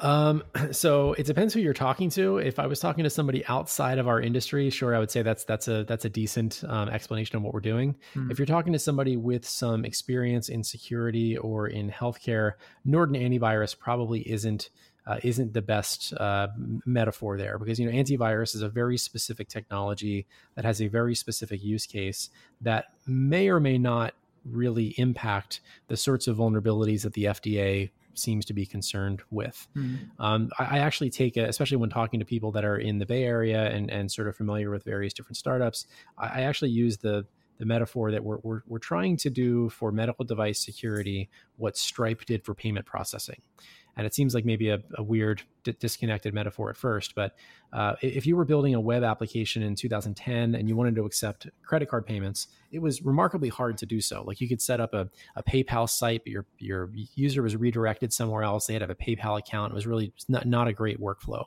Um, 0.00 0.42
so 0.70 1.12
it 1.14 1.26
depends 1.26 1.54
who 1.54 1.60
you're 1.60 1.72
talking 1.72 2.10
to. 2.10 2.38
If 2.38 2.58
I 2.58 2.66
was 2.66 2.80
talking 2.80 3.04
to 3.04 3.10
somebody 3.10 3.44
outside 3.46 3.98
of 3.98 4.08
our 4.08 4.20
industry, 4.20 4.68
sure, 4.70 4.94
I 4.94 4.98
would 4.98 5.10
say 5.10 5.22
that's 5.22 5.44
that's 5.44 5.68
a 5.68 5.84
that's 5.84 6.04
a 6.04 6.10
decent 6.10 6.62
um, 6.66 6.88
explanation 6.88 7.36
of 7.36 7.42
what 7.42 7.54
we're 7.54 7.60
doing. 7.60 7.96
Hmm. 8.14 8.30
If 8.30 8.38
you're 8.38 8.46
talking 8.46 8.72
to 8.72 8.78
somebody 8.78 9.16
with 9.16 9.46
some 9.46 9.84
experience 9.84 10.48
in 10.48 10.62
security 10.62 11.36
or 11.36 11.68
in 11.68 11.90
healthcare, 11.90 12.52
Norton 12.84 13.16
antivirus 13.16 13.78
probably 13.78 14.20
isn't 14.30 14.70
uh, 15.06 15.18
isn't 15.22 15.52
the 15.52 15.62
best 15.62 16.12
uh, 16.14 16.48
metaphor 16.86 17.36
there 17.36 17.58
because 17.58 17.78
you 17.78 17.90
know 17.90 17.92
antivirus 17.96 18.54
is 18.54 18.62
a 18.62 18.68
very 18.68 18.96
specific 18.96 19.48
technology 19.48 20.26
that 20.54 20.64
has 20.64 20.80
a 20.80 20.86
very 20.86 21.14
specific 21.14 21.62
use 21.62 21.86
case 21.86 22.30
that 22.60 22.86
may 23.06 23.48
or 23.48 23.60
may 23.60 23.78
not 23.78 24.14
really 24.44 24.94
impact 24.98 25.60
the 25.88 25.96
sorts 25.96 26.26
of 26.26 26.36
vulnerabilities 26.36 27.02
that 27.02 27.12
the 27.12 27.24
FDA 27.24 27.90
seems 28.14 28.44
to 28.44 28.52
be 28.52 28.66
concerned 28.66 29.22
with. 29.30 29.66
Mm-hmm. 29.76 30.22
Um, 30.22 30.50
I, 30.58 30.76
I, 30.76 30.78
actually 30.80 31.10
take 31.10 31.36
it, 31.36 31.48
especially 31.48 31.78
when 31.78 31.88
talking 31.88 32.20
to 32.20 32.26
people 32.26 32.52
that 32.52 32.64
are 32.64 32.76
in 32.76 32.98
the 32.98 33.06
Bay 33.06 33.24
Area 33.24 33.70
and, 33.70 33.90
and 33.90 34.10
sort 34.10 34.28
of 34.28 34.36
familiar 34.36 34.70
with 34.70 34.84
various 34.84 35.14
different 35.14 35.36
startups. 35.36 35.86
I, 36.18 36.26
I 36.26 36.40
actually 36.42 36.70
use 36.70 36.98
the 36.98 37.24
the 37.58 37.66
metaphor 37.66 38.10
that 38.10 38.24
we're, 38.24 38.38
we're, 38.42 38.62
we're 38.66 38.78
trying 38.78 39.16
to 39.16 39.30
do 39.30 39.68
for 39.68 39.92
medical 39.92 40.24
device 40.24 40.58
security 40.58 41.30
what 41.56 41.76
Stripe 41.76 42.24
did 42.24 42.44
for 42.44 42.54
payment 42.54 42.86
processing 42.86 43.40
and 43.96 44.06
it 44.06 44.14
seems 44.14 44.34
like 44.34 44.44
maybe 44.44 44.68
a, 44.68 44.80
a 44.96 45.02
weird 45.02 45.42
d- 45.64 45.74
disconnected 45.78 46.34
metaphor 46.34 46.70
at 46.70 46.76
first 46.76 47.14
but 47.14 47.34
uh, 47.72 47.94
if 48.02 48.26
you 48.26 48.36
were 48.36 48.44
building 48.44 48.74
a 48.74 48.80
web 48.80 49.02
application 49.02 49.62
in 49.62 49.74
2010 49.74 50.54
and 50.54 50.68
you 50.68 50.76
wanted 50.76 50.94
to 50.94 51.04
accept 51.04 51.48
credit 51.62 51.88
card 51.88 52.06
payments 52.06 52.48
it 52.72 52.80
was 52.80 53.02
remarkably 53.02 53.50
hard 53.50 53.76
to 53.78 53.86
do 53.86 54.00
so. 54.00 54.24
Like 54.26 54.40
you 54.40 54.48
could 54.48 54.60
set 54.60 54.80
up 54.80 54.94
a, 54.94 55.08
a 55.36 55.42
paypal 55.42 55.88
site 55.88 56.22
but 56.24 56.32
your, 56.32 56.46
your 56.58 56.90
user 57.14 57.42
was 57.42 57.54
redirected 57.54 58.12
somewhere 58.12 58.42
else. 58.42 58.66
They 58.66 58.72
had 58.72 58.80
to 58.80 58.86
have 58.86 58.90
a 58.90 58.94
paypal 58.94 59.38
account. 59.38 59.72
It 59.72 59.74
was 59.74 59.86
really 59.86 60.12
not, 60.28 60.46
not 60.46 60.68
a 60.68 60.72
great 60.72 60.98
workflow 60.98 61.44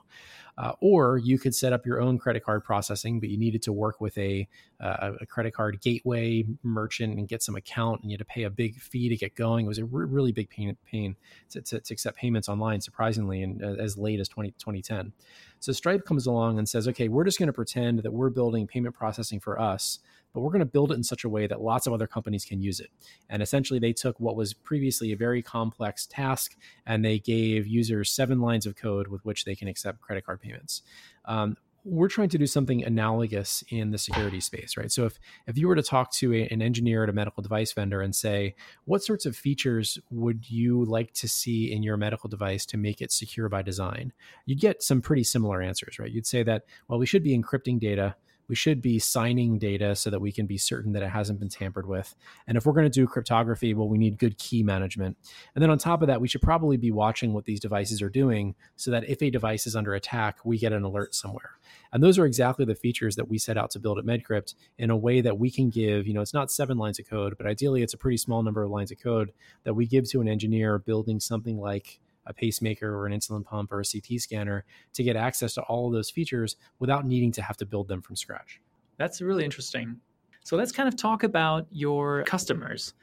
uh, 0.57 0.71
or 0.79 1.17
you 1.17 1.37
could 1.37 1.53
set 1.53 1.73
up 1.73 1.85
your 1.85 1.99
own 1.99 2.17
credit 2.17 2.43
card 2.43 2.63
processing, 2.63 3.19
but 3.19 3.29
you 3.29 3.37
needed 3.37 3.61
to 3.63 3.73
work 3.73 3.99
with 3.99 4.17
a, 4.17 4.47
uh, 4.79 5.11
a 5.19 5.25
credit 5.25 5.53
card 5.53 5.81
gateway 5.81 6.45
merchant 6.63 7.17
and 7.17 7.27
get 7.27 7.43
some 7.43 7.55
account, 7.55 8.01
and 8.01 8.11
you 8.11 8.15
had 8.15 8.19
to 8.19 8.25
pay 8.25 8.43
a 8.43 8.49
big 8.49 8.79
fee 8.79 9.09
to 9.09 9.17
get 9.17 9.35
going. 9.35 9.65
It 9.65 9.67
was 9.67 9.79
a 9.79 9.85
re- 9.85 10.05
really 10.05 10.31
big 10.31 10.49
pain, 10.49 10.75
pain 10.85 11.15
to, 11.49 11.61
to, 11.61 11.79
to, 11.79 11.93
accept 11.93 12.17
payments 12.17 12.47
online, 12.47 12.81
surprisingly, 12.81 13.43
and 13.43 13.63
uh, 13.63 13.75
as 13.81 13.97
late 13.97 14.19
as 14.19 14.29
20, 14.29 14.51
2010. 14.51 15.11
So 15.59 15.71
Stripe 15.71 16.05
comes 16.05 16.25
along 16.25 16.57
and 16.57 16.67
says, 16.67 16.87
okay, 16.87 17.07
we're 17.07 17.23
just 17.23 17.39
going 17.39 17.47
to 17.47 17.53
pretend 17.53 17.99
that 17.99 18.13
we're 18.13 18.29
building 18.29 18.67
payment 18.67 18.95
processing 18.95 19.39
for 19.39 19.59
us 19.59 19.99
but 20.36 20.41
we're 20.41 20.52
going 20.52 20.60
to 20.60 20.65
build 20.65 20.91
it 20.91 20.95
in 20.95 21.04
such 21.04 21.24
a 21.24 21.30
way 21.30 21.48
that 21.48 21.62
lots 21.62 21.88
of 21.88 21.93
other 21.93 22.08
companies 22.08 22.43
can 22.43 22.62
use 22.62 22.82
it. 22.82 22.91
And 23.30 23.41
essentially, 23.41 23.80
they 23.80 23.93
took 23.93 24.19
what 24.19 24.36
was 24.36 24.54
previously 24.54 25.13
a 25.13 25.15
very 25.15 25.41
complex 25.41 26.06
task 26.06 26.58
and 26.86 27.04
they 27.06 27.19
gave 27.19 27.65
users 27.65 28.12
seven 28.12 28.41
lines 28.41 28.65
of 28.65 28.76
code 28.76 29.08
with 29.08 29.24
which 29.24 29.45
they 29.45 29.56
can 29.56 29.69
accept 29.69 30.02
credit 30.02 30.26
card 30.26 30.41
payments. 30.41 30.82
Um, 31.24 31.56
we're 31.86 32.10
trying 32.10 32.30
to 32.30 32.38
do 32.39 32.48
something 32.48 32.84
analogous 32.84 33.63
in 33.69 33.91
the 33.91 33.98
security 33.98 34.41
space, 34.41 34.76
right? 34.76 34.91
So 34.91 35.06
if 35.06 35.19
if 35.48 35.58
you 35.58 35.67
were 35.67 35.76
to 35.76 35.84
talk 35.84 36.12
to 36.13 36.34
a, 36.34 36.48
an 36.48 36.62
engineer 36.62 37.04
at 37.04 37.10
a 37.10 37.13
medical 37.13 37.43
device 37.43 37.71
vendor 37.71 38.02
and 38.02 38.13
say, 38.13 38.56
what 38.86 39.04
sorts 39.04 39.26
of 39.26 39.38
features 39.38 40.00
would 40.10 40.50
you 40.50 40.84
like 40.84 41.13
to 41.13 41.30
see 41.30 41.71
in 41.71 41.84
your 41.84 41.95
medical 41.95 42.28
device 42.28 42.65
to 42.67 42.78
make 42.78 43.02
it 43.02 43.12
secure 43.12 43.48
by 43.48 43.62
design? 43.62 44.12
You'd 44.45 44.60
get 44.60 44.82
some 44.82 45.00
pretty 45.00 45.24
similar 45.24 45.62
answers, 45.62 46.00
right? 46.00 46.12
You'd 46.12 46.28
say 46.28 46.41
that, 46.43 46.63
well, 46.88 47.00
we 47.00 47.06
should 47.06 47.24
be 47.24 47.38
encrypting 47.38 47.80
data 47.80 48.15
we 48.47 48.55
should 48.55 48.81
be 48.81 48.99
signing 48.99 49.58
data 49.58 49.95
so 49.95 50.10
that 50.10 50.19
we 50.19 50.31
can 50.31 50.45
be 50.45 50.58
certain 50.58 50.93
that 50.93 51.03
it 51.03 51.10
hasn't 51.10 51.39
been 51.39 51.49
tampered 51.49 51.88
with. 51.88 52.15
And 52.47 52.58
if 52.58 52.65
we're 52.65 52.73
going 52.73 52.89
to 52.89 52.89
do 52.89 53.08
cryptography, 53.08 53.73
well, 53.73 53.89
we 53.89 53.97
need 53.97 54.17
good 54.17 54.38
key 54.38 54.63
management. 54.63 55.17
And 55.53 55.62
then 55.62 55.69
on 55.69 55.77
top 55.77 56.01
of 56.01 56.08
that, 56.08 56.21
we 56.21 56.27
should 56.27 56.41
probably 56.41 56.77
be 56.77 56.91
watching 56.91 57.34
what 57.34 57.45
these 57.45 57.60
devices 57.60 58.01
are 58.01 58.10
doing 58.10 58.55
so 58.75 58.91
that 58.91 59.08
if 59.10 59.21
a 59.21 59.29
device 59.29 59.67
is 59.67 59.75
under 59.75 59.93
attack, 59.93 60.38
we 60.43 60.58
get 60.58 60.73
an 60.73 60.84
alert 60.84 61.15
somewhere. 61.15 61.51
And 61.91 62.03
those 62.03 62.19
are 62.19 62.25
exactly 62.25 62.65
the 62.65 62.75
features 62.75 63.15
that 63.15 63.29
we 63.29 63.38
set 63.38 63.58
out 63.58 63.71
to 63.71 63.79
build 63.79 63.97
at 63.97 64.05
MedCrypt 64.05 64.55
in 64.77 64.89
a 64.89 64.97
way 64.97 65.21
that 65.21 65.39
we 65.39 65.49
can 65.49 65.69
give, 65.69 66.08
you 66.08 66.13
know, 66.13 66.21
it's 66.21 66.34
not 66.34 66.51
seven 66.51 66.77
lines 66.77 66.99
of 66.99 67.10
code, 67.10 67.36
but 67.38 67.47
ideally 67.47 67.81
it's 67.81 67.93
a 67.93 67.97
pretty 67.97 68.17
small 68.17 68.43
number 68.43 68.63
of 68.63 68.71
lines 68.71 68.91
of 68.91 68.99
code 68.99 69.31
that 69.63 69.73
we 69.73 69.86
give 69.86 70.10
to 70.10 70.21
an 70.21 70.27
engineer 70.27 70.79
building 70.79 71.19
something 71.19 71.60
like 71.60 71.99
a 72.25 72.33
pacemaker 72.33 72.95
or 72.95 73.05
an 73.05 73.13
insulin 73.13 73.43
pump 73.43 73.71
or 73.71 73.79
a 73.79 73.83
CT 73.83 74.19
scanner 74.19 74.65
to 74.93 75.03
get 75.03 75.15
access 75.15 75.53
to 75.55 75.61
all 75.63 75.88
of 75.88 75.93
those 75.93 76.09
features 76.09 76.55
without 76.79 77.05
needing 77.05 77.31
to 77.33 77.41
have 77.41 77.57
to 77.57 77.65
build 77.65 77.88
them 77.88 78.01
from 78.01 78.15
scratch. 78.15 78.61
That's 78.97 79.21
really 79.21 79.43
interesting. 79.43 79.97
So 80.43 80.55
let's 80.55 80.71
kind 80.71 80.88
of 80.88 80.95
talk 80.95 81.23
about 81.23 81.67
your 81.71 82.23
customers. 82.23 82.93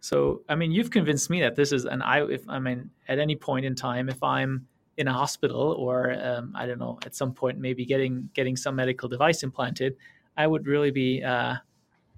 So, 0.00 0.42
I 0.48 0.54
mean, 0.54 0.72
you've 0.72 0.90
convinced 0.90 1.30
me 1.30 1.40
that 1.40 1.56
this 1.56 1.72
is 1.72 1.84
an 1.84 2.02
I. 2.02 2.24
If 2.24 2.48
I 2.48 2.58
mean, 2.58 2.90
at 3.08 3.18
any 3.18 3.36
point 3.36 3.64
in 3.64 3.74
time, 3.74 4.08
if 4.08 4.22
I'm 4.22 4.66
in 4.96 5.08
a 5.08 5.12
hospital 5.12 5.74
or 5.78 6.12
um, 6.20 6.52
I 6.54 6.66
don't 6.66 6.78
know, 6.78 6.98
at 7.04 7.14
some 7.14 7.32
point 7.32 7.58
maybe 7.58 7.84
getting 7.84 8.28
getting 8.34 8.56
some 8.56 8.76
medical 8.76 9.08
device 9.08 9.42
implanted, 9.42 9.96
I 10.36 10.46
would 10.46 10.66
really 10.66 10.90
be 10.90 11.22
uh, 11.22 11.56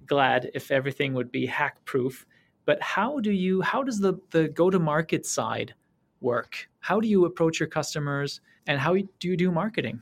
glad 0.05 0.51
if 0.53 0.71
everything 0.71 1.13
would 1.13 1.31
be 1.31 1.45
hack 1.45 1.83
proof. 1.85 2.25
But 2.65 2.81
how 2.81 3.19
do 3.19 3.31
you? 3.31 3.61
How 3.61 3.83
does 3.83 3.99
the 3.99 4.15
the 4.31 4.47
go 4.49 4.69
to 4.69 4.79
market 4.79 5.25
side 5.25 5.73
work? 6.21 6.69
How 6.79 6.99
do 6.99 7.07
you 7.07 7.25
approach 7.25 7.59
your 7.59 7.67
customers, 7.67 8.41
and 8.67 8.79
how 8.79 8.95
do 8.95 9.27
you 9.27 9.37
do 9.37 9.51
marketing? 9.51 10.01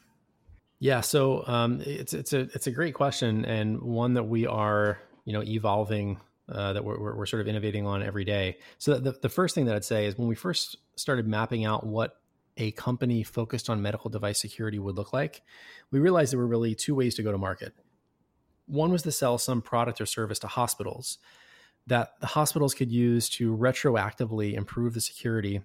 Yeah, 0.79 1.01
so 1.01 1.45
um, 1.47 1.81
it's 1.85 2.13
it's 2.13 2.33
a 2.33 2.41
it's 2.53 2.67
a 2.67 2.71
great 2.71 2.93
question 2.93 3.43
and 3.45 3.81
one 3.81 4.13
that 4.13 4.23
we 4.23 4.47
are 4.47 4.99
you 5.25 5.33
know 5.33 5.43
evolving 5.43 6.19
uh, 6.51 6.73
that 6.73 6.83
we're, 6.83 7.15
we're 7.15 7.25
sort 7.25 7.41
of 7.41 7.47
innovating 7.47 7.85
on 7.85 8.01
every 8.01 8.25
day. 8.25 8.57
So 8.77 8.97
the, 8.97 9.11
the 9.11 9.29
first 9.29 9.55
thing 9.55 9.65
that 9.65 9.75
I'd 9.75 9.85
say 9.85 10.05
is 10.05 10.17
when 10.17 10.27
we 10.27 10.35
first 10.35 10.77
started 10.95 11.27
mapping 11.27 11.65
out 11.65 11.85
what 11.85 12.15
a 12.57 12.71
company 12.71 13.23
focused 13.23 13.69
on 13.69 13.81
medical 13.81 14.09
device 14.09 14.39
security 14.39 14.79
would 14.79 14.95
look 14.95 15.13
like, 15.13 15.43
we 15.91 15.99
realized 15.99 16.31
there 16.31 16.39
were 16.39 16.47
really 16.47 16.75
two 16.75 16.95
ways 16.95 17.15
to 17.15 17.23
go 17.23 17.31
to 17.31 17.37
market. 17.37 17.73
One 18.65 18.91
was 18.91 19.03
to 19.03 19.11
sell 19.11 19.37
some 19.37 19.61
product 19.61 20.01
or 20.01 20.05
service 20.05 20.39
to 20.39 20.47
hospitals 20.47 21.19
that 21.87 22.19
the 22.19 22.27
hospitals 22.27 22.73
could 22.73 22.91
use 22.91 23.29
to 23.29 23.55
retroactively 23.55 24.53
improve 24.53 24.93
the 24.93 25.01
security 25.01 25.61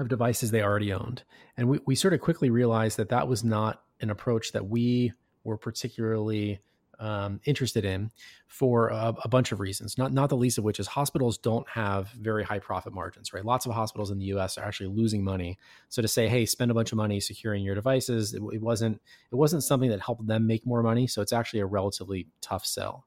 of 0.00 0.08
devices 0.08 0.50
they 0.50 0.62
already 0.62 0.92
owned. 0.92 1.22
And 1.56 1.68
we, 1.68 1.80
we 1.86 1.94
sort 1.94 2.14
of 2.14 2.20
quickly 2.20 2.50
realized 2.50 2.96
that 2.98 3.08
that 3.10 3.28
was 3.28 3.44
not 3.44 3.82
an 4.00 4.10
approach 4.10 4.52
that 4.52 4.68
we 4.68 5.12
were 5.44 5.56
particularly 5.56 6.60
um, 7.00 7.40
interested 7.46 7.84
in 7.84 8.10
for 8.46 8.88
a, 8.88 9.14
a, 9.24 9.28
bunch 9.28 9.52
of 9.52 9.60
reasons. 9.60 9.96
Not 9.96 10.12
not 10.12 10.28
the 10.28 10.36
least 10.36 10.58
of 10.58 10.64
which 10.64 10.78
is 10.78 10.86
hospitals 10.86 11.38
don't 11.38 11.66
have 11.66 12.10
very 12.10 12.44
high 12.44 12.58
profit 12.58 12.92
margins, 12.92 13.32
right? 13.32 13.44
Lots 13.44 13.64
of 13.64 13.72
hospitals 13.72 14.10
in 14.10 14.18
the 14.18 14.26
U.S. 14.26 14.58
are 14.58 14.64
actually 14.64 14.88
losing 14.88 15.24
money. 15.24 15.58
So 15.88 16.02
to 16.02 16.08
say, 16.08 16.28
hey, 16.28 16.44
spend 16.44 16.70
a 16.70 16.74
bunch 16.74 16.92
of 16.92 16.96
money 16.96 17.18
securing 17.18 17.64
your 17.64 17.74
devices, 17.74 18.34
it, 18.34 18.42
it 18.52 18.60
wasn't 18.60 19.00
it 19.32 19.34
wasn't 19.34 19.64
something 19.64 19.88
that 19.88 20.00
helped 20.00 20.26
them 20.26 20.46
make 20.46 20.66
more 20.66 20.82
money. 20.82 21.06
So 21.06 21.22
it's 21.22 21.32
actually 21.32 21.60
a 21.60 21.66
relatively 21.66 22.28
tough 22.42 22.66
sell. 22.66 23.06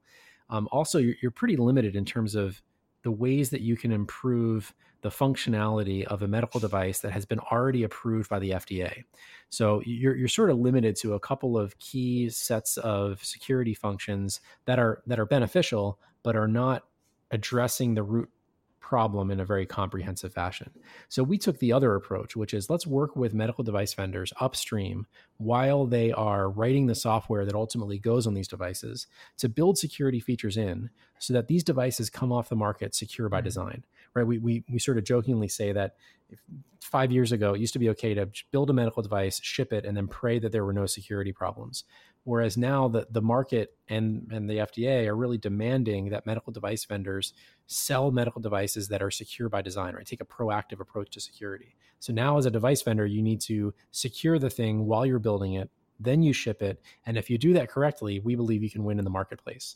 Um, 0.50 0.68
also, 0.72 0.98
you're, 0.98 1.16
you're 1.22 1.32
pretty 1.32 1.56
limited 1.56 1.96
in 1.96 2.04
terms 2.04 2.34
of 2.34 2.62
the 3.04 3.12
ways 3.12 3.52
that 3.52 3.62
you 3.62 3.78
can 3.78 3.92
improve 3.92 4.74
the 5.04 5.10
functionality 5.10 6.04
of 6.06 6.24
a 6.24 6.28
medical 6.28 6.60
device 6.60 7.00
that 7.00 7.12
has 7.12 7.26
been 7.26 7.40
already 7.40 7.84
approved 7.84 8.30
by 8.30 8.40
the 8.40 8.52
FDA. 8.52 9.04
So 9.50 9.82
you're, 9.86 10.16
you're 10.16 10.28
sort 10.28 10.50
of 10.50 10.58
limited 10.58 10.96
to 10.98 11.14
a 11.14 11.20
couple 11.20 11.58
of 11.58 11.78
key 11.78 12.30
sets 12.30 12.78
of 12.78 13.24
security 13.24 13.74
functions 13.74 14.42
that 14.66 14.80
are 14.80 15.04
that 15.06 15.20
are 15.20 15.26
beneficial, 15.26 16.00
but 16.24 16.36
are 16.36 16.48
not 16.48 16.86
addressing 17.30 17.94
the 17.94 18.04
root 18.04 18.30
problem 18.80 19.32
in 19.32 19.40
a 19.40 19.46
very 19.46 19.66
comprehensive 19.66 20.34
fashion. 20.34 20.70
So 21.10 21.24
we 21.24 21.38
took 21.38 21.58
the 21.60 21.74
other 21.74 21.96
approach, 21.96 22.36
which 22.36 22.54
is 22.54 22.70
let's 22.70 22.86
work 22.86 23.16
with 23.16 23.34
medical 23.34 23.64
device 23.64 23.94
vendors 23.94 24.34
upstream 24.40 25.08
while 25.38 25.86
they 25.86 26.12
are 26.12 26.50
writing 26.50 26.86
the 26.86 26.94
software 26.94 27.46
that 27.46 27.56
ultimately 27.56 27.98
goes 27.98 28.28
on 28.28 28.34
these 28.34 28.48
devices 28.48 29.08
to 29.38 29.50
build 29.50 29.78
security 29.78 30.20
features 30.20 30.58
in 30.58 30.90
so 31.18 31.34
that 31.34 31.48
these 31.48 31.64
devices 31.64 32.10
come 32.10 32.32
off 32.32 32.50
the 32.50 32.56
market 32.56 32.94
secure 32.94 33.30
by 33.30 33.38
mm-hmm. 33.38 33.46
design. 33.46 33.84
Right? 34.16 34.26
We, 34.26 34.38
we, 34.38 34.64
we 34.72 34.80
sort 34.80 34.98
of 34.98 35.04
jokingly 35.04 35.48
say 35.48 35.72
that 35.72 35.96
five 36.82 37.12
years 37.12 37.32
ago, 37.32 37.54
it 37.54 37.62
used 37.62 37.74
to 37.74 37.80
be 37.80 37.90
okay 37.90 38.14
to 38.14 38.30
build 38.52 38.70
a 38.70 38.74
medical 38.74 39.02
device, 39.02 39.40
ship 39.42 39.74
it, 39.74 39.86
and 39.86 39.96
then 39.96 40.08
pray 40.08 40.40
that 40.40 40.52
there 40.52 40.66
were 40.66 40.74
no 40.74 40.86
security 40.86 41.32
problems. 41.32 41.84
Whereas 42.26 42.58
now 42.58 42.88
the, 42.88 43.08
the 43.10 43.22
market 43.22 43.76
and, 43.90 44.28
and 44.32 44.50
the 44.50 44.58
FDA 44.58 45.08
are 45.08 45.16
really 45.16 45.38
demanding 45.38 46.10
that 46.10 46.26
medical 46.26 46.54
device 46.54 46.86
vendors 46.86 47.34
sell 47.68 48.12
medical 48.12 48.42
devices 48.42 48.88
that 48.90 49.02
are 49.02 49.12
secure 49.12 49.50
by 49.50 49.62
design, 49.62 49.96
right? 49.96 50.06
Take 50.06 50.22
a 50.22 50.26
proactive 50.26 50.80
approach 50.80 51.12
to 51.12 51.20
security. 51.20 51.76
So 52.00 52.14
now 52.14 52.38
as 52.38 52.46
a 52.46 52.52
device 52.52 52.82
vendor, 52.82 53.06
you 53.06 53.22
need 53.22 53.42
to 53.42 53.74
secure 53.92 54.40
the 54.40 54.50
thing 54.50 54.86
while 54.86 55.06
you're 55.06 55.20
building 55.20 55.54
it, 55.54 55.70
then 56.00 56.22
you 56.22 56.34
ship 56.34 56.62
it. 56.62 56.82
And 57.06 57.18
if 57.18 57.30
you 57.30 57.38
do 57.38 57.54
that 57.54 57.70
correctly, 57.70 58.20
we 58.20 58.36
believe 58.36 58.64
you 58.64 58.70
can 58.70 58.84
win 58.84 59.00
in 59.00 59.06
the 59.06 59.12
marketplace. 59.12 59.76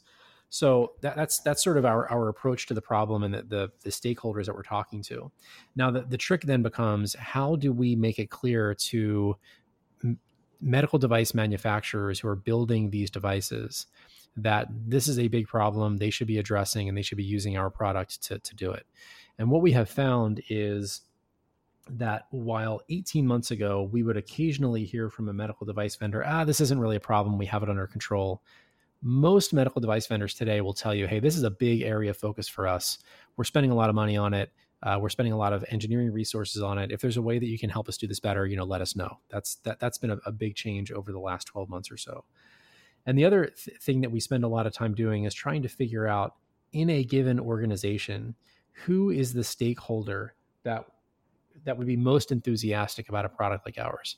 So 0.50 0.94
that, 1.02 1.16
that's 1.16 1.40
that's 1.42 1.64
sort 1.64 1.78
of 1.78 1.86
our, 1.86 2.10
our 2.10 2.30
approach 2.30 2.68
to 2.68 2.74
the 2.74 2.82
problem 2.82 3.24
and 3.24 3.34
the, 3.34 3.42
the, 3.44 3.72
the 3.84 3.90
stakeholders 3.90 4.46
that 4.46 4.56
we're 4.56 4.64
talking 4.64 5.02
to. 5.04 5.32
Now 5.76 5.92
the, 5.92 6.02
the 6.02 6.18
trick 6.18 6.44
then 6.44 6.64
becomes 6.64 7.16
how 7.16 7.56
do 7.58 7.74
we 7.74 7.96
make 7.96 8.18
it 8.18 8.30
clear 8.30 8.74
to 8.74 9.36
medical 10.62 10.98
device 10.98 11.34
manufacturers 11.34 12.20
who 12.20 12.28
are 12.28 12.36
building 12.36 12.90
these 12.90 13.12
devices 13.12 13.88
that 14.36 14.68
this 14.70 15.08
is 15.08 15.20
a 15.20 15.28
big 15.28 15.48
problem 15.48 15.98
they 15.98 16.10
should 16.10 16.28
be 16.28 16.38
addressing 16.38 16.88
and 16.88 16.98
they 16.98 17.02
should 17.02 17.18
be 17.18 17.24
using 17.24 17.58
our 17.58 17.70
product 17.70 18.22
to, 18.24 18.40
to 18.40 18.56
do 18.56 18.72
it. 18.72 18.86
And 19.40 19.50
what 19.50 19.62
we 19.62 19.72
have 19.72 19.90
found 19.90 20.42
is 20.50 21.02
that 21.90 22.26
while 22.32 22.82
18 22.90 23.26
months 23.26 23.52
ago 23.52 23.90
we 23.92 24.04
would 24.04 24.18
occasionally 24.18 24.84
hear 24.84 25.10
from 25.10 25.30
a 25.30 25.34
medical 25.34 25.66
device 25.66 25.96
vendor, 25.96 26.24
ah, 26.26 26.44
this 26.44 26.62
isn't 26.62 26.80
really 26.80 26.96
a 26.96 27.02
problem, 27.02 27.38
we 27.38 27.46
have 27.46 27.64
it 27.64 27.70
under 27.70 27.88
control. 27.88 28.42
Most 29.02 29.54
medical 29.54 29.80
device 29.80 30.08
vendors 30.08 30.34
today 30.34 30.62
will 30.62 30.74
tell 30.74 30.94
you, 30.94 31.08
hey, 31.08 31.20
this 31.20 31.36
is 31.36 31.44
a 31.44 31.52
big 31.52 31.82
area 31.82 32.10
of 32.10 32.18
focus 32.18 32.48
for 32.48 32.68
us. 32.68 33.00
We're 33.36 33.44
spending 33.44 33.72
a 33.72 33.76
lot 33.76 33.90
of 33.90 33.96
money 33.96 34.18
on 34.18 34.34
it. 34.34 34.52
Uh, 34.84 34.98
we're 35.02 35.10
spending 35.10 35.34
a 35.34 35.38
lot 35.38 35.54
of 35.54 35.66
engineering 35.70 36.12
resources 36.12 36.62
on 36.62 36.78
it. 36.78 36.92
If 36.92 37.02
there's 37.02 37.18
a 37.18 37.22
way 37.22 37.40
that 37.40 37.48
you 37.48 37.58
can 37.58 37.70
help 37.70 37.90
us 37.90 37.98
do 37.98 38.08
this 38.08 38.20
better, 38.20 38.46
you 38.46 38.56
know, 38.56 38.64
let 38.64 38.82
us 38.82 38.96
know. 38.96 39.20
That's 39.30 39.56
that 39.64 39.80
that's 39.80 39.98
been 39.98 40.12
a, 40.12 40.18
a 40.26 40.32
big 40.32 40.56
change 40.56 40.92
over 40.92 41.12
the 41.12 41.20
last 41.20 41.46
12 41.46 41.70
months 41.70 41.92
or 41.92 41.98
so. 41.98 42.26
And 43.06 43.18
the 43.18 43.26
other 43.26 43.46
th- 43.46 43.78
thing 43.80 44.02
that 44.02 44.12
we 44.12 44.20
spend 44.20 44.44
a 44.44 44.48
lot 44.48 44.68
of 44.68 44.74
time 44.74 44.94
doing 44.94 45.24
is 45.24 45.34
trying 45.34 45.64
to 45.64 45.70
figure 45.70 46.08
out 46.08 46.36
in 46.74 46.90
a 46.90 47.04
given 47.04 47.40
organization 47.40 48.36
who 48.86 49.10
is 49.10 49.34
the 49.34 49.44
stakeholder 49.44 50.36
that 50.64 50.86
that 51.64 51.78
would 51.78 51.88
be 51.88 51.98
most 51.98 52.32
enthusiastic 52.32 53.10
about 53.10 53.26
a 53.26 53.30
product 53.30 53.66
like 53.66 53.78
ours. 53.78 54.18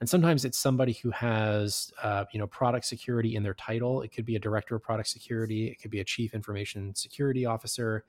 And 0.00 0.08
sometimes 0.08 0.44
it's 0.44 0.58
somebody 0.58 0.92
who 0.92 1.10
has, 1.10 1.90
uh, 2.02 2.26
you 2.30 2.38
know, 2.38 2.46
product 2.46 2.84
security 2.84 3.34
in 3.34 3.42
their 3.42 3.54
title. 3.54 4.02
It 4.02 4.12
could 4.12 4.26
be 4.26 4.36
a 4.36 4.38
director 4.38 4.76
of 4.76 4.82
product 4.82 5.08
security. 5.08 5.68
It 5.68 5.80
could 5.80 5.90
be 5.90 6.00
a 6.00 6.04
chief 6.04 6.34
information 6.34 6.94
security 6.94 7.46
officer. 7.46 8.04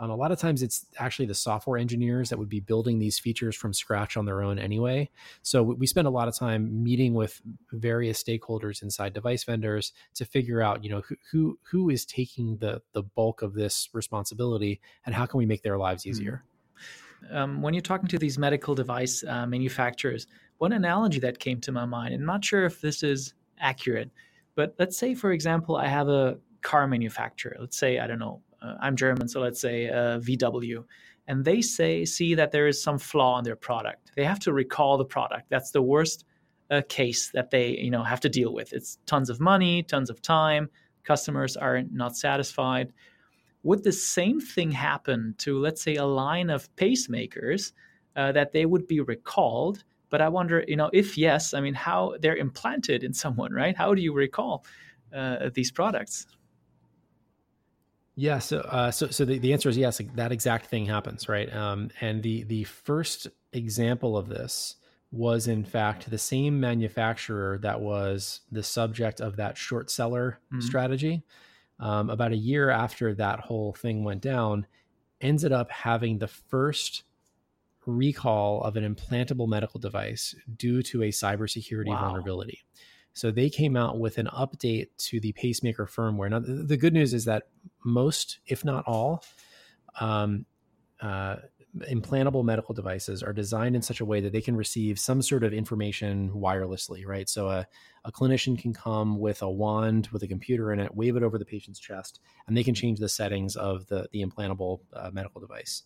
Um, 0.00 0.08
a 0.08 0.16
lot 0.16 0.32
of 0.32 0.38
times 0.38 0.62
it's 0.62 0.86
actually 0.98 1.26
the 1.26 1.34
software 1.34 1.78
engineers 1.78 2.30
that 2.30 2.38
would 2.38 2.48
be 2.48 2.60
building 2.60 2.98
these 2.98 3.18
features 3.18 3.54
from 3.54 3.74
scratch 3.74 4.16
on 4.16 4.24
their 4.24 4.42
own 4.42 4.58
anyway. 4.58 5.10
So 5.42 5.62
we 5.62 5.86
spend 5.86 6.06
a 6.06 6.10
lot 6.10 6.26
of 6.26 6.34
time 6.34 6.82
meeting 6.82 7.12
with 7.12 7.40
various 7.70 8.22
stakeholders 8.22 8.82
inside 8.82 9.12
device 9.12 9.44
vendors 9.44 9.92
to 10.14 10.24
figure 10.24 10.62
out, 10.62 10.82
you 10.82 10.90
know, 10.90 11.02
who 11.02 11.16
who, 11.30 11.58
who 11.70 11.90
is 11.90 12.06
taking 12.06 12.56
the 12.56 12.80
the 12.92 13.02
bulk 13.02 13.42
of 13.42 13.52
this 13.52 13.90
responsibility 13.92 14.80
and 15.04 15.14
how 15.14 15.26
can 15.26 15.36
we 15.36 15.44
make 15.44 15.62
their 15.62 15.76
lives 15.76 16.04
hmm. 16.04 16.10
easier. 16.10 16.44
Um, 17.30 17.60
when 17.60 17.74
you're 17.74 17.82
talking 17.82 18.08
to 18.08 18.18
these 18.18 18.38
medical 18.38 18.74
device 18.74 19.22
uh, 19.28 19.46
manufacturers, 19.46 20.26
one 20.60 20.72
analogy 20.72 21.18
that 21.20 21.38
came 21.38 21.58
to 21.62 21.72
my 21.72 21.86
mind, 21.86 22.12
and 22.12 22.22
I'm 22.22 22.26
not 22.26 22.44
sure 22.44 22.66
if 22.66 22.82
this 22.82 23.02
is 23.02 23.32
accurate, 23.58 24.10
but 24.54 24.74
let's 24.78 24.98
say, 24.98 25.14
for 25.14 25.32
example, 25.32 25.76
I 25.76 25.86
have 25.86 26.08
a 26.08 26.36
car 26.60 26.86
manufacturer. 26.86 27.56
Let's 27.58 27.78
say, 27.78 27.98
I 27.98 28.06
don't 28.06 28.18
know, 28.18 28.42
uh, 28.60 28.74
I'm 28.78 28.94
German, 28.94 29.26
so 29.26 29.40
let's 29.40 29.58
say 29.58 29.88
uh, 29.88 30.18
VW, 30.18 30.84
and 31.28 31.42
they 31.42 31.62
say 31.62 32.04
see 32.04 32.34
that 32.34 32.52
there 32.52 32.66
is 32.66 32.82
some 32.82 32.98
flaw 32.98 33.38
in 33.38 33.44
their 33.44 33.56
product. 33.56 34.12
They 34.16 34.24
have 34.24 34.38
to 34.40 34.52
recall 34.52 34.98
the 34.98 35.04
product. 35.04 35.48
That's 35.48 35.70
the 35.70 35.80
worst 35.80 36.26
uh, 36.70 36.82
case 36.90 37.30
that 37.30 37.50
they 37.50 37.78
you 37.78 37.90
know 37.90 38.02
have 38.02 38.20
to 38.20 38.28
deal 38.28 38.52
with. 38.52 38.74
It's 38.74 38.98
tons 39.06 39.30
of 39.30 39.40
money, 39.40 39.82
tons 39.82 40.10
of 40.10 40.20
time. 40.20 40.68
Customers 41.04 41.56
are 41.56 41.82
not 41.90 42.18
satisfied. 42.18 42.92
Would 43.62 43.82
the 43.82 43.92
same 43.92 44.40
thing 44.40 44.70
happen 44.70 45.34
to 45.38 45.58
let's 45.58 45.80
say 45.80 45.96
a 45.96 46.04
line 46.04 46.50
of 46.50 46.68
pacemakers 46.76 47.72
uh, 48.14 48.32
that 48.32 48.52
they 48.52 48.66
would 48.66 48.86
be 48.86 49.00
recalled? 49.00 49.84
But 50.10 50.20
I 50.20 50.28
wonder, 50.28 50.64
you 50.66 50.76
know, 50.76 50.90
if 50.92 51.16
yes, 51.16 51.54
I 51.54 51.60
mean, 51.60 51.74
how 51.74 52.16
they're 52.20 52.36
implanted 52.36 53.04
in 53.04 53.14
someone, 53.14 53.52
right? 53.52 53.76
How 53.76 53.94
do 53.94 54.02
you 54.02 54.12
recall 54.12 54.64
uh, 55.14 55.50
these 55.54 55.70
products? 55.70 56.26
Yeah, 58.16 58.38
so 58.38 58.58
uh, 58.58 58.90
so 58.90 59.08
so 59.08 59.24
the, 59.24 59.38
the 59.38 59.52
answer 59.52 59.68
is 59.68 59.78
yes. 59.78 60.00
That 60.14 60.32
exact 60.32 60.66
thing 60.66 60.84
happens, 60.84 61.28
right? 61.28 61.50
Um, 61.54 61.90
and 62.00 62.22
the 62.22 62.42
the 62.42 62.64
first 62.64 63.28
example 63.52 64.16
of 64.16 64.28
this 64.28 64.76
was 65.12 65.48
in 65.48 65.64
fact 65.64 66.08
the 66.10 66.18
same 66.18 66.60
manufacturer 66.60 67.58
that 67.62 67.80
was 67.80 68.42
the 68.52 68.62
subject 68.62 69.20
of 69.20 69.36
that 69.36 69.56
short 69.56 69.90
seller 69.90 70.38
mm-hmm. 70.52 70.60
strategy. 70.60 71.22
Um, 71.78 72.10
about 72.10 72.32
a 72.32 72.36
year 72.36 72.68
after 72.68 73.14
that 73.14 73.40
whole 73.40 73.72
thing 73.72 74.04
went 74.04 74.20
down, 74.20 74.66
ended 75.20 75.50
up 75.50 75.70
having 75.70 76.18
the 76.18 76.28
first 76.28 77.04
recall 77.90 78.62
of 78.62 78.76
an 78.76 78.94
implantable 78.94 79.48
medical 79.48 79.80
device 79.80 80.34
due 80.56 80.82
to 80.84 81.02
a 81.02 81.08
cybersecurity 81.08 81.88
wow. 81.88 82.00
vulnerability. 82.00 82.60
So 83.12 83.30
they 83.30 83.50
came 83.50 83.76
out 83.76 83.98
with 83.98 84.18
an 84.18 84.28
update 84.32 84.88
to 85.08 85.20
the 85.20 85.32
pacemaker 85.32 85.86
firmware. 85.86 86.30
Now, 86.30 86.40
the 86.40 86.76
good 86.76 86.94
news 86.94 87.12
is 87.12 87.24
that 87.24 87.44
most, 87.84 88.38
if 88.46 88.64
not 88.64 88.84
all, 88.86 89.24
um, 89.98 90.46
uh, 91.00 91.36
implantable 91.90 92.44
medical 92.44 92.74
devices 92.74 93.22
are 93.22 93.32
designed 93.32 93.76
in 93.76 93.82
such 93.82 94.00
a 94.00 94.04
way 94.04 94.20
that 94.20 94.32
they 94.32 94.40
can 94.40 94.56
receive 94.56 94.98
some 94.98 95.22
sort 95.22 95.44
of 95.44 95.52
information 95.52 96.30
wirelessly, 96.30 97.06
right? 97.06 97.28
So 97.28 97.48
a, 97.48 97.66
a 98.04 98.12
clinician 98.12 98.58
can 98.58 98.72
come 98.72 99.18
with 99.18 99.42
a 99.42 99.50
wand 99.50 100.08
with 100.12 100.22
a 100.22 100.28
computer 100.28 100.72
in 100.72 100.80
it, 100.80 100.94
wave 100.94 101.16
it 101.16 101.22
over 101.22 101.38
the 101.38 101.44
patient's 101.44 101.78
chest, 101.78 102.20
and 102.46 102.56
they 102.56 102.64
can 102.64 102.74
change 102.74 102.98
the 102.98 103.08
settings 103.08 103.56
of 103.56 103.86
the, 103.86 104.08
the 104.12 104.24
implantable 104.24 104.80
uh, 104.92 105.10
medical 105.12 105.40
device. 105.40 105.84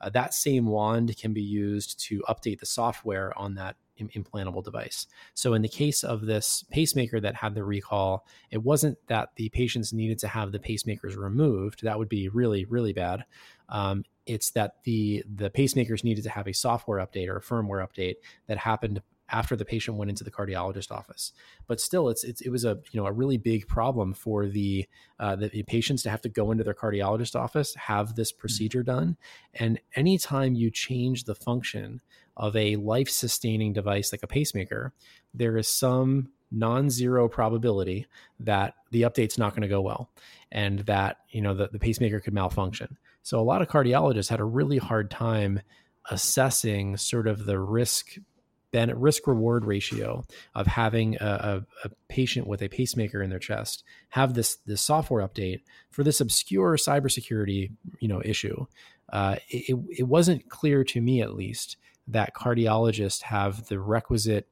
Uh, 0.00 0.08
that 0.10 0.34
same 0.34 0.66
wand 0.66 1.16
can 1.16 1.32
be 1.32 1.42
used 1.42 1.98
to 2.00 2.22
update 2.28 2.60
the 2.60 2.66
software 2.66 3.36
on 3.38 3.54
that 3.54 3.76
implantable 3.98 4.62
device. 4.62 5.06
So, 5.34 5.54
in 5.54 5.62
the 5.62 5.68
case 5.68 6.04
of 6.04 6.26
this 6.26 6.64
pacemaker 6.70 7.20
that 7.20 7.34
had 7.34 7.54
the 7.54 7.64
recall, 7.64 8.26
it 8.50 8.62
wasn't 8.62 8.98
that 9.08 9.30
the 9.36 9.48
patients 9.48 9.92
needed 9.92 10.18
to 10.20 10.28
have 10.28 10.52
the 10.52 10.58
pacemakers 10.58 11.16
removed. 11.16 11.82
That 11.82 11.98
would 11.98 12.08
be 12.08 12.28
really, 12.28 12.64
really 12.66 12.92
bad. 12.92 13.24
Um, 13.68 14.04
it's 14.26 14.50
that 14.50 14.76
the 14.84 15.24
the 15.34 15.50
pacemakers 15.50 16.04
needed 16.04 16.24
to 16.24 16.30
have 16.30 16.46
a 16.46 16.52
software 16.52 17.04
update 17.04 17.28
or 17.28 17.38
a 17.38 17.42
firmware 17.42 17.86
update 17.86 18.16
that 18.46 18.58
happened 18.58 19.02
after 19.30 19.56
the 19.56 19.64
patient 19.64 19.96
went 19.96 20.10
into 20.10 20.24
the 20.24 20.30
cardiologist 20.30 20.90
office. 20.90 21.32
But 21.66 21.80
still, 21.80 22.08
it's, 22.08 22.24
it's 22.24 22.40
it 22.40 22.50
was 22.50 22.64
a 22.64 22.78
you 22.90 23.00
know 23.00 23.06
a 23.06 23.12
really 23.12 23.36
big 23.36 23.66
problem 23.66 24.14
for 24.14 24.46
the 24.46 24.86
uh, 25.18 25.36
the, 25.36 25.48
the, 25.48 25.62
patients 25.64 26.02
to 26.04 26.10
have 26.10 26.20
to 26.22 26.28
go 26.28 26.50
into 26.50 26.64
their 26.64 26.74
cardiologist 26.74 27.36
office, 27.36 27.74
have 27.74 28.14
this 28.14 28.32
mm-hmm. 28.32 28.40
procedure 28.40 28.82
done, 28.82 29.16
and 29.54 29.80
anytime 29.94 30.54
you 30.54 30.70
change 30.70 31.24
the 31.24 31.34
function 31.34 32.00
of 32.36 32.54
a 32.54 32.76
life 32.76 33.08
sustaining 33.08 33.72
device 33.72 34.12
like 34.12 34.22
a 34.22 34.28
pacemaker, 34.28 34.92
there 35.34 35.56
is 35.56 35.68
some 35.68 36.28
non-zero 36.50 37.28
probability 37.28 38.06
that 38.40 38.74
the 38.90 39.02
update's 39.02 39.36
not 39.36 39.50
going 39.50 39.62
to 39.62 39.68
go 39.68 39.82
well 39.82 40.10
and 40.50 40.80
that 40.80 41.18
you 41.30 41.42
know 41.42 41.52
the, 41.52 41.68
the 41.68 41.78
pacemaker 41.78 42.20
could 42.20 42.32
malfunction 42.32 42.96
so 43.22 43.38
a 43.38 43.42
lot 43.42 43.60
of 43.60 43.68
cardiologists 43.68 44.30
had 44.30 44.40
a 44.40 44.44
really 44.44 44.78
hard 44.78 45.10
time 45.10 45.60
assessing 46.10 46.96
sort 46.96 47.26
of 47.26 47.44
the 47.44 47.58
risk 47.58 48.16
ben- 48.70 48.98
risk 48.98 49.26
reward 49.26 49.64
ratio 49.64 50.24
of 50.54 50.66
having 50.66 51.16
a, 51.20 51.26
a, 51.84 51.86
a, 51.86 51.90
patient 52.08 52.46
with 52.46 52.62
a 52.62 52.68
pacemaker 52.68 53.22
in 53.22 53.30
their 53.30 53.38
chest 53.38 53.84
have 54.10 54.34
this 54.34 54.56
this 54.66 54.80
software 54.80 55.26
update 55.26 55.60
for 55.90 56.02
this 56.02 56.20
obscure 56.20 56.76
cybersecurity 56.76 57.70
you 58.00 58.08
know 58.08 58.22
issue. 58.24 58.66
Uh, 59.10 59.36
it, 59.48 59.76
it 59.98 60.02
wasn't 60.02 60.48
clear 60.50 60.84
to 60.84 61.00
me 61.00 61.22
at 61.22 61.34
least 61.34 61.76
that 62.06 62.34
cardiologists 62.34 63.22
have 63.22 63.66
the 63.68 63.78
requisite 63.78 64.48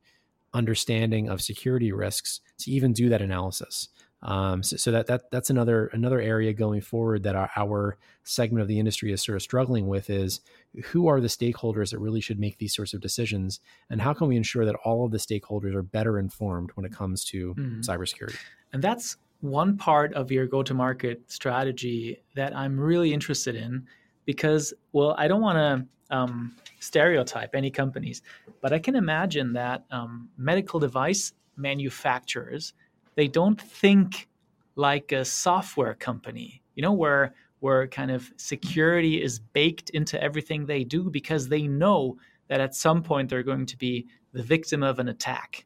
understanding 0.54 1.28
of 1.28 1.42
security 1.42 1.92
risks 1.92 2.40
to 2.58 2.70
even 2.70 2.92
do 2.92 3.08
that 3.08 3.20
analysis. 3.20 3.88
Um, 4.22 4.62
so, 4.62 4.76
so, 4.76 4.90
that 4.92 5.06
that 5.08 5.30
that's 5.30 5.50
another 5.50 5.88
another 5.88 6.20
area 6.20 6.52
going 6.52 6.80
forward 6.80 7.22
that 7.24 7.36
our, 7.36 7.50
our 7.54 7.98
segment 8.24 8.62
of 8.62 8.68
the 8.68 8.78
industry 8.78 9.12
is 9.12 9.22
sort 9.22 9.36
of 9.36 9.42
struggling 9.42 9.86
with 9.86 10.08
is 10.08 10.40
who 10.86 11.06
are 11.06 11.20
the 11.20 11.28
stakeholders 11.28 11.90
that 11.90 11.98
really 11.98 12.22
should 12.22 12.40
make 12.40 12.56
these 12.58 12.74
sorts 12.74 12.94
of 12.94 13.00
decisions, 13.00 13.60
and 13.90 14.00
how 14.00 14.14
can 14.14 14.26
we 14.26 14.36
ensure 14.36 14.64
that 14.64 14.74
all 14.84 15.04
of 15.04 15.12
the 15.12 15.18
stakeholders 15.18 15.74
are 15.74 15.82
better 15.82 16.18
informed 16.18 16.70
when 16.74 16.86
it 16.86 16.92
comes 16.92 17.24
to 17.26 17.54
mm-hmm. 17.54 17.80
cybersecurity? 17.80 18.36
And 18.72 18.82
that's 18.82 19.18
one 19.40 19.76
part 19.76 20.14
of 20.14 20.30
your 20.30 20.46
go-to-market 20.46 21.30
strategy 21.30 22.22
that 22.34 22.56
I'm 22.56 22.78
really 22.80 23.12
interested 23.12 23.54
in 23.54 23.86
because, 24.24 24.72
well, 24.92 25.14
I 25.18 25.28
don't 25.28 25.42
want 25.42 25.56
to 25.58 26.16
um, 26.16 26.56
stereotype 26.80 27.54
any 27.54 27.70
companies, 27.70 28.22
but 28.60 28.72
I 28.72 28.78
can 28.78 28.96
imagine 28.96 29.52
that 29.52 29.84
um, 29.90 30.28
medical 30.36 30.80
device 30.80 31.32
manufacturers 31.56 32.72
they 33.16 33.28
don't 33.28 33.60
think 33.60 34.28
like 34.76 35.10
a 35.12 35.24
software 35.24 35.94
company, 35.94 36.62
you 36.74 36.82
know, 36.82 36.92
where 36.92 37.34
where 37.60 37.88
kind 37.88 38.10
of 38.10 38.30
security 38.36 39.20
is 39.20 39.38
baked 39.38 39.90
into 39.90 40.22
everything 40.22 40.66
they 40.66 40.84
do 40.84 41.10
because 41.10 41.48
they 41.48 41.66
know 41.66 42.16
that 42.48 42.60
at 42.60 42.74
some 42.74 43.02
point 43.02 43.28
they're 43.28 43.42
going 43.42 43.66
to 43.66 43.76
be 43.76 44.06
the 44.32 44.42
victim 44.42 44.82
of 44.82 44.98
an 44.98 45.08
attack. 45.08 45.64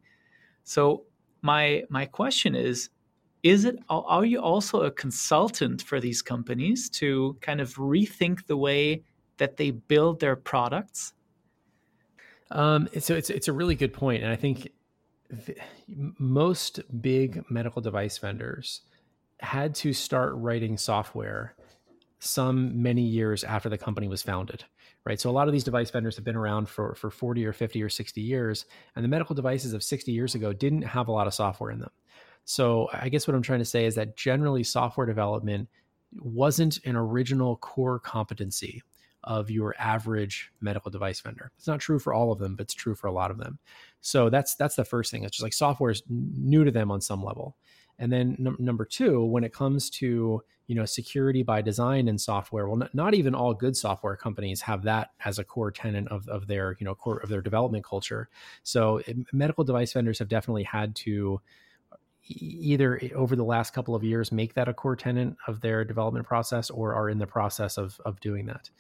So 0.65 1.05
my 1.43 1.83
my 1.89 2.07
question 2.07 2.55
is 2.55 2.91
is 3.43 3.65
it 3.65 3.77
are 3.89 4.25
you 4.25 4.41
also 4.41 4.83
a 4.83 4.91
consultant 4.91 5.83
for 5.83 5.99
these 6.01 6.21
companies 6.23 6.91
to 6.91 7.37
kind 7.41 7.61
of 7.61 7.75
rethink 7.77 8.47
the 8.47 8.57
way 8.57 9.03
that 9.39 9.57
they 9.57 9.71
build 9.71 10.21
their 10.21 10.37
products 10.37 11.15
um, 12.51 12.89
so 12.99 13.15
it's 13.15 13.31
it's 13.31 13.49
a 13.49 13.53
really 13.53 13.75
good 13.75 13.93
point 13.93 14.23
and 14.23 14.31
i 14.31 14.37
think 14.37 14.69
most 16.18 16.81
big 17.01 17.45
medical 17.51 17.83
device 17.83 18.18
vendors 18.18 18.83
had 19.41 19.74
to 19.74 19.93
start 19.93 20.33
writing 20.35 20.76
software 20.76 21.55
some 22.18 22.83
many 22.83 23.03
years 23.03 23.45
after 23.45 23.68
the 23.68 23.78
company 23.78 24.07
was 24.07 24.22
founded 24.22 24.64
right 25.05 25.18
so 25.20 25.31
a 25.31 25.33
lot 25.33 25.49
of 25.49 25.53
these 25.53 25.64
device 25.64 25.91
vendors 25.91 26.16
have 26.16 26.24
been 26.24 26.37
around 26.37 26.68
for 26.68 26.95
for 26.95 27.11
40 27.11 27.47
or 27.47 27.53
50 27.53 27.83
or 27.83 27.89
60 27.89 28.20
years 28.20 28.66
and 28.95 29.05
the 29.05 29.09
medical 29.09 29.35
devices 29.35 29.72
of 29.72 29.83
60 29.83 30.12
years 30.12 30.35
ago 30.35 30.53
didn't 30.53 30.83
have 30.83 31.09
a 31.09 31.12
lot 31.12 31.26
of 31.26 31.33
software 31.33 31.70
in 31.70 31.78
them 31.78 31.91
so 32.45 32.89
I 32.93 33.09
guess 33.09 33.26
what 33.26 33.35
I'm 33.35 33.43
trying 33.43 33.61
to 33.61 33.64
say 33.64 33.85
is 33.85 33.95
that 33.95 34.16
generally 34.16 34.64
software 34.64 35.07
development 35.07 35.68
wasn't 36.18 36.85
an 36.85 36.97
original 36.97 37.57
core 37.57 37.99
competency 37.99 38.83
of 39.24 39.51
your 39.51 39.74
average 39.78 40.51
medical 40.61 40.91
device 40.91 41.20
vendor. 41.20 41.53
It's 41.59 41.66
not 41.66 41.81
true 41.81 41.99
for 41.99 42.14
all 42.14 42.33
of 42.33 42.39
them, 42.39 42.57
but 42.57 42.64
it's 42.64 42.74
true 42.74 42.95
for 42.95 43.07
a 43.07 43.12
lot 43.12 43.31
of 43.31 43.39
them. 43.39 43.59
So 44.01 44.31
that's 44.31 44.55
that's 44.55 44.77
the 44.77 44.85
first 44.85 45.11
thing. 45.11 45.25
It's 45.25 45.37
just 45.37 45.43
like 45.43 45.53
software 45.53 45.91
is 45.91 46.03
new 46.09 46.65
to 46.65 46.71
them 46.71 46.91
on 46.91 47.01
some 47.01 47.23
level. 47.23 47.57
And 47.99 48.11
then 48.11 48.35
num- 48.39 48.57
number 48.59 48.87
two, 48.87 49.25
when 49.25 49.45
it 49.45 49.53
comes 49.53 49.91
to 49.91 50.43
you 50.67 50.75
know 50.75 50.85
security 50.85 51.43
by 51.43 51.61
design 51.61 52.09
in 52.09 52.17
software, 52.17 52.67
well, 52.69 52.77
not, 52.77 52.95
not 52.95 53.15
even 53.15 53.35
all 53.35 53.53
good 53.53 53.77
software 53.77 54.17
companies 54.17 54.63
have 54.63 54.83
that 54.85 55.11
as 55.25 55.39
a 55.39 55.45
core 55.45 55.71
tenet 55.71 56.09
of, 56.09 56.27
of 56.29 56.47
their 56.47 56.77
you 56.81 56.85
know 56.85 56.95
core 56.95 57.19
of 57.19 57.29
their 57.29 57.43
development 57.43 57.85
culture. 57.85 58.29
So 58.63 58.99
it, 58.99 59.17
medical 59.33 59.65
device 59.65 59.93
vendors 59.93 60.19
have 60.19 60.29
definitely 60.29 60.65
had 60.65 60.95
to 60.97 61.41
either 62.27 63.01
over 63.15 63.35
the 63.35 63.45
last 63.45 63.73
couple 63.73 63.95
of 63.95 64.05
years 64.05 64.31
make 64.31 64.55
that 64.55 64.69
a 64.69 64.75
core 64.75 64.97
tenant 64.97 65.37
of 65.47 65.61
their 65.61 65.85
development 65.85 66.27
process 66.27 66.71
or 66.71 66.95
are 66.95 67.09
in 67.09 67.19
the 67.19 67.27
process 67.27 67.77
of, 67.77 68.01
of 68.05 68.21
doing 68.21 68.47
that. 68.47 68.71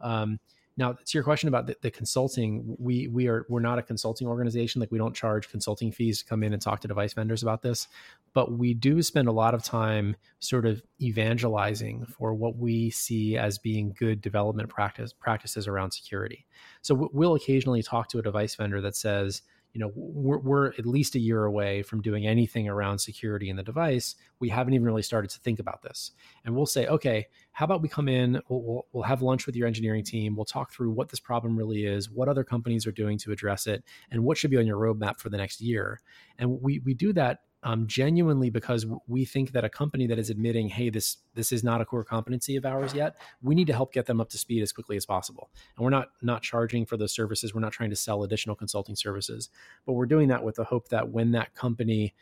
Um, 0.00 0.40
now, 0.78 0.92
to 0.92 1.00
your 1.14 1.24
question 1.24 1.48
about 1.48 1.66
the, 1.66 1.76
the, 1.80 1.90
consulting, 1.90 2.76
we 2.78 3.08
we 3.08 3.28
are 3.28 3.46
we're 3.48 3.60
not 3.60 3.78
a 3.78 3.82
consulting 3.82 4.28
organization. 4.28 4.80
Like 4.80 4.92
we 4.92 4.98
don't 4.98 5.14
charge 5.14 5.48
consulting 5.48 5.90
fees 5.90 6.18
to 6.18 6.24
come 6.26 6.42
in 6.42 6.52
and 6.52 6.60
talk 6.60 6.80
to 6.80 6.88
device 6.88 7.14
vendors 7.14 7.42
about 7.42 7.62
this, 7.62 7.88
but 8.34 8.52
we 8.52 8.74
do 8.74 9.00
spend 9.02 9.26
a 9.26 9.32
lot 9.32 9.54
of 9.54 9.62
time 9.62 10.16
sort 10.38 10.66
of 10.66 10.82
evangelizing 11.00 12.04
for 12.04 12.34
what 12.34 12.56
we 12.56 12.90
see 12.90 13.38
as 13.38 13.56
being 13.56 13.94
good 13.98 14.20
development 14.20 14.68
practice 14.68 15.14
practices 15.14 15.66
around 15.66 15.92
security. 15.92 16.46
So 16.82 17.08
we'll 17.12 17.34
occasionally 17.34 17.82
talk 17.82 18.08
to 18.10 18.18
a 18.18 18.22
device 18.22 18.54
vendor 18.54 18.82
that 18.82 18.96
says, 18.96 19.40
you 19.76 19.80
know 19.80 19.92
we're, 19.94 20.38
we're, 20.38 20.66
at 20.68 20.86
least 20.86 21.16
a 21.16 21.18
year 21.18 21.44
away 21.44 21.82
from 21.82 22.00
doing 22.00 22.26
anything 22.26 22.66
around 22.66 22.98
security 22.98 23.50
in 23.50 23.56
the 23.56 23.62
device. 23.62 24.14
We 24.40 24.48
haven't 24.48 24.72
even 24.72 24.86
really 24.86 25.02
started 25.02 25.28
to 25.32 25.40
think 25.40 25.58
about 25.58 25.82
this. 25.82 26.12
And 26.46 26.56
we'll 26.56 26.64
say 26.64 26.86
okay 26.86 27.26
how 27.52 27.66
about 27.66 27.82
we 27.82 27.88
come 27.90 28.08
in 28.08 28.40
we'll, 28.48 28.62
we'll, 28.62 28.86
we'll, 28.94 29.02
have 29.02 29.20
lunch 29.20 29.44
with 29.44 29.54
your 29.54 29.66
engineering 29.66 30.02
team. 30.02 30.34
We'll 30.34 30.46
talk 30.46 30.72
through 30.72 30.92
what 30.92 31.10
this 31.10 31.20
problem 31.20 31.58
really 31.58 31.84
is 31.84 32.10
what 32.10 32.26
other 32.26 32.42
companies 32.42 32.86
are 32.86 32.92
doing 32.92 33.18
to 33.18 33.32
address 33.32 33.66
it 33.66 33.84
and 34.10 34.24
what 34.24 34.38
should 34.38 34.50
be 34.50 34.56
on 34.56 34.66
your 34.66 34.78
roadmap 34.78 35.20
for 35.20 35.28
the 35.28 35.36
next 35.36 35.60
year. 35.60 36.00
And 36.38 36.62
we, 36.62 36.78
we 36.78 36.94
do 36.94 37.12
that 37.12 37.40
um, 37.66 37.88
genuinely 37.88 38.48
because 38.48 38.86
we 39.08 39.24
think 39.24 39.50
that 39.50 39.64
a 39.64 39.68
company 39.68 40.06
that 40.06 40.20
is 40.20 40.30
admitting, 40.30 40.68
hey, 40.68 40.88
this 40.88 41.16
this 41.34 41.50
is 41.50 41.64
not 41.64 41.80
a 41.80 41.84
core 41.84 42.04
competency 42.04 42.54
of 42.54 42.64
ours 42.64 42.94
yet, 42.94 43.16
we 43.42 43.56
need 43.56 43.66
to 43.66 43.72
help 43.72 43.92
get 43.92 44.06
them 44.06 44.20
up 44.20 44.28
to 44.30 44.38
speed 44.38 44.62
as 44.62 44.72
quickly 44.72 44.96
as 44.96 45.04
possible. 45.04 45.50
And 45.76 45.82
we're 45.82 45.90
not 45.90 46.10
not 46.22 46.42
charging 46.42 46.86
for 46.86 46.96
those 46.96 47.12
services. 47.12 47.52
We're 47.52 47.60
not 47.60 47.72
trying 47.72 47.90
to 47.90 47.96
sell 47.96 48.22
additional 48.22 48.54
consulting 48.54 48.94
services, 48.94 49.48
but 49.84 49.94
we're 49.94 50.06
doing 50.06 50.28
that 50.28 50.44
with 50.44 50.54
the 50.54 50.62
hope 50.62 50.90
that 50.90 51.08
when 51.08 51.32
that 51.32 51.56
company 51.56 52.14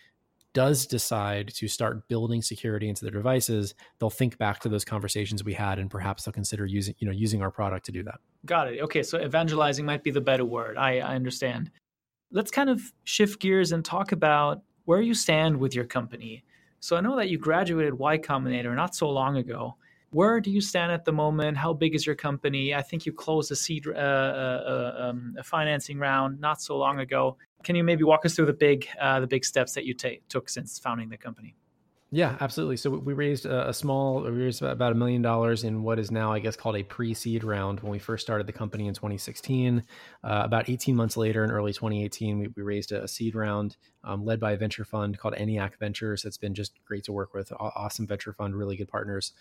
does 0.54 0.86
decide 0.86 1.48
to 1.48 1.68
start 1.68 2.08
building 2.08 2.40
security 2.40 2.88
into 2.88 3.04
their 3.04 3.12
devices, 3.12 3.74
they'll 3.98 4.08
think 4.08 4.38
back 4.38 4.60
to 4.60 4.70
those 4.70 4.84
conversations 4.84 5.44
we 5.44 5.52
had 5.52 5.78
and 5.78 5.90
perhaps 5.90 6.24
they'll 6.24 6.32
consider 6.32 6.64
using, 6.64 6.94
you 7.00 7.06
know, 7.06 7.12
using 7.12 7.42
our 7.42 7.50
product 7.50 7.84
to 7.84 7.92
do 7.92 8.02
that. 8.02 8.18
Got 8.46 8.72
it. 8.72 8.80
Okay. 8.80 9.02
So 9.02 9.20
evangelizing 9.20 9.84
might 9.84 10.02
be 10.02 10.10
the 10.10 10.22
better 10.22 10.44
word. 10.44 10.78
I, 10.78 11.00
I 11.00 11.16
understand. 11.16 11.70
Let's 12.30 12.50
kind 12.50 12.70
of 12.70 12.80
shift 13.02 13.40
gears 13.40 13.72
and 13.72 13.84
talk 13.84 14.12
about 14.12 14.62
where 14.84 15.00
you 15.00 15.14
stand 15.14 15.56
with 15.56 15.74
your 15.74 15.84
company. 15.84 16.44
So 16.80 16.96
I 16.96 17.00
know 17.00 17.16
that 17.16 17.28
you 17.28 17.38
graduated 17.38 17.94
Y 17.94 18.18
Combinator 18.18 18.74
not 18.74 18.94
so 18.94 19.08
long 19.08 19.38
ago. 19.38 19.76
Where 20.10 20.40
do 20.40 20.50
you 20.50 20.60
stand 20.60 20.92
at 20.92 21.04
the 21.04 21.12
moment? 21.12 21.56
How 21.56 21.72
big 21.72 21.94
is 21.94 22.06
your 22.06 22.14
company? 22.14 22.74
I 22.74 22.82
think 22.82 23.04
you 23.04 23.12
closed 23.12 23.50
a 23.50 23.56
seed 23.56 23.86
uh, 23.88 23.90
uh, 23.90 24.94
um, 24.96 25.34
a 25.38 25.42
financing 25.42 25.98
round 25.98 26.40
not 26.40 26.60
so 26.60 26.76
long 26.76 27.00
ago. 27.00 27.36
Can 27.64 27.74
you 27.74 27.82
maybe 27.82 28.04
walk 28.04 28.24
us 28.24 28.36
through 28.36 28.46
the 28.46 28.52
big 28.52 28.86
uh, 29.00 29.18
the 29.20 29.26
big 29.26 29.44
steps 29.44 29.72
that 29.74 29.84
you 29.86 29.94
t- 29.94 30.20
took 30.28 30.48
since 30.48 30.78
founding 30.78 31.08
the 31.08 31.16
company? 31.16 31.56
Yeah, 32.10 32.36
absolutely. 32.40 32.76
So 32.76 32.90
we 32.90 33.12
raised 33.12 33.44
a, 33.44 33.72
small, 33.72 34.22
we 34.22 34.30
raised 34.30 34.62
about 34.62 34.92
a 34.92 34.94
million 34.94 35.20
dollars 35.20 35.64
in 35.64 35.82
what 35.82 35.98
is 35.98 36.12
now, 36.12 36.32
I 36.32 36.38
guess, 36.38 36.54
called 36.54 36.76
a 36.76 36.84
pre-seed 36.84 37.42
round. 37.42 37.80
When 37.80 37.90
we 37.90 37.98
first 37.98 38.24
started 38.24 38.46
the 38.46 38.52
company 38.52 38.86
in 38.86 38.94
2016, 38.94 39.82
uh, 40.22 40.42
about 40.44 40.68
18 40.68 40.94
months 40.94 41.16
later, 41.16 41.42
in 41.42 41.50
early 41.50 41.72
2018, 41.72 42.38
we, 42.38 42.48
we 42.54 42.62
raised 42.62 42.92
a, 42.92 43.08
seed 43.08 43.34
round 43.34 43.76
um, 44.04 44.24
led 44.24 44.38
by 44.38 44.52
a 44.52 44.56
venture 44.56 44.84
fund 44.84 45.18
called 45.18 45.34
ENIAC 45.34 45.76
Ventures. 45.80 46.24
It's 46.24 46.38
been 46.38 46.54
just 46.54 46.72
great 46.84 47.02
to 47.04 47.12
work 47.12 47.34
with. 47.34 47.52
Awesome 47.58 48.06
venture 48.06 48.32
fund, 48.32 48.54
really 48.54 48.76
good 48.76 48.88
partners. 48.88 49.32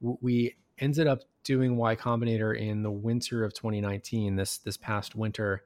We 0.00 0.54
ended 0.78 1.08
up 1.08 1.22
doing 1.42 1.76
Y 1.76 1.96
Combinator 1.96 2.56
in 2.56 2.82
the 2.82 2.92
winter 2.92 3.44
of 3.44 3.54
2019. 3.54 4.36
This 4.36 4.58
this 4.58 4.76
past 4.76 5.16
winter 5.16 5.64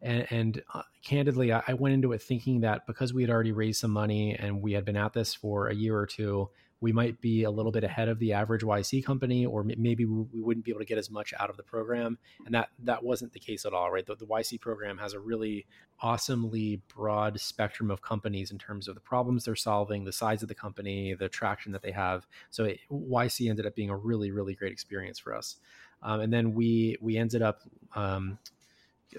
and, 0.00 0.26
and 0.30 0.62
uh, 0.74 0.82
candidly, 1.02 1.52
I, 1.52 1.62
I, 1.66 1.74
went 1.74 1.94
into 1.94 2.12
it 2.12 2.22
thinking 2.22 2.60
that 2.60 2.86
because 2.86 3.12
we 3.12 3.22
had 3.22 3.30
already 3.30 3.52
raised 3.52 3.80
some 3.80 3.90
money 3.90 4.34
and 4.34 4.62
we 4.62 4.72
had 4.72 4.84
been 4.84 4.96
at 4.96 5.12
this 5.12 5.34
for 5.34 5.68
a 5.68 5.74
year 5.74 5.98
or 5.98 6.06
two, 6.06 6.50
we 6.80 6.92
might 6.92 7.20
be 7.20 7.42
a 7.42 7.50
little 7.50 7.72
bit 7.72 7.82
ahead 7.82 8.08
of 8.08 8.18
the 8.20 8.32
average 8.32 8.62
YC 8.62 9.04
company, 9.04 9.44
or 9.44 9.62
m- 9.62 9.72
maybe 9.78 10.04
we, 10.04 10.40
wouldn't 10.40 10.64
be 10.64 10.70
able 10.70 10.80
to 10.80 10.86
get 10.86 10.98
as 10.98 11.10
much 11.10 11.34
out 11.40 11.50
of 11.50 11.56
the 11.56 11.62
program. 11.62 12.18
And 12.46 12.54
that 12.54 12.68
that 12.84 13.02
wasn't 13.02 13.32
the 13.32 13.40
case 13.40 13.66
at 13.66 13.72
all, 13.72 13.90
right? 13.90 14.06
The, 14.06 14.14
the 14.14 14.26
YC 14.26 14.60
program 14.60 14.98
has 14.98 15.12
a 15.12 15.18
really 15.18 15.66
awesomely 16.00 16.80
broad 16.94 17.40
spectrum 17.40 17.90
of 17.90 18.00
companies 18.00 18.52
in 18.52 18.58
terms 18.58 18.86
of 18.86 18.94
the 18.94 19.00
problems 19.00 19.44
they're 19.44 19.56
solving, 19.56 20.04
the 20.04 20.12
size 20.12 20.42
of 20.42 20.48
the 20.48 20.54
company, 20.54 21.14
the 21.14 21.28
traction 21.28 21.72
that 21.72 21.82
they 21.82 21.90
have. 21.90 22.26
So 22.50 22.64
it, 22.64 22.78
YC 22.90 23.50
ended 23.50 23.66
up 23.66 23.74
being 23.74 23.90
a 23.90 23.96
really, 23.96 24.30
really 24.30 24.54
great 24.54 24.72
experience 24.72 25.18
for 25.18 25.34
us. 25.34 25.56
Um, 26.02 26.20
and 26.20 26.32
then 26.32 26.54
we 26.54 26.96
we 27.00 27.16
ended 27.16 27.42
up 27.42 27.62
um, 27.96 28.38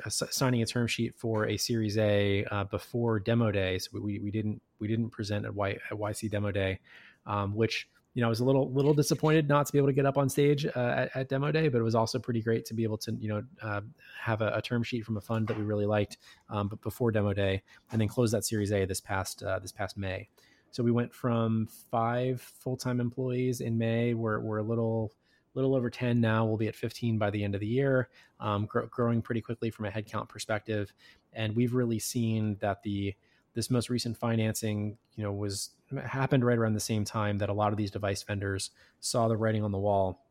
signing 0.09 0.61
a 0.61 0.65
term 0.65 0.87
sheet 0.87 1.15
for 1.15 1.47
a 1.47 1.57
Series 1.57 1.97
A 1.97 2.45
uh, 2.45 2.63
before 2.65 3.19
demo 3.19 3.51
day. 3.51 3.79
So 3.79 3.99
we, 3.99 4.19
we 4.19 4.31
didn't 4.31 4.61
we 4.79 4.87
didn't 4.87 5.09
present 5.09 5.45
at, 5.45 5.53
y, 5.53 5.77
at 5.91 5.97
YC 5.97 6.29
demo 6.29 6.51
day, 6.51 6.79
um, 7.25 7.55
which 7.55 7.89
you 8.13 8.21
know 8.21 8.27
I 8.27 8.29
was 8.29 8.39
a 8.39 8.45
little 8.45 8.71
little 8.71 8.93
disappointed 8.93 9.47
not 9.47 9.65
to 9.67 9.71
be 9.71 9.77
able 9.77 9.87
to 9.87 9.93
get 9.93 10.05
up 10.05 10.17
on 10.17 10.29
stage 10.29 10.65
uh, 10.65 10.69
at, 10.79 11.15
at, 11.15 11.29
demo 11.29 11.51
day, 11.51 11.67
but 11.69 11.79
it 11.79 11.83
was 11.83 11.95
also 11.95 12.19
pretty 12.19 12.41
great 12.41 12.65
to 12.65 12.73
be 12.73 12.83
able 12.83 12.97
to 12.99 13.15
you 13.19 13.29
know 13.29 13.43
uh, 13.61 13.81
have 14.19 14.41
a, 14.41 14.51
a, 14.55 14.61
term 14.61 14.83
sheet 14.83 15.05
from 15.05 15.17
a 15.17 15.21
fund 15.21 15.47
that 15.47 15.57
we 15.57 15.63
really 15.63 15.85
liked, 15.85 16.17
um, 16.49 16.67
but 16.67 16.81
before 16.81 17.11
demo 17.11 17.33
day, 17.33 17.61
and 17.91 18.01
then 18.01 18.07
close 18.07 18.31
that 18.31 18.45
Series 18.45 18.71
A 18.71 18.85
this 18.85 19.01
past 19.01 19.43
uh, 19.43 19.59
this 19.59 19.71
past 19.71 19.97
May. 19.97 20.27
So 20.71 20.83
we 20.83 20.91
went 20.91 21.13
from 21.13 21.67
five 21.89 22.41
full 22.41 22.77
time 22.77 22.99
employees 22.99 23.61
in 23.61 23.77
May. 23.77 24.13
We're 24.13 24.39
we're 24.39 24.59
a 24.59 24.63
little 24.63 25.13
little 25.53 25.75
over 25.75 25.89
10 25.89 26.19
now. 26.19 26.45
We'll 26.45 26.57
be 26.57 26.67
at 26.67 26.75
15 26.75 27.17
by 27.17 27.29
the 27.29 27.43
end 27.43 27.55
of 27.55 27.61
the 27.61 27.67
year, 27.67 28.09
um, 28.39 28.65
gr- 28.65 28.81
growing 28.81 29.21
pretty 29.21 29.41
quickly 29.41 29.69
from 29.69 29.85
a 29.85 29.89
headcount 29.89 30.29
perspective. 30.29 30.93
And 31.33 31.55
we've 31.55 31.73
really 31.73 31.99
seen 31.99 32.57
that 32.59 32.83
the 32.83 33.15
this 33.55 33.71
most 33.71 33.89
recent 33.89 34.15
financing, 34.15 34.97
you 35.15 35.23
know, 35.23 35.33
was 35.33 35.71
happened 36.05 36.45
right 36.45 36.57
around 36.57 36.73
the 36.73 36.79
same 36.79 37.03
time 37.03 37.39
that 37.39 37.49
a 37.49 37.53
lot 37.53 37.71
of 37.71 37.77
these 37.77 37.89
device 37.89 38.21
vendors 38.21 38.69
saw 38.99 39.27
the 39.27 39.35
writing 39.35 39.63
on 39.63 39.71
the 39.71 39.77
wall 39.77 40.23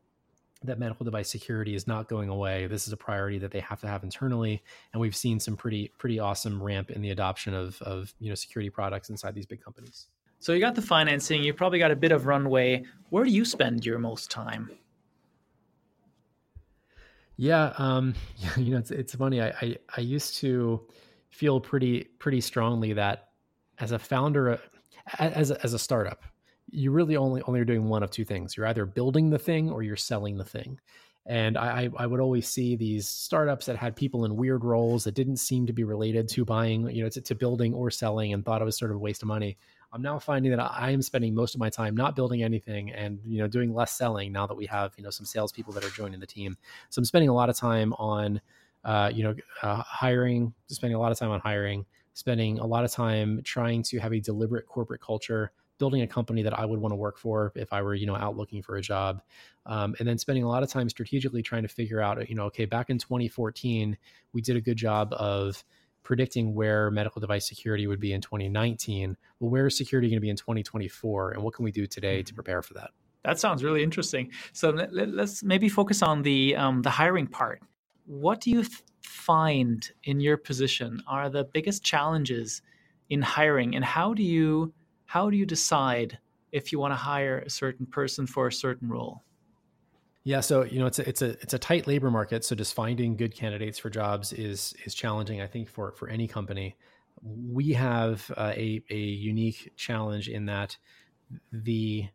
that 0.63 0.77
medical 0.77 1.05
device 1.05 1.29
security 1.29 1.73
is 1.73 1.87
not 1.87 2.09
going 2.09 2.27
away. 2.27 2.67
This 2.67 2.85
is 2.85 2.93
a 2.93 2.97
priority 2.97 3.37
that 3.39 3.51
they 3.51 3.61
have 3.61 3.79
to 3.81 3.87
have 3.87 4.03
internally, 4.03 4.61
and 4.91 4.99
we've 4.99 5.15
seen 5.15 5.39
some 5.39 5.55
pretty 5.55 5.91
pretty 5.97 6.19
awesome 6.19 6.61
ramp 6.61 6.91
in 6.91 7.01
the 7.01 7.11
adoption 7.11 7.53
of 7.53 7.81
of 7.81 8.13
you 8.19 8.29
know 8.29 8.35
security 8.35 8.69
products 8.69 9.09
inside 9.09 9.35
these 9.35 9.45
big 9.45 9.63
companies. 9.63 10.07
So 10.39 10.53
you 10.53 10.59
got 10.59 10.75
the 10.75 10.81
financing, 10.81 11.43
you 11.43 11.53
probably 11.53 11.79
got 11.79 11.91
a 11.91 11.95
bit 11.95 12.11
of 12.11 12.25
runway. 12.25 12.83
Where 13.09 13.25
do 13.25 13.31
you 13.31 13.43
spend 13.43 13.85
your 13.85 13.99
most 13.99 14.31
time? 14.31 14.69
Yeah, 17.39 17.71
um, 17.77 18.15
you 18.57 18.71
know, 18.71 18.79
it's 18.79 18.91
it's 18.91 19.15
funny. 19.15 19.41
I, 19.41 19.47
I, 19.61 19.77
I 19.95 20.01
used 20.01 20.35
to 20.39 20.85
feel 21.29 21.61
pretty 21.61 22.03
pretty 22.19 22.41
strongly 22.41 22.93
that 22.93 23.29
as 23.79 23.93
a 23.93 23.99
founder, 23.99 24.51
uh, 24.51 24.57
as 25.17 25.49
a, 25.49 25.63
as 25.63 25.73
a 25.73 25.79
startup, 25.79 26.23
you 26.69 26.91
really 26.91 27.15
only 27.15 27.41
only 27.43 27.61
are 27.61 27.65
doing 27.65 27.87
one 27.87 28.03
of 28.03 28.11
two 28.11 28.25
things. 28.25 28.57
You're 28.57 28.67
either 28.67 28.85
building 28.85 29.29
the 29.29 29.39
thing 29.39 29.71
or 29.71 29.83
you're 29.83 29.95
selling 29.95 30.37
the 30.37 30.43
thing. 30.43 30.81
And 31.25 31.57
I, 31.57 31.89
I 31.95 32.07
would 32.07 32.19
always 32.19 32.47
see 32.47 32.75
these 32.75 33.07
startups 33.07 33.67
that 33.67 33.75
had 33.75 33.95
people 33.95 34.25
in 34.25 34.35
weird 34.35 34.65
roles 34.65 35.03
that 35.03 35.13
didn't 35.13 35.37
seem 35.37 35.67
to 35.67 35.73
be 35.73 35.83
related 35.83 36.27
to 36.29 36.43
buying, 36.43 36.89
you 36.89 37.03
know, 37.03 37.09
to, 37.09 37.21
to 37.21 37.35
building 37.35 37.73
or 37.73 37.91
selling, 37.91 38.33
and 38.33 38.43
thought 38.43 38.61
it 38.61 38.65
was 38.65 38.77
sort 38.77 38.91
of 38.91 38.97
a 38.97 38.99
waste 38.99 39.21
of 39.21 39.27
money. 39.27 39.57
I'm 39.91 40.01
now 40.01 40.19
finding 40.19 40.51
that 40.51 40.59
I 40.59 40.91
am 40.91 41.01
spending 41.01 41.33
most 41.33 41.55
of 41.55 41.59
my 41.59 41.69
time 41.69 41.95
not 41.95 42.15
building 42.15 42.43
anything 42.43 42.91
and 42.91 43.19
you 43.25 43.39
know 43.39 43.47
doing 43.47 43.73
less 43.73 43.91
selling 43.91 44.31
now 44.31 44.45
that 44.45 44.55
we 44.55 44.65
have 44.67 44.93
you 44.97 45.03
know 45.03 45.09
some 45.09 45.25
salespeople 45.25 45.73
that 45.73 45.83
are 45.83 45.89
joining 45.89 46.19
the 46.19 46.27
team. 46.27 46.57
So 46.89 46.99
I'm 46.99 47.05
spending 47.05 47.29
a 47.29 47.33
lot 47.33 47.49
of 47.49 47.57
time 47.57 47.93
on 47.93 48.41
uh, 48.83 49.11
you 49.13 49.23
know 49.23 49.35
uh, 49.63 49.83
hiring, 49.85 50.53
spending 50.67 50.95
a 50.95 50.99
lot 50.99 51.11
of 51.11 51.17
time 51.17 51.31
on 51.31 51.39
hiring, 51.39 51.85
spending 52.13 52.59
a 52.59 52.65
lot 52.65 52.83
of 52.83 52.91
time 52.91 53.41
trying 53.43 53.83
to 53.83 53.99
have 53.99 54.13
a 54.13 54.19
deliberate 54.19 54.67
corporate 54.67 55.01
culture, 55.01 55.51
building 55.79 56.01
a 56.01 56.07
company 56.07 56.43
that 56.43 56.57
I 56.57 56.65
would 56.65 56.79
want 56.79 56.91
to 56.91 56.95
work 56.95 57.17
for 57.17 57.51
if 57.55 57.73
I 57.73 57.81
were 57.81 57.95
you 57.95 58.05
know 58.05 58.15
out 58.15 58.37
looking 58.37 58.61
for 58.61 58.77
a 58.77 58.81
job, 58.81 59.21
um, 59.65 59.95
and 59.97 60.07
then 60.07 60.19
spending 60.19 60.43
a 60.43 60.47
lot 60.47 60.61
of 60.61 60.69
time 60.69 60.87
strategically 60.89 61.41
trying 61.41 61.63
to 61.63 61.69
figure 61.69 61.99
out 61.99 62.29
you 62.29 62.35
know 62.35 62.45
okay 62.45 62.65
back 62.65 62.91
in 62.91 62.99
2014 62.99 63.97
we 64.33 64.41
did 64.41 64.55
a 64.55 64.61
good 64.61 64.77
job 64.77 65.13
of 65.13 65.63
predicting 66.03 66.53
where 66.53 66.89
medical 66.91 67.19
device 67.19 67.47
security 67.47 67.87
would 67.87 67.99
be 67.99 68.13
in 68.13 68.21
2019. 68.21 69.17
Well, 69.39 69.49
where 69.49 69.67
is 69.67 69.77
security 69.77 70.07
going 70.07 70.17
to 70.17 70.21
be 70.21 70.29
in 70.29 70.35
2024? 70.35 71.31
And 71.31 71.43
what 71.43 71.53
can 71.53 71.63
we 71.63 71.71
do 71.71 71.85
today 71.85 72.17
to 72.17 72.23
mm-hmm. 72.23 72.35
prepare 72.35 72.61
for 72.61 72.73
that? 72.75 72.91
That 73.23 73.39
sounds 73.39 73.63
really 73.63 73.83
interesting. 73.83 74.31
So 74.53 74.69
let, 74.69 75.09
us 75.19 75.43
maybe 75.43 75.67
focus 75.67 76.01
on 76.01 76.21
the 76.21 76.55
um, 76.55 76.81
the 76.81 76.89
hiring 76.89 77.27
part. 77.27 77.61
What 78.05 78.41
do 78.41 78.49
you 78.49 78.63
th- 78.63 78.81
find 79.01 79.89
in 80.03 80.19
your 80.19 80.37
position 80.37 81.01
are 81.05 81.29
the 81.29 81.43
biggest 81.43 81.83
challenges 81.83 82.61
in 83.09 83.21
hiring, 83.21 83.75
and 83.75 83.83
how 83.83 84.13
do 84.13 84.23
you 84.23 84.73
how 85.05 85.29
do 85.29 85.35
you 85.35 85.45
decide 85.45 86.17
if 86.51 86.71
you 86.71 86.79
want 86.79 86.91
to 86.91 86.95
hire 86.95 87.39
a 87.39 87.49
certain 87.49 87.85
person 87.85 88.25
for 88.25 88.47
a 88.47 88.53
certain 88.53 88.87
role? 88.87 89.23
Yeah, 90.29 90.41
so 90.41 90.63
you 90.63 90.77
know 90.77 90.85
it's 90.85 90.99
a 90.99 91.09
it's 91.09 91.23
a 91.23 91.29
it's 91.41 91.55
a 91.55 91.57
tight 91.57 91.87
labor 91.87 92.11
market. 92.11 92.45
So 92.45 92.53
just 92.53 92.75
finding 92.75 93.17
good 93.17 93.33
candidates 93.33 93.79
for 93.79 93.89
jobs 93.89 94.31
is 94.31 94.75
is 94.85 94.93
challenging. 94.93 95.41
I 95.41 95.47
think 95.47 95.67
for 95.67 95.91
for 95.93 96.07
any 96.07 96.27
company, 96.27 96.75
we 97.23 97.73
have 97.73 98.31
uh, 98.37 98.53
a 98.55 98.83
a 98.91 98.95
unique 98.95 99.73
challenge 99.75 100.29
in 100.29 100.45
that 100.45 100.77
the 101.51 102.09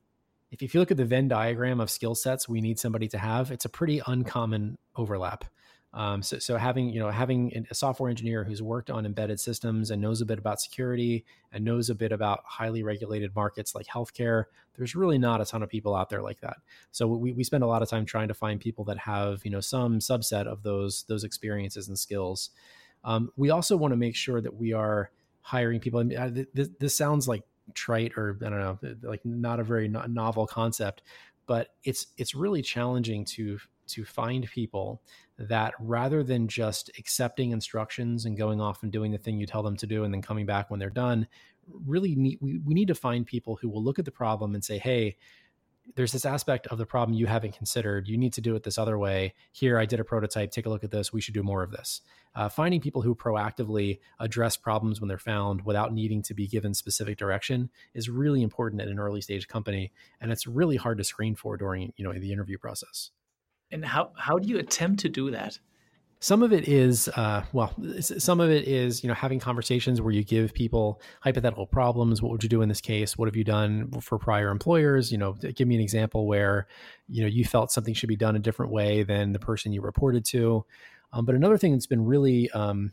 if 0.52 0.74
you 0.74 0.78
look 0.78 0.92
at 0.92 0.96
the 0.96 1.04
Venn 1.04 1.26
diagram 1.26 1.80
of 1.80 1.90
skill 1.90 2.14
sets 2.14 2.48
we 2.48 2.60
need 2.60 2.78
somebody 2.78 3.08
to 3.08 3.18
have, 3.18 3.50
it's 3.50 3.64
a 3.64 3.68
pretty 3.68 4.00
uncommon 4.06 4.78
overlap. 4.94 5.46
Um, 5.94 6.22
so, 6.22 6.40
so 6.40 6.56
having 6.56 6.88
you 6.90 6.98
know 6.98 7.08
having 7.08 7.66
a 7.70 7.74
software 7.74 8.10
engineer 8.10 8.42
who's 8.42 8.60
worked 8.60 8.90
on 8.90 9.06
embedded 9.06 9.38
systems 9.38 9.92
and 9.92 10.02
knows 10.02 10.20
a 10.20 10.26
bit 10.26 10.40
about 10.40 10.60
security 10.60 11.24
and 11.52 11.64
knows 11.64 11.88
a 11.88 11.94
bit 11.94 12.10
about 12.10 12.40
highly 12.44 12.82
regulated 12.82 13.34
markets 13.36 13.76
like 13.76 13.86
healthcare, 13.86 14.44
there's 14.76 14.96
really 14.96 15.18
not 15.18 15.40
a 15.40 15.44
ton 15.44 15.62
of 15.62 15.68
people 15.68 15.94
out 15.94 16.10
there 16.10 16.20
like 16.20 16.40
that. 16.40 16.56
So 16.90 17.06
we, 17.06 17.32
we 17.32 17.44
spend 17.44 17.62
a 17.62 17.68
lot 17.68 17.80
of 17.80 17.88
time 17.88 18.04
trying 18.04 18.26
to 18.26 18.34
find 18.34 18.60
people 18.60 18.84
that 18.86 18.98
have 18.98 19.44
you 19.44 19.52
know 19.52 19.60
some 19.60 20.00
subset 20.00 20.46
of 20.46 20.64
those 20.64 21.04
those 21.04 21.22
experiences 21.22 21.86
and 21.86 21.98
skills. 21.98 22.50
Um, 23.04 23.30
we 23.36 23.50
also 23.50 23.76
want 23.76 23.92
to 23.92 23.96
make 23.96 24.16
sure 24.16 24.40
that 24.40 24.54
we 24.54 24.72
are 24.72 25.10
hiring 25.42 25.78
people. 25.78 26.00
And 26.00 26.46
this, 26.54 26.70
this 26.80 26.96
sounds 26.96 27.28
like 27.28 27.44
trite 27.74 28.12
or 28.16 28.36
I 28.44 28.48
don't 28.48 28.58
know, 28.58 28.78
like 29.02 29.24
not 29.24 29.60
a 29.60 29.64
very 29.64 29.88
novel 29.88 30.46
concept, 30.46 31.02
but 31.46 31.68
it's 31.84 32.08
it's 32.16 32.34
really 32.34 32.62
challenging 32.62 33.24
to 33.26 33.58
to 33.88 34.04
find 34.04 34.46
people 34.46 35.02
that 35.38 35.74
rather 35.80 36.22
than 36.22 36.48
just 36.48 36.90
accepting 36.98 37.50
instructions 37.50 38.24
and 38.24 38.36
going 38.36 38.60
off 38.60 38.82
and 38.82 38.92
doing 38.92 39.12
the 39.12 39.18
thing 39.18 39.38
you 39.38 39.46
tell 39.46 39.62
them 39.62 39.76
to 39.76 39.86
do 39.86 40.04
and 40.04 40.14
then 40.14 40.22
coming 40.22 40.46
back 40.46 40.70
when 40.70 40.80
they're 40.80 40.90
done 40.90 41.26
really 41.86 42.14
need 42.14 42.38
we, 42.40 42.58
we 42.58 42.74
need 42.74 42.88
to 42.88 42.94
find 42.94 43.26
people 43.26 43.56
who 43.56 43.68
will 43.68 43.82
look 43.82 43.98
at 43.98 44.04
the 44.04 44.10
problem 44.10 44.54
and 44.54 44.64
say 44.64 44.78
hey 44.78 45.16
there's 45.96 46.12
this 46.12 46.24
aspect 46.24 46.66
of 46.68 46.78
the 46.78 46.86
problem 46.86 47.16
you 47.16 47.26
haven't 47.26 47.56
considered. 47.56 48.08
You 48.08 48.16
need 48.16 48.32
to 48.34 48.40
do 48.40 48.56
it 48.56 48.62
this 48.62 48.78
other 48.78 48.98
way. 48.98 49.34
Here 49.52 49.78
i 49.78 49.84
did 49.84 50.00
a 50.00 50.04
prototype. 50.04 50.50
Take 50.50 50.66
a 50.66 50.68
look 50.68 50.84
at 50.84 50.90
this. 50.90 51.12
We 51.12 51.20
should 51.20 51.34
do 51.34 51.42
more 51.42 51.62
of 51.62 51.70
this. 51.70 52.00
Uh, 52.34 52.48
finding 52.48 52.80
people 52.80 53.02
who 53.02 53.14
proactively 53.14 54.00
address 54.18 54.56
problems 54.56 55.00
when 55.00 55.08
they're 55.08 55.18
found 55.18 55.64
without 55.64 55.92
needing 55.92 56.22
to 56.22 56.34
be 56.34 56.46
given 56.46 56.74
specific 56.74 57.18
direction 57.18 57.70
is 57.92 58.08
really 58.08 58.42
important 58.42 58.82
at 58.82 58.88
an 58.88 58.98
early 58.98 59.20
stage 59.20 59.46
company 59.46 59.92
and 60.20 60.32
it's 60.32 60.46
really 60.46 60.76
hard 60.76 60.98
to 60.98 61.04
screen 61.04 61.34
for 61.34 61.56
during 61.56 61.92
you 61.96 62.04
know 62.04 62.12
the 62.12 62.32
interview 62.32 62.58
process 62.58 63.10
and 63.70 63.84
how 63.84 64.12
how 64.16 64.38
do 64.38 64.48
you 64.48 64.58
attempt 64.58 65.00
to 65.00 65.08
do 65.08 65.30
that? 65.30 65.58
Some 66.20 66.42
of 66.42 66.54
it 66.54 66.66
is, 66.66 67.06
uh, 67.08 67.44
well, 67.52 67.74
some 68.00 68.40
of 68.40 68.50
it 68.50 68.66
is, 68.66 69.04
you 69.04 69.08
know, 69.08 69.14
having 69.14 69.38
conversations 69.38 70.00
where 70.00 70.10
you 70.10 70.24
give 70.24 70.54
people 70.54 71.02
hypothetical 71.20 71.66
problems. 71.66 72.22
What 72.22 72.32
would 72.32 72.42
you 72.42 72.48
do 72.48 72.62
in 72.62 72.68
this 72.70 72.80
case? 72.80 73.18
What 73.18 73.28
have 73.28 73.36
you 73.36 73.44
done 73.44 73.90
for 74.00 74.18
prior 74.18 74.48
employers? 74.48 75.12
You 75.12 75.18
know, 75.18 75.34
give 75.34 75.68
me 75.68 75.74
an 75.74 75.82
example 75.82 76.26
where, 76.26 76.66
you 77.08 77.20
know, 77.20 77.28
you 77.28 77.44
felt 77.44 77.72
something 77.72 77.92
should 77.92 78.08
be 78.08 78.16
done 78.16 78.36
a 78.36 78.38
different 78.38 78.72
way 78.72 79.02
than 79.02 79.32
the 79.32 79.38
person 79.38 79.74
you 79.74 79.82
reported 79.82 80.24
to. 80.26 80.64
Um, 81.12 81.26
but 81.26 81.34
another 81.34 81.58
thing 81.58 81.72
that's 81.72 81.86
been 81.86 82.06
really 82.06 82.50
um, 82.52 82.92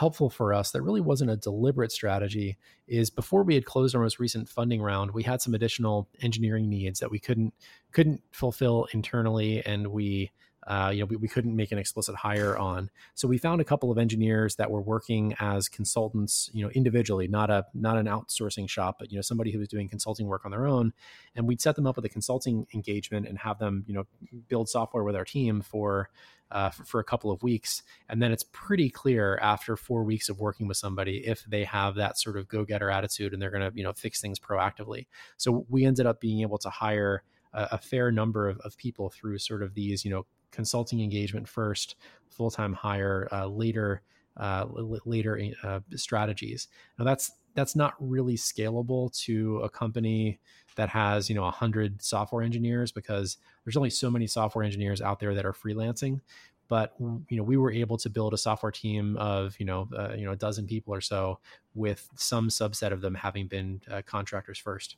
helpful 0.00 0.30
for 0.30 0.54
us 0.54 0.70
that 0.70 0.80
really 0.80 1.02
wasn't 1.02 1.30
a 1.30 1.36
deliberate 1.36 1.92
strategy 1.92 2.56
is 2.88 3.10
before 3.10 3.42
we 3.42 3.54
had 3.54 3.66
closed 3.66 3.94
our 3.94 4.00
most 4.00 4.18
recent 4.18 4.48
funding 4.48 4.80
round 4.80 5.10
we 5.10 5.22
had 5.22 5.42
some 5.42 5.52
additional 5.52 6.08
engineering 6.22 6.70
needs 6.70 7.00
that 7.00 7.10
we 7.10 7.18
couldn't 7.18 7.52
couldn't 7.92 8.22
fulfill 8.32 8.86
internally 8.94 9.62
and 9.66 9.86
we 9.88 10.30
uh, 10.66 10.90
you 10.92 11.00
know, 11.00 11.06
we, 11.06 11.16
we 11.16 11.28
couldn't 11.28 11.56
make 11.56 11.72
an 11.72 11.78
explicit 11.78 12.14
hire 12.14 12.56
on. 12.56 12.90
So 13.14 13.26
we 13.26 13.38
found 13.38 13.60
a 13.60 13.64
couple 13.64 13.90
of 13.90 13.98
engineers 13.98 14.56
that 14.56 14.70
were 14.70 14.80
working 14.80 15.34
as 15.40 15.68
consultants, 15.68 16.50
you 16.52 16.64
know, 16.64 16.70
individually, 16.70 17.28
not 17.28 17.50
a 17.50 17.66
not 17.74 17.96
an 17.96 18.06
outsourcing 18.06 18.68
shop, 18.68 18.96
but 18.98 19.10
you 19.10 19.16
know, 19.16 19.22
somebody 19.22 19.50
who 19.52 19.58
was 19.58 19.68
doing 19.68 19.88
consulting 19.88 20.26
work 20.26 20.44
on 20.44 20.50
their 20.50 20.66
own. 20.66 20.92
And 21.34 21.46
we'd 21.46 21.60
set 21.60 21.76
them 21.76 21.86
up 21.86 21.96
with 21.96 22.04
a 22.04 22.10
consulting 22.10 22.66
engagement 22.74 23.26
and 23.26 23.38
have 23.38 23.58
them, 23.58 23.84
you 23.86 23.94
know, 23.94 24.06
build 24.48 24.68
software 24.68 25.04
with 25.04 25.16
our 25.16 25.24
team 25.24 25.62
for 25.62 26.10
uh, 26.50 26.68
for, 26.70 26.84
for, 26.84 27.00
a 27.00 27.04
couple 27.04 27.30
of 27.30 27.42
weeks. 27.44 27.84
And 28.08 28.20
then 28.20 28.32
it's 28.32 28.44
pretty 28.50 28.90
clear 28.90 29.38
after 29.40 29.76
four 29.76 30.02
weeks 30.02 30.28
of 30.28 30.40
working 30.40 30.66
with 30.66 30.76
somebody 30.76 31.18
if 31.18 31.44
they 31.44 31.62
have 31.62 31.94
that 31.94 32.18
sort 32.18 32.36
of 32.36 32.48
go 32.48 32.64
getter 32.64 32.90
attitude 32.90 33.32
and 33.32 33.40
they're 33.40 33.52
going 33.52 33.70
to, 33.70 33.76
you 33.76 33.84
know, 33.84 33.92
fix 33.92 34.20
things 34.20 34.40
proactively. 34.40 35.06
So 35.36 35.64
we 35.68 35.84
ended 35.84 36.06
up 36.06 36.20
being 36.20 36.40
able 36.40 36.58
to 36.58 36.68
hire 36.68 37.22
a, 37.52 37.78
fair 37.78 38.10
number 38.10 38.48
of, 38.48 38.58
of 38.60 38.76
people 38.76 39.10
through 39.10 39.38
sort 39.38 39.62
of 39.62 39.74
these, 39.74 40.04
you 40.04 40.10
know, 40.10 40.26
consulting 40.50 41.00
engagement 41.00 41.48
first, 41.48 41.96
full 42.28 42.50
time 42.50 42.72
hire 42.72 43.28
uh, 43.32 43.46
later. 43.46 44.02
Uh, 44.36 44.64
later 45.04 45.38
uh, 45.64 45.80
strategies. 45.96 46.68
Now 46.98 47.04
that's 47.04 47.32
that's 47.54 47.76
not 47.76 47.94
really 47.98 48.36
scalable 48.36 49.12
to 49.24 49.58
a 49.58 49.68
company 49.68 50.38
that 50.76 50.88
has 50.88 51.28
you 51.28 51.34
know 51.34 51.42
100 51.42 52.00
software 52.02 52.42
engineers 52.42 52.92
because 52.92 53.36
there's 53.64 53.76
only 53.76 53.90
so 53.90 54.10
many 54.10 54.26
software 54.26 54.64
engineers 54.64 55.02
out 55.02 55.20
there 55.20 55.34
that 55.34 55.44
are 55.44 55.52
freelancing 55.52 56.20
but 56.68 56.94
you 57.00 57.36
know 57.36 57.42
we 57.42 57.56
were 57.56 57.72
able 57.72 57.98
to 57.98 58.08
build 58.08 58.32
a 58.32 58.38
software 58.38 58.72
team 58.72 59.16
of 59.16 59.58
you 59.58 59.66
know 59.66 59.88
uh, 59.98 60.14
you 60.14 60.24
know 60.24 60.32
a 60.32 60.36
dozen 60.36 60.66
people 60.66 60.94
or 60.94 61.00
so 61.00 61.38
with 61.74 62.08
some 62.14 62.48
subset 62.48 62.92
of 62.92 63.00
them 63.00 63.14
having 63.14 63.46
been 63.46 63.80
uh, 63.90 64.00
contractors 64.06 64.58
first 64.58 64.96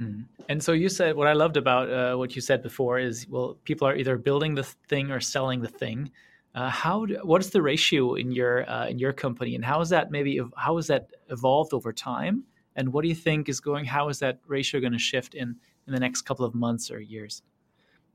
mm. 0.00 0.24
and 0.48 0.62
so 0.62 0.72
you 0.72 0.88
said 0.88 1.16
what 1.16 1.26
i 1.26 1.32
loved 1.32 1.56
about 1.56 1.90
uh, 1.90 2.16
what 2.16 2.34
you 2.34 2.42
said 2.42 2.62
before 2.62 2.98
is 2.98 3.26
well 3.28 3.58
people 3.64 3.86
are 3.86 3.96
either 3.96 4.16
building 4.16 4.54
the 4.54 4.62
thing 4.62 5.10
or 5.10 5.20
selling 5.20 5.60
the 5.60 5.68
thing 5.68 6.10
uh, 6.54 6.70
how 6.70 7.06
do, 7.06 7.14
what 7.22 7.40
is 7.40 7.50
the 7.50 7.62
ratio 7.62 8.14
in 8.14 8.32
your 8.32 8.68
uh, 8.68 8.86
in 8.86 8.98
your 8.98 9.12
company 9.12 9.54
and 9.54 9.64
how 9.64 9.80
is 9.80 9.88
that 9.90 10.10
maybe 10.10 10.40
how 10.56 10.76
has 10.76 10.86
that 10.86 11.08
evolved 11.30 11.72
over 11.72 11.92
time 11.92 12.44
and 12.78 12.92
what 12.92 13.02
do 13.02 13.08
you 13.08 13.14
think 13.14 13.48
is 13.48 13.58
going? 13.58 13.84
How 13.84 14.08
is 14.08 14.20
that 14.20 14.38
ratio 14.46 14.80
going 14.80 14.92
to 14.92 14.98
shift 15.00 15.34
in 15.34 15.56
in 15.86 15.92
the 15.92 15.98
next 15.98 16.22
couple 16.22 16.44
of 16.44 16.54
months 16.54 16.90
or 16.90 17.00
years? 17.00 17.42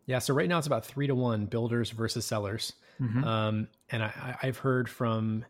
Yeah, 0.06 0.20
so 0.20 0.34
right 0.34 0.48
now 0.48 0.58
it's 0.58 0.68
about 0.68 0.86
three 0.86 1.06
to 1.08 1.16
one 1.16 1.46
builders 1.46 1.92
versus 1.92 2.26
sellers, 2.26 2.74
mm-hmm. 3.00 3.24
um, 3.24 3.68
and 3.90 4.04
I, 4.04 4.38
I've 4.42 4.58
heard 4.58 4.90
from 4.90 5.46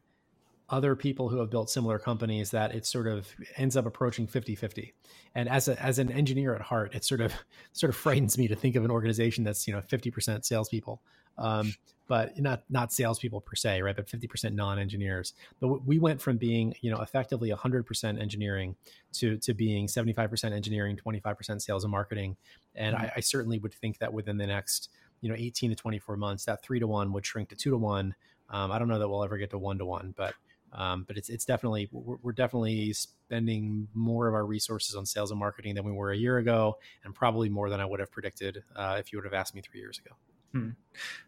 other 0.69 0.95
people 0.95 1.29
who 1.29 1.39
have 1.39 1.49
built 1.49 1.69
similar 1.69 1.99
companies 1.99 2.51
that 2.51 2.73
it 2.73 2.85
sort 2.85 3.07
of 3.07 3.27
ends 3.57 3.75
up 3.75 3.85
approaching 3.85 4.27
50-50 4.27 4.93
and 5.35 5.49
as 5.49 5.67
a, 5.67 5.81
as 5.81 5.99
an 5.99 6.11
engineer 6.11 6.55
at 6.55 6.61
heart 6.61 6.95
it 6.95 7.03
sort 7.03 7.21
of 7.21 7.33
sort 7.73 7.89
of 7.89 7.95
frightens 7.95 8.37
me 8.37 8.47
to 8.47 8.55
think 8.55 8.75
of 8.75 8.85
an 8.85 8.91
organization 8.91 9.43
that's 9.43 9.67
you 9.67 9.73
know 9.73 9.81
50% 9.81 10.45
salespeople 10.45 11.01
um, 11.37 11.73
but 12.07 12.37
not 12.37 12.63
not 12.69 12.91
salespeople 12.91 13.41
per 13.41 13.55
se, 13.55 13.81
right? 13.81 13.95
But 13.95 14.09
fifty 14.09 14.27
percent 14.27 14.55
non-engineers. 14.55 15.33
But 15.59 15.85
we 15.85 15.99
went 15.99 16.21
from 16.21 16.37
being 16.37 16.75
you 16.81 16.91
know 16.91 17.01
effectively 17.01 17.49
hundred 17.51 17.85
percent 17.85 18.19
engineering 18.19 18.75
to 19.13 19.37
to 19.37 19.53
being 19.53 19.87
seventy 19.87 20.13
five 20.13 20.29
percent 20.29 20.53
engineering, 20.53 20.97
twenty 20.97 21.19
five 21.19 21.37
percent 21.37 21.61
sales 21.61 21.83
and 21.83 21.91
marketing. 21.91 22.35
And 22.75 22.95
mm-hmm. 22.95 23.05
I, 23.05 23.13
I 23.17 23.19
certainly 23.21 23.57
would 23.59 23.73
think 23.73 23.99
that 23.99 24.13
within 24.13 24.37
the 24.37 24.47
next 24.47 24.89
you 25.21 25.29
know 25.29 25.35
eighteen 25.37 25.69
to 25.69 25.75
twenty 25.75 25.99
four 25.99 26.17
months, 26.17 26.45
that 26.45 26.61
three 26.61 26.79
to 26.79 26.87
one 26.87 27.13
would 27.13 27.25
shrink 27.25 27.49
to 27.49 27.55
two 27.55 27.71
to 27.71 27.77
one. 27.77 28.15
Um, 28.49 28.71
I 28.71 28.77
don't 28.77 28.89
know 28.89 28.99
that 28.99 29.07
we'll 29.07 29.23
ever 29.23 29.37
get 29.37 29.49
to 29.51 29.57
one 29.57 29.77
to 29.77 29.85
one, 29.85 30.13
but 30.15 30.35
um, 30.73 31.03
but 31.07 31.17
it's 31.17 31.29
it's 31.29 31.45
definitely 31.45 31.87
we're, 31.91 32.17
we're, 32.21 32.31
definitely 32.31 32.93
spending 32.93 33.87
more 33.93 34.27
of 34.27 34.33
our 34.33 34.45
resources 34.45 34.95
on 34.95 35.05
sales 35.05 35.31
and 35.31 35.39
marketing 35.39 35.75
than 35.75 35.85
we 35.85 35.91
were 35.91 36.11
a 36.11 36.17
year 36.17 36.37
ago, 36.37 36.77
and 37.03 37.13
probably 37.13 37.49
more 37.49 37.69
than 37.69 37.79
I 37.79 37.85
would 37.85 37.99
have 37.99 38.11
predicted 38.11 38.63
uh, 38.75 38.97
if 38.99 39.11
you 39.11 39.17
would 39.17 39.25
have 39.25 39.33
asked 39.33 39.55
me 39.55 39.61
three 39.61 39.79
years 39.79 39.99
ago. 39.99 40.15
Hmm. 40.51 40.69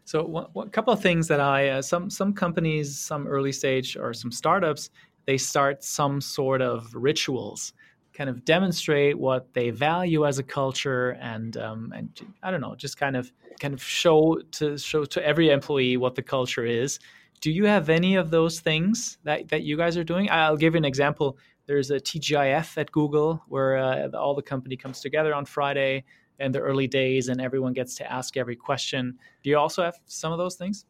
So, 0.04 0.48
a 0.56 0.68
couple 0.68 0.92
of 0.92 1.00
things 1.00 1.28
that 1.28 1.40
I 1.40 1.68
uh, 1.68 1.82
some 1.82 2.10
some 2.10 2.32
companies, 2.32 2.98
some 2.98 3.26
early 3.26 3.52
stage 3.52 3.96
or 3.96 4.12
some 4.12 4.32
startups, 4.32 4.90
they 5.26 5.38
start 5.38 5.82
some 5.82 6.20
sort 6.20 6.62
of 6.62 6.92
rituals 6.94 7.72
kind 8.16 8.30
of 8.30 8.44
demonstrate 8.46 9.18
what 9.18 9.52
they 9.52 9.68
value 9.68 10.26
as 10.26 10.38
a 10.38 10.42
culture 10.42 11.10
and 11.20 11.58
um, 11.58 11.92
and 11.94 12.08
I 12.42 12.50
don't 12.50 12.62
know, 12.62 12.74
just 12.74 12.96
kind 12.96 13.14
of 13.14 13.30
kind 13.60 13.74
of 13.74 13.82
show 13.82 14.38
to 14.52 14.78
show 14.78 15.04
to 15.04 15.24
every 15.24 15.50
employee 15.50 15.98
what 15.98 16.14
the 16.14 16.22
culture 16.22 16.64
is. 16.64 16.98
Do 17.40 17.50
you 17.50 17.64
have 17.66 17.88
any 17.88 18.16
of 18.16 18.30
those 18.30 18.60
things 18.60 19.18
that, 19.24 19.48
that 19.48 19.62
you 19.62 19.76
guys 19.76 19.96
are 19.96 20.04
doing? 20.04 20.30
I'll 20.30 20.56
give 20.56 20.74
you 20.74 20.78
an 20.78 20.84
example. 20.84 21.38
There's 21.66 21.90
a 21.90 22.00
TGIF 22.00 22.78
at 22.78 22.92
Google 22.92 23.42
where 23.48 23.76
uh, 23.76 24.08
all 24.16 24.34
the 24.34 24.42
company 24.42 24.76
comes 24.76 25.00
together 25.00 25.34
on 25.34 25.44
Friday 25.44 26.04
in 26.38 26.52
the 26.52 26.60
early 26.60 26.86
days 26.86 27.28
and 27.28 27.40
everyone 27.40 27.72
gets 27.72 27.94
to 27.96 28.10
ask 28.10 28.36
every 28.36 28.56
question. 28.56 29.18
Do 29.42 29.50
you 29.50 29.58
also 29.58 29.82
have 29.82 29.96
some 30.06 30.32
of 30.32 30.38
those 30.38 30.56
things? 30.56 30.84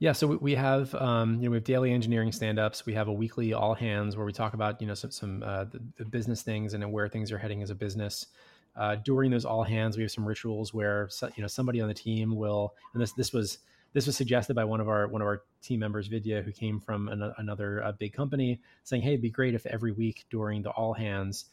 Yeah, 0.00 0.12
so 0.12 0.26
we 0.26 0.54
have 0.56 0.94
um, 0.96 1.36
you 1.36 1.44
know 1.44 1.50
we 1.50 1.56
have 1.56 1.64
daily 1.64 1.92
engineering 1.92 2.32
stand-ups. 2.32 2.84
We 2.84 2.94
have 2.94 3.08
a 3.08 3.12
weekly 3.12 3.52
all 3.52 3.74
hands 3.74 4.16
where 4.16 4.26
we 4.26 4.32
talk 4.32 4.54
about 4.54 4.80
you 4.80 4.88
know 4.88 4.94
some 4.94 5.10
some 5.12 5.42
uh, 5.42 5.64
the, 5.64 5.80
the, 5.96 6.04
business 6.04 6.42
things 6.42 6.74
and 6.74 6.92
where 6.92 7.08
things 7.08 7.30
are 7.30 7.38
heading 7.38 7.62
as 7.62 7.70
a 7.70 7.74
business. 7.76 8.26
Uh, 8.76 8.96
during 8.96 9.30
those 9.30 9.44
all 9.44 9.62
hands, 9.62 9.96
we 9.96 10.02
have 10.02 10.10
some 10.10 10.26
rituals 10.26 10.74
where 10.74 11.08
you 11.36 11.42
know 11.42 11.46
somebody 11.46 11.80
on 11.80 11.86
the 11.86 11.94
team 11.94 12.34
will, 12.34 12.74
and 12.92 13.00
this 13.00 13.12
this 13.12 13.32
was 13.32 13.58
this 13.94 14.06
was 14.06 14.16
suggested 14.16 14.54
by 14.54 14.64
one 14.64 14.80
of 14.80 14.88
our 14.88 15.08
one 15.08 15.22
of 15.22 15.26
our 15.26 15.42
team 15.62 15.80
members, 15.80 16.08
Vidya, 16.08 16.42
who 16.42 16.52
came 16.52 16.80
from 16.80 17.08
an, 17.08 17.32
another 17.38 17.82
uh, 17.82 17.92
big 17.92 18.12
company, 18.12 18.60
saying, 18.82 19.02
"Hey, 19.02 19.10
it'd 19.10 19.22
be 19.22 19.30
great 19.30 19.54
if 19.54 19.64
every 19.66 19.92
week 19.92 20.24
during 20.30 20.62
the 20.62 20.70
all 20.70 20.92
hands, 20.92 21.46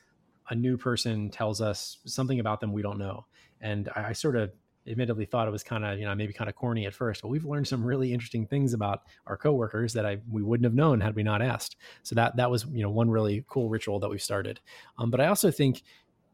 a 0.49 0.55
new 0.55 0.75
person 0.75 1.29
tells 1.29 1.61
us 1.61 1.99
something 2.05 2.39
about 2.39 2.59
them 2.59 2.73
we 2.73 2.81
don't 2.81 2.97
know." 2.97 3.25
And 3.61 3.89
I, 3.95 4.09
I 4.09 4.13
sort 4.13 4.35
of 4.35 4.51
admittedly 4.87 5.25
thought 5.25 5.47
it 5.47 5.51
was 5.51 5.63
kind 5.63 5.85
of 5.85 5.99
you 5.99 6.05
know 6.05 6.15
maybe 6.15 6.33
kind 6.33 6.49
of 6.49 6.55
corny 6.55 6.87
at 6.87 6.93
first 6.93 7.21
but 7.21 7.27
we've 7.27 7.45
learned 7.45 7.67
some 7.67 7.83
really 7.83 8.11
interesting 8.11 8.47
things 8.47 8.73
about 8.73 9.03
our 9.27 9.37
coworkers 9.37 9.93
that 9.93 10.07
i 10.07 10.17
we 10.31 10.41
wouldn't 10.41 10.63
have 10.63 10.73
known 10.73 10.99
had 10.99 11.15
we 11.15 11.21
not 11.21 11.39
asked 11.39 11.75
so 12.01 12.15
that 12.15 12.35
that 12.35 12.49
was 12.49 12.65
you 12.71 12.81
know 12.81 12.89
one 12.89 13.07
really 13.07 13.45
cool 13.47 13.69
ritual 13.69 13.99
that 13.99 14.09
we've 14.09 14.23
started 14.23 14.59
um, 14.97 15.11
but 15.11 15.21
i 15.21 15.27
also 15.27 15.51
think 15.51 15.83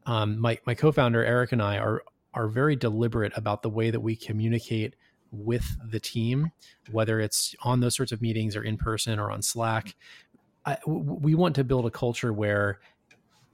um, 0.06 0.40
my 0.40 0.58
my 0.64 0.74
co-founder 0.74 1.22
eric 1.22 1.52
and 1.52 1.60
i 1.60 1.76
are 1.76 2.02
are 2.32 2.48
very 2.48 2.74
deliberate 2.74 3.32
about 3.36 3.62
the 3.62 3.68
way 3.68 3.90
that 3.90 4.00
we 4.00 4.16
communicate 4.16 4.94
with 5.30 5.76
the 5.90 6.00
team 6.00 6.50
whether 6.90 7.20
it's 7.20 7.54
on 7.62 7.80
those 7.80 7.94
sorts 7.94 8.12
of 8.12 8.22
meetings 8.22 8.56
or 8.56 8.62
in 8.62 8.76
person 8.76 9.18
or 9.18 9.30
on 9.30 9.42
slack 9.42 9.94
I, 10.64 10.78
we 10.86 11.34
want 11.34 11.54
to 11.56 11.64
build 11.64 11.86
a 11.86 11.90
culture 11.90 12.32
where 12.32 12.80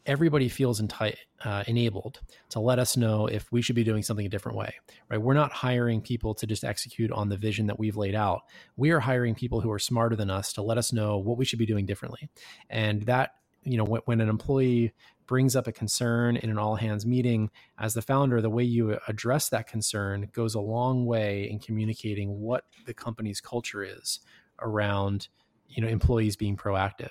everybody 0.07 0.49
feels 0.49 0.81
enti- 0.81 1.16
uh, 1.45 1.64
enabled 1.66 2.20
to 2.51 2.61
let 2.61 2.79
us 2.79 2.97
know 2.97 3.27
if 3.27 3.51
we 3.53 3.62
should 3.62 3.77
be 3.77 3.85
doing 3.85 4.03
something 4.03 4.27
a 4.27 4.29
different 4.29 4.59
way 4.59 4.75
right? 5.09 5.20
We're 5.20 5.35
not 5.35 5.53
hiring 5.53 6.01
people 6.01 6.35
to 6.35 6.47
just 6.47 6.64
execute 6.64 7.11
on 7.12 7.29
the 7.29 7.37
vision 7.37 7.66
that 7.66 7.79
we've 7.79 7.97
laid 7.97 8.14
out. 8.14 8.43
We 8.77 8.91
are 8.91 9.01
hiring 9.01 9.35
people 9.35 9.61
who 9.61 9.70
are 9.70 9.79
smarter 9.79 10.16
than 10.16 10.31
us 10.31 10.53
to 10.55 10.62
let 10.62 10.79
us 10.79 10.93
know 10.93 11.18
what 11.18 11.39
we 11.39 11.45
should 11.45 11.59
be 11.59 11.66
doing 11.66 11.87
differently. 11.87 12.29
And 12.70 13.03
that 13.03 13.35
you 13.64 13.76
know 13.76 13.84
when, 13.84 14.02
when 14.04 14.20
an 14.20 14.28
employee 14.28 14.92
brings 15.26 15.56
up 15.56 15.66
a 15.66 15.72
concern 15.72 16.36
in 16.36 16.50
an 16.50 16.58
all 16.58 16.76
hands 16.76 17.06
meeting 17.06 17.50
as 17.78 17.94
the 17.94 18.02
founder 18.02 18.40
the 18.40 18.50
way 18.50 18.62
you 18.62 18.98
address 19.08 19.48
that 19.48 19.66
concern 19.66 20.28
goes 20.32 20.54
a 20.54 20.60
long 20.60 21.06
way 21.06 21.48
in 21.50 21.58
communicating 21.58 22.40
what 22.40 22.64
the 22.86 22.94
company's 22.94 23.40
culture 23.40 23.82
is 23.82 24.20
around 24.60 25.28
you 25.68 25.82
know 25.82 25.88
employees 25.88 26.36
being 26.36 26.56
proactive. 26.56 27.10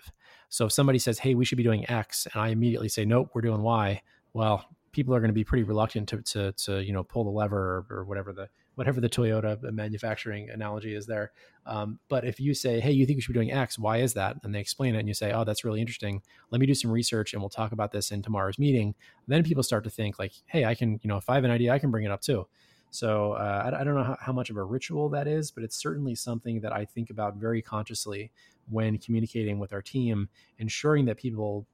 So 0.49 0.65
if 0.65 0.71
somebody 0.71 0.99
says, 0.99 1.19
"Hey, 1.19 1.35
we 1.35 1.45
should 1.45 1.57
be 1.57 1.63
doing 1.63 1.89
X," 1.89 2.27
and 2.31 2.41
I 2.41 2.49
immediately 2.49 2.89
say, 2.89 3.05
"Nope, 3.05 3.31
we're 3.33 3.41
doing 3.41 3.61
Y," 3.61 4.01
well, 4.33 4.65
people 4.91 5.13
are 5.15 5.19
going 5.19 5.29
to 5.29 5.33
be 5.33 5.43
pretty 5.43 5.63
reluctant 5.63 6.09
to 6.09 6.21
to, 6.21 6.51
to 6.53 6.83
you 6.83 6.93
know 6.93 7.03
pull 7.03 7.23
the 7.23 7.29
lever 7.31 7.85
or, 7.89 7.97
or 7.97 8.05
whatever 8.05 8.33
the 8.33 8.49
whatever 8.75 8.99
the 8.99 9.09
Toyota 9.09 9.61
manufacturing 9.71 10.49
analogy 10.49 10.95
is 10.95 11.05
there. 11.05 11.31
Um, 11.65 11.99
but 12.09 12.25
if 12.25 12.39
you 12.39 12.53
say, 12.53 12.79
"Hey, 12.79 12.91
you 12.91 13.05
think 13.05 13.17
we 13.17 13.21
should 13.21 13.33
be 13.33 13.39
doing 13.39 13.51
X? 13.51 13.77
Why 13.77 13.97
is 13.97 14.13
that?" 14.13 14.37
and 14.43 14.53
they 14.53 14.59
explain 14.59 14.95
it, 14.95 14.99
and 14.99 15.07
you 15.07 15.13
say, 15.13 15.31
"Oh, 15.31 15.43
that's 15.43 15.63
really 15.63 15.79
interesting. 15.79 16.21
Let 16.51 16.59
me 16.59 16.65
do 16.65 16.75
some 16.75 16.91
research, 16.91 17.33
and 17.33 17.41
we'll 17.41 17.49
talk 17.49 17.71
about 17.71 17.91
this 17.91 18.11
in 18.11 18.21
tomorrow's 18.21 18.59
meeting." 18.59 18.95
Then 19.27 19.43
people 19.43 19.63
start 19.63 19.83
to 19.85 19.89
think 19.89 20.19
like, 20.19 20.33
"Hey, 20.45 20.65
I 20.65 20.75
can, 20.75 20.99
you 21.03 21.07
know, 21.07 21.17
if 21.17 21.29
I 21.29 21.35
have 21.35 21.43
an 21.43 21.51
idea, 21.51 21.71
I 21.73 21.79
can 21.79 21.91
bring 21.91 22.05
it 22.05 22.11
up 22.11 22.21
too." 22.21 22.47
So 22.91 23.33
uh, 23.33 23.71
I, 23.73 23.81
I, 23.81 23.83
don't 23.83 23.95
know 23.95 24.03
how, 24.03 24.17
how, 24.19 24.33
much 24.33 24.51
of 24.51 24.57
a 24.57 24.63
ritual 24.63 25.09
that 25.09 25.27
is, 25.27 25.49
but 25.49 25.63
it's 25.63 25.75
certainly 25.75 26.13
something 26.13 26.61
that 26.61 26.71
I 26.71 26.85
think 26.85 27.09
about 27.09 27.37
very 27.37 27.59
consciously 27.59 28.31
when 28.69 28.99
communicating 28.99 29.57
with 29.57 29.73
our 29.73 29.81
team, 29.81 30.29
ensuring 30.59 31.05
that 31.05 31.17
people 31.17 31.65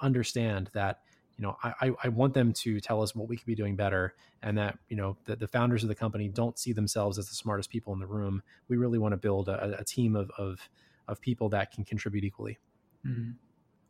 understand 0.00 0.70
that 0.72 1.00
you 1.42 1.48
know 1.48 1.56
I, 1.64 1.90
I 2.04 2.08
want 2.08 2.34
them 2.34 2.52
to 2.52 2.78
tell 2.78 3.02
us 3.02 3.16
what 3.16 3.28
we 3.28 3.36
could 3.36 3.46
be 3.46 3.56
doing 3.56 3.74
better, 3.74 4.14
and 4.44 4.56
that 4.58 4.78
you 4.88 4.96
know 4.96 5.16
that 5.24 5.40
the 5.40 5.48
founders 5.48 5.82
of 5.82 5.88
the 5.88 5.94
company 5.96 6.28
don't 6.28 6.56
see 6.56 6.72
themselves 6.72 7.18
as 7.18 7.28
the 7.28 7.34
smartest 7.34 7.68
people 7.68 7.92
in 7.92 7.98
the 7.98 8.06
room. 8.06 8.42
We 8.68 8.76
really 8.76 9.00
want 9.00 9.12
to 9.12 9.16
build 9.16 9.48
a, 9.48 9.76
a 9.80 9.84
team 9.84 10.14
of, 10.14 10.30
of 10.38 10.60
of 11.08 11.20
people 11.20 11.48
that 11.48 11.72
can 11.72 11.84
contribute 11.84 12.22
equally. 12.22 12.58
Mm-hmm. 13.04 13.32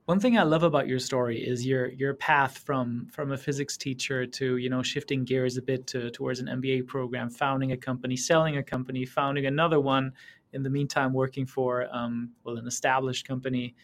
One 0.06 0.18
thing 0.18 0.38
I 0.38 0.44
love 0.44 0.62
about 0.62 0.88
your 0.88 0.98
story 0.98 1.46
is 1.46 1.66
your 1.66 1.90
your 1.90 2.14
path 2.14 2.56
from 2.56 3.06
from 3.12 3.32
a 3.32 3.36
physics 3.36 3.76
teacher 3.76 4.24
to 4.24 4.56
you 4.56 4.70
know 4.70 4.82
shifting 4.82 5.22
gears 5.22 5.58
a 5.58 5.62
bit 5.62 5.86
to, 5.88 6.10
towards 6.10 6.40
an 6.40 6.46
MBA 6.46 6.86
program, 6.86 7.28
founding 7.28 7.72
a 7.72 7.76
company, 7.76 8.16
selling 8.16 8.56
a 8.56 8.62
company, 8.62 9.04
founding 9.04 9.44
another 9.44 9.78
one. 9.78 10.14
In 10.54 10.62
the 10.62 10.70
meantime, 10.70 11.12
working 11.12 11.44
for 11.44 11.86
um, 11.92 12.30
well 12.44 12.56
an 12.56 12.66
established 12.66 13.28
company. 13.28 13.74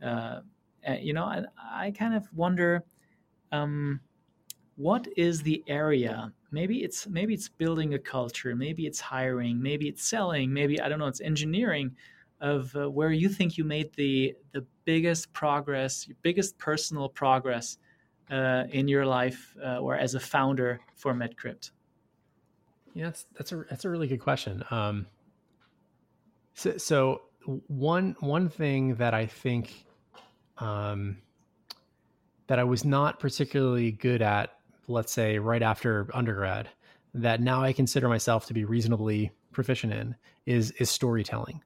Uh, 0.00 0.40
you 1.00 1.12
know, 1.12 1.24
I, 1.24 1.42
I, 1.70 1.90
kind 1.90 2.14
of 2.14 2.32
wonder 2.32 2.84
um, 3.52 4.00
what 4.76 5.08
is 5.16 5.42
the 5.42 5.62
area. 5.66 6.32
Maybe 6.50 6.82
it's 6.82 7.06
maybe 7.06 7.34
it's 7.34 7.48
building 7.48 7.94
a 7.94 7.98
culture. 7.98 8.54
Maybe 8.54 8.86
it's 8.86 9.00
hiring. 9.00 9.60
Maybe 9.60 9.88
it's 9.88 10.04
selling. 10.04 10.52
Maybe 10.52 10.80
I 10.80 10.88
don't 10.88 10.98
know. 10.98 11.06
It's 11.06 11.20
engineering 11.20 11.94
of 12.40 12.74
uh, 12.76 12.88
where 12.88 13.10
you 13.10 13.28
think 13.28 13.58
you 13.58 13.64
made 13.64 13.92
the 13.94 14.34
the 14.52 14.64
biggest 14.84 15.32
progress, 15.32 16.06
your 16.06 16.16
biggest 16.22 16.56
personal 16.58 17.08
progress 17.08 17.78
uh, 18.30 18.64
in 18.70 18.88
your 18.88 19.06
life 19.06 19.56
uh, 19.64 19.78
or 19.78 19.96
as 19.96 20.14
a 20.14 20.20
founder 20.20 20.80
for 20.96 21.14
MedCrypt? 21.14 21.70
Yeah, 22.94 23.06
that's 23.06 23.26
that's 23.36 23.52
a 23.52 23.64
that's 23.70 23.84
a 23.84 23.90
really 23.90 24.08
good 24.08 24.20
question. 24.20 24.64
Um, 24.70 25.06
so, 26.54 26.76
so 26.78 27.22
one 27.66 28.16
one 28.20 28.48
thing 28.48 28.96
that 28.96 29.14
I 29.14 29.26
think 29.26 29.86
um, 30.58 31.18
that 32.48 32.58
I 32.58 32.64
was 32.64 32.84
not 32.84 33.20
particularly 33.20 33.92
good 33.92 34.20
at, 34.20 34.50
let's 34.88 35.12
say 35.12 35.38
right 35.38 35.62
after 35.62 36.08
undergrad, 36.12 36.68
that 37.14 37.40
now 37.40 37.62
I 37.62 37.72
consider 37.72 38.08
myself 38.08 38.46
to 38.46 38.54
be 38.54 38.64
reasonably 38.64 39.30
proficient 39.52 39.92
in 39.92 40.16
is 40.46 40.72
is 40.72 40.90
storytelling. 40.90 41.62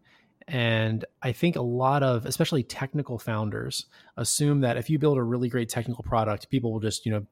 And 0.49 1.05
I 1.23 1.33
think 1.33 1.57
a 1.57 1.63
lot 1.63 2.03
of, 2.03 2.27
especially 2.27 2.65
technical 2.65 3.19
founders, 3.19 3.87
assume 4.17 4.61
that 4.61 4.77
if 4.77 4.91
you 4.91 4.99
build 4.99 5.19
a 5.19 5.23
really 5.23 5.49
great 5.49 5.69
technical 5.69 6.03
product, 6.03 6.51
people 6.51 6.73
will 6.73 6.81
just, 6.81 7.07
you 7.07 7.13
know, 7.13 7.25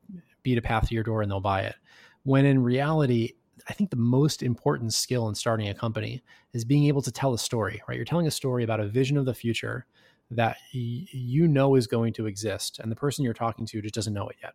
beat 0.43 0.59
a 0.59 0.63
path 0.63 0.89
to 0.89 0.95
your 0.95 1.03
door 1.03 1.23
and 1.23 1.31
they'll 1.31 1.41
buy 1.41 1.63
it. 1.63 1.75
When 2.23 2.47
in 2.47 2.63
reality, 2.63 3.33
I 3.69 3.73
think 3.73 3.91
the 3.91 3.97
most 3.97 4.43
important 4.43 4.95
skill 4.95 5.29
in 5.29 5.35
starting 5.35 5.69
a 5.69 5.75
company 5.75 6.23
is 6.53 6.65
being 6.65 6.85
able 6.85 7.03
to 7.03 7.11
tell 7.11 7.35
a 7.35 7.39
story, 7.39 7.83
right? 7.89 7.97
You're 7.97 8.05
telling 8.05 8.29
a 8.29 8.31
story 8.31 8.63
about 8.63 8.81
a 8.81 8.89
vision 8.89 9.17
of 9.17 9.27
the 9.27 9.35
future 9.35 9.87
that 10.31 10.57
y- 10.75 11.07
you 11.11 11.49
know 11.49 11.75
is 11.75 11.87
going 11.87 12.13
to 12.15 12.27
exist, 12.27 12.79
and 12.79 12.91
the 12.91 12.97
person 12.97 13.25
you're 13.25 13.35
talking 13.35 13.67
to 13.67 13.83
just 13.83 13.95
doesn't 13.95 14.15
know 14.15 14.29
it 14.29 14.37
yet. 14.43 14.55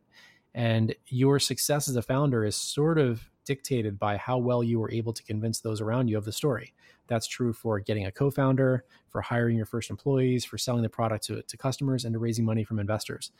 And 0.54 0.96
your 1.08 1.38
success 1.40 1.90
as 1.90 1.98
a 1.98 2.02
founder 2.02 2.46
is 2.46 2.56
sort 2.56 2.98
of 2.98 3.30
dictated 3.44 4.00
by 4.00 4.18
how 4.18 4.38
well 4.38 4.64
you 4.64 4.80
were 4.80 4.90
able 4.90 5.14
to 5.14 5.24
convince 5.24 5.60
those 5.60 5.82
around 5.82 6.08
you 6.08 6.18
of 6.18 6.26
the 6.26 6.32
story. 6.32 6.74
That's 7.08 7.28
true 7.28 7.54
for 7.54 7.80
getting 7.80 8.06
a 8.06 8.12
co 8.12 8.32
founder, 8.32 8.86
for 9.10 9.22
hiring 9.22 9.58
your 9.58 9.66
first 9.66 9.90
employees, 9.90 10.46
for 10.46 10.58
selling 10.58 10.82
the 10.82 10.90
product 10.90 11.26
to, 11.26 11.42
to 11.42 11.58
customers, 11.58 12.06
and 12.06 12.14
to 12.14 12.20
raising 12.20 12.46
money 12.46 12.64
from 12.64 12.80
investors. 12.80 13.32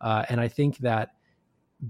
Uh, 0.00 0.24
and 0.28 0.40
I 0.40 0.48
think 0.48 0.78
that 0.78 1.10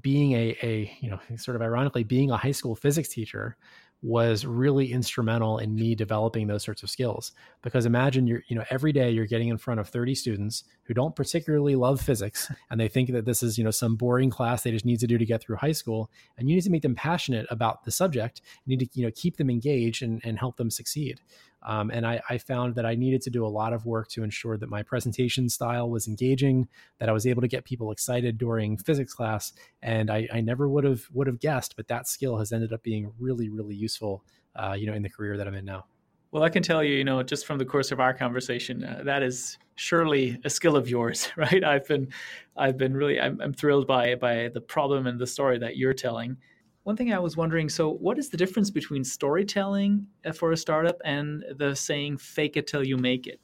being 0.00 0.32
a, 0.32 0.56
a, 0.62 0.92
you 1.00 1.10
know, 1.10 1.20
sort 1.36 1.54
of 1.54 1.62
ironically, 1.62 2.02
being 2.02 2.30
a 2.30 2.36
high 2.36 2.52
school 2.52 2.74
physics 2.74 3.08
teacher 3.08 3.56
was 4.02 4.44
really 4.44 4.92
instrumental 4.92 5.58
in 5.58 5.74
me 5.76 5.94
developing 5.94 6.48
those 6.48 6.64
sorts 6.64 6.82
of 6.82 6.90
skills. 6.90 7.32
Because 7.62 7.86
imagine 7.86 8.26
you're 8.26 8.42
you 8.48 8.56
know 8.56 8.64
every 8.68 8.92
day 8.92 9.10
you're 9.10 9.26
getting 9.26 9.48
in 9.48 9.58
front 9.58 9.78
of 9.78 9.88
30 9.88 10.14
students 10.16 10.64
who 10.84 10.94
don't 10.94 11.14
particularly 11.14 11.76
love 11.76 12.00
physics 12.00 12.50
and 12.70 12.80
they 12.80 12.88
think 12.88 13.12
that 13.12 13.24
this 13.24 13.42
is 13.42 13.56
you 13.56 13.64
know 13.64 13.70
some 13.70 13.94
boring 13.94 14.30
class 14.30 14.62
they 14.62 14.72
just 14.72 14.84
need 14.84 14.98
to 14.98 15.06
do 15.06 15.18
to 15.18 15.24
get 15.24 15.40
through 15.40 15.56
high 15.56 15.72
school 15.72 16.10
and 16.36 16.48
you 16.48 16.56
need 16.56 16.64
to 16.64 16.70
make 16.70 16.82
them 16.82 16.94
passionate 16.94 17.46
about 17.50 17.84
the 17.84 17.90
subject 17.90 18.40
you 18.66 18.76
need 18.76 18.84
to 18.84 18.98
you 18.98 19.06
know 19.06 19.12
keep 19.14 19.36
them 19.36 19.48
engaged 19.48 20.02
and, 20.02 20.20
and 20.24 20.38
help 20.38 20.56
them 20.56 20.70
succeed 20.70 21.20
um, 21.64 21.90
and 21.90 22.06
I, 22.06 22.20
I, 22.28 22.38
found 22.38 22.74
that 22.74 22.84
I 22.84 22.94
needed 22.94 23.22
to 23.22 23.30
do 23.30 23.46
a 23.46 23.48
lot 23.48 23.72
of 23.72 23.86
work 23.86 24.08
to 24.10 24.24
ensure 24.24 24.56
that 24.56 24.68
my 24.68 24.82
presentation 24.82 25.48
style 25.48 25.88
was 25.88 26.08
engaging, 26.08 26.68
that 26.98 27.08
I 27.08 27.12
was 27.12 27.26
able 27.26 27.42
to 27.42 27.48
get 27.48 27.64
people 27.64 27.92
excited 27.92 28.36
during 28.38 28.76
physics 28.76 29.14
class. 29.14 29.52
And 29.82 30.10
I, 30.10 30.28
I 30.32 30.40
never 30.40 30.68
would 30.68 30.84
have 30.84 31.02
would 31.12 31.26
have 31.26 31.38
guessed, 31.40 31.76
but 31.76 31.88
that 31.88 32.08
skill 32.08 32.38
has 32.38 32.52
ended 32.52 32.72
up 32.72 32.82
being 32.82 33.12
really, 33.18 33.48
really 33.48 33.74
useful, 33.74 34.24
uh, 34.56 34.74
you 34.78 34.86
know, 34.86 34.94
in 34.94 35.02
the 35.02 35.10
career 35.10 35.36
that 35.36 35.46
I'm 35.46 35.54
in 35.54 35.64
now. 35.64 35.86
Well, 36.32 36.42
I 36.42 36.48
can 36.48 36.62
tell 36.62 36.82
you, 36.82 36.94
you 36.94 37.04
know, 37.04 37.22
just 37.22 37.46
from 37.46 37.58
the 37.58 37.64
course 37.66 37.92
of 37.92 38.00
our 38.00 38.14
conversation, 38.14 38.82
uh, 38.84 39.02
that 39.04 39.22
is 39.22 39.58
surely 39.74 40.40
a 40.44 40.50
skill 40.50 40.76
of 40.76 40.88
yours, 40.88 41.28
right? 41.36 41.62
I've 41.62 41.86
been, 41.86 42.08
I've 42.56 42.78
been 42.78 42.94
really, 42.94 43.20
I'm, 43.20 43.40
I'm 43.40 43.52
thrilled 43.52 43.86
by 43.86 44.14
by 44.14 44.48
the 44.48 44.60
problem 44.60 45.06
and 45.06 45.18
the 45.18 45.26
story 45.26 45.58
that 45.58 45.76
you're 45.76 45.94
telling. 45.94 46.38
One 46.84 46.96
thing 46.96 47.12
I 47.12 47.18
was 47.18 47.36
wondering 47.36 47.68
so, 47.68 47.90
what 47.90 48.18
is 48.18 48.28
the 48.28 48.36
difference 48.36 48.70
between 48.70 49.04
storytelling 49.04 50.06
uh, 50.24 50.32
for 50.32 50.52
a 50.52 50.56
startup 50.56 51.00
and 51.04 51.44
the 51.56 51.76
saying 51.76 52.18
fake 52.18 52.56
it 52.56 52.66
till 52.66 52.84
you 52.84 52.96
make 52.96 53.26
it? 53.26 53.40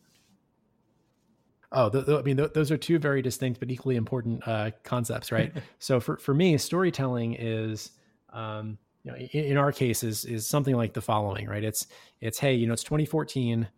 Oh, 1.70 1.88
the, 1.88 2.00
the, 2.00 2.18
I 2.18 2.22
mean, 2.22 2.38
th- 2.38 2.52
those 2.52 2.70
are 2.70 2.78
two 2.78 2.98
very 2.98 3.22
distinct 3.22 3.60
but 3.60 3.70
equally 3.70 3.96
important 3.96 4.46
uh, 4.46 4.70
concepts, 4.82 5.30
right? 5.30 5.52
so 5.78 6.00
for 6.00 6.16
for 6.16 6.34
me, 6.34 6.56
storytelling 6.58 7.36
is, 7.38 7.92
um, 8.32 8.78
you 9.04 9.12
know, 9.12 9.16
in, 9.18 9.44
in, 9.44 9.56
our 9.56 9.70
case, 9.70 10.02
is 10.02 10.24
is 10.24 10.46
something 10.46 10.74
like 10.74 10.94
the 10.94 11.02
following, 11.02 11.46
right? 11.46 11.62
It's 11.62 11.86
it's 12.20 12.38
hey, 12.38 12.54
you 12.54 12.66
know, 12.66 12.72
it's 12.72 12.84
2014. 12.84 13.68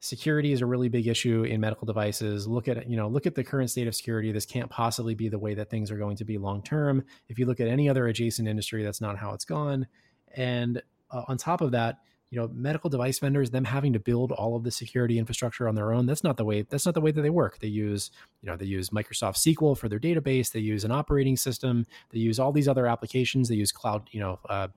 Security 0.00 0.52
is 0.52 0.60
a 0.60 0.66
really 0.66 0.88
big 0.88 1.06
issue 1.06 1.44
in 1.44 1.60
medical 1.60 1.86
devices. 1.86 2.46
Look 2.46 2.68
at 2.68 2.88
you 2.88 2.96
know 2.96 3.08
look 3.08 3.26
at 3.26 3.34
the 3.34 3.44
current 3.44 3.70
state 3.70 3.88
of 3.88 3.94
security. 3.94 4.30
This 4.32 4.46
can't 4.46 4.70
possibly 4.70 5.14
be 5.14 5.28
the 5.28 5.38
way 5.38 5.54
that 5.54 5.70
things 5.70 5.90
are 5.90 5.96
going 5.96 6.16
to 6.16 6.24
be 6.24 6.38
long 6.38 6.62
term. 6.62 7.04
If 7.28 7.38
you 7.38 7.46
look 7.46 7.60
at 7.60 7.68
any 7.68 7.88
other 7.88 8.06
adjacent 8.06 8.46
industry, 8.46 8.82
that's 8.84 9.00
not 9.00 9.18
how 9.18 9.32
it's 9.32 9.44
gone. 9.44 9.86
And 10.34 10.82
uh, 11.10 11.22
on 11.28 11.38
top 11.38 11.60
of 11.60 11.72
that, 11.72 11.98
you 12.30 12.38
know 12.38 12.48
medical 12.52 12.90
device 12.90 13.18
vendors 13.18 13.50
them 13.50 13.64
having 13.64 13.92
to 13.92 14.00
build 14.00 14.32
all 14.32 14.56
of 14.56 14.64
the 14.64 14.70
security 14.70 15.18
infrastructure 15.18 15.68
on 15.68 15.74
their 15.74 15.92
own 15.92 16.06
that's 16.06 16.24
not 16.24 16.36
the 16.36 16.44
way 16.44 16.62
that's 16.62 16.84
not 16.84 16.94
the 16.94 17.00
way 17.00 17.10
that 17.10 17.22
they 17.22 17.30
work 17.30 17.58
they 17.60 17.68
use 17.68 18.10
you 18.42 18.50
know 18.50 18.56
they 18.56 18.64
use 18.64 18.90
microsoft 18.90 19.36
sql 19.36 19.78
for 19.78 19.88
their 19.88 20.00
database 20.00 20.50
they 20.50 20.60
use 20.60 20.84
an 20.84 20.90
operating 20.90 21.36
system 21.36 21.86
they 22.10 22.18
use 22.18 22.38
all 22.38 22.52
these 22.52 22.68
other 22.68 22.86
applications 22.86 23.48
they 23.48 23.54
use 23.54 23.72
cloud 23.72 24.08
you 24.10 24.20
know 24.20 24.38
uh, 24.48 24.68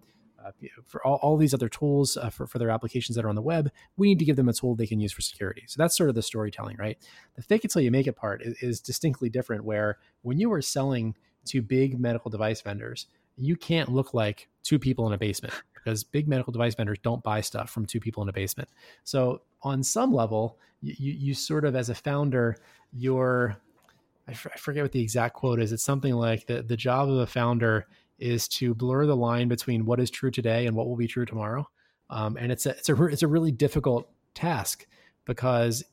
uh, 0.46 0.52
for 0.86 1.06
all, 1.06 1.16
all 1.22 1.38
these 1.38 1.54
other 1.54 1.70
tools 1.70 2.18
uh, 2.18 2.30
for, 2.30 2.48
for 2.48 2.60
their 2.60 2.70
applications 2.70 3.16
that 3.16 3.26
are 3.26 3.30
on 3.30 3.36
the 3.36 3.42
web 3.42 3.72
we 3.98 4.08
need 4.08 4.20
to 4.20 4.26
give 4.26 4.36
them 4.36 4.50
a 4.50 4.54
tool 4.54 4.76
they 4.76 4.88
can 4.88 5.00
use 5.00 5.12
for 5.12 5.22
security 5.22 5.64
so 5.68 5.76
that's 5.78 5.96
sort 5.96 6.10
of 6.10 6.16
the 6.16 6.22
storytelling 6.22 6.78
right 6.78 6.98
the 7.36 7.42
fake 7.42 7.66
it 7.66 7.72
till 7.72 7.82
you 7.82 7.92
make 7.92 8.08
it 8.08 8.16
part 8.16 8.42
is, 8.42 8.56
is 8.62 8.82
distinctly 8.82 9.30
different 9.30 9.64
where 9.64 9.98
when 10.22 10.40
you 10.40 10.52
are 10.52 10.62
selling 10.62 11.16
to 11.46 11.62
big 11.62 12.00
medical 12.00 12.30
device 12.30 12.62
vendors 12.62 13.08
you 13.36 13.56
can't 13.56 13.90
look 13.90 14.14
like 14.14 14.50
two 14.64 14.78
people 14.78 15.08
in 15.08 15.14
a 15.14 15.18
basement 15.18 15.54
because 15.74 16.04
big 16.04 16.28
medical 16.28 16.52
device 16.52 16.76
vendors 16.76 17.00
don't 17.02 17.24
buy 17.24 17.42
stuff 17.42 17.70
from 17.70 17.86
two 17.86 18.00
people 18.00 18.22
in 18.22 18.30
a 18.30 18.34
basement. 18.34 18.70
So 19.04 19.42
on 19.64 19.82
some 19.82 20.14
level, 20.14 20.58
you, 20.82 21.14
you 21.14 21.34
sort 21.34 21.66
of 21.66 21.76
as 21.76 21.90
a 21.90 21.96
founder, 21.96 22.58
you're 22.92 23.58
I, 24.28 24.34
forget 24.34 24.84
what 24.84 24.92
the 24.92 25.02
exact 25.02 25.34
quote 25.34 25.60
is. 25.60 25.72
It's 25.72 25.84
something 25.84 26.14
like 26.14 26.46
the 26.46 26.62
the 26.62 26.78
job 26.78 27.10
of 27.10 27.18
a 27.18 27.26
founder 27.26 27.88
is 28.20 28.48
to 28.48 28.74
blur 28.74 29.06
the 29.06 29.16
line 29.16 29.48
between 29.48 29.86
what 29.86 30.00
is 30.00 30.10
true 30.10 30.32
today 30.32 30.68
and 30.68 30.76
what 30.76 30.88
will 30.88 30.96
be 30.96 31.08
true 31.08 31.26
tomorrow. 31.26 31.68
Um, 32.10 32.38
and 32.38 32.52
it's 32.52 32.66
a 32.66 32.72
it's 32.72 32.90
a 32.90 33.04
it's 33.06 33.24
a 33.24 33.28
really 33.28 33.52
difficult 33.52 34.10
task 34.34 34.86
because 35.26 35.84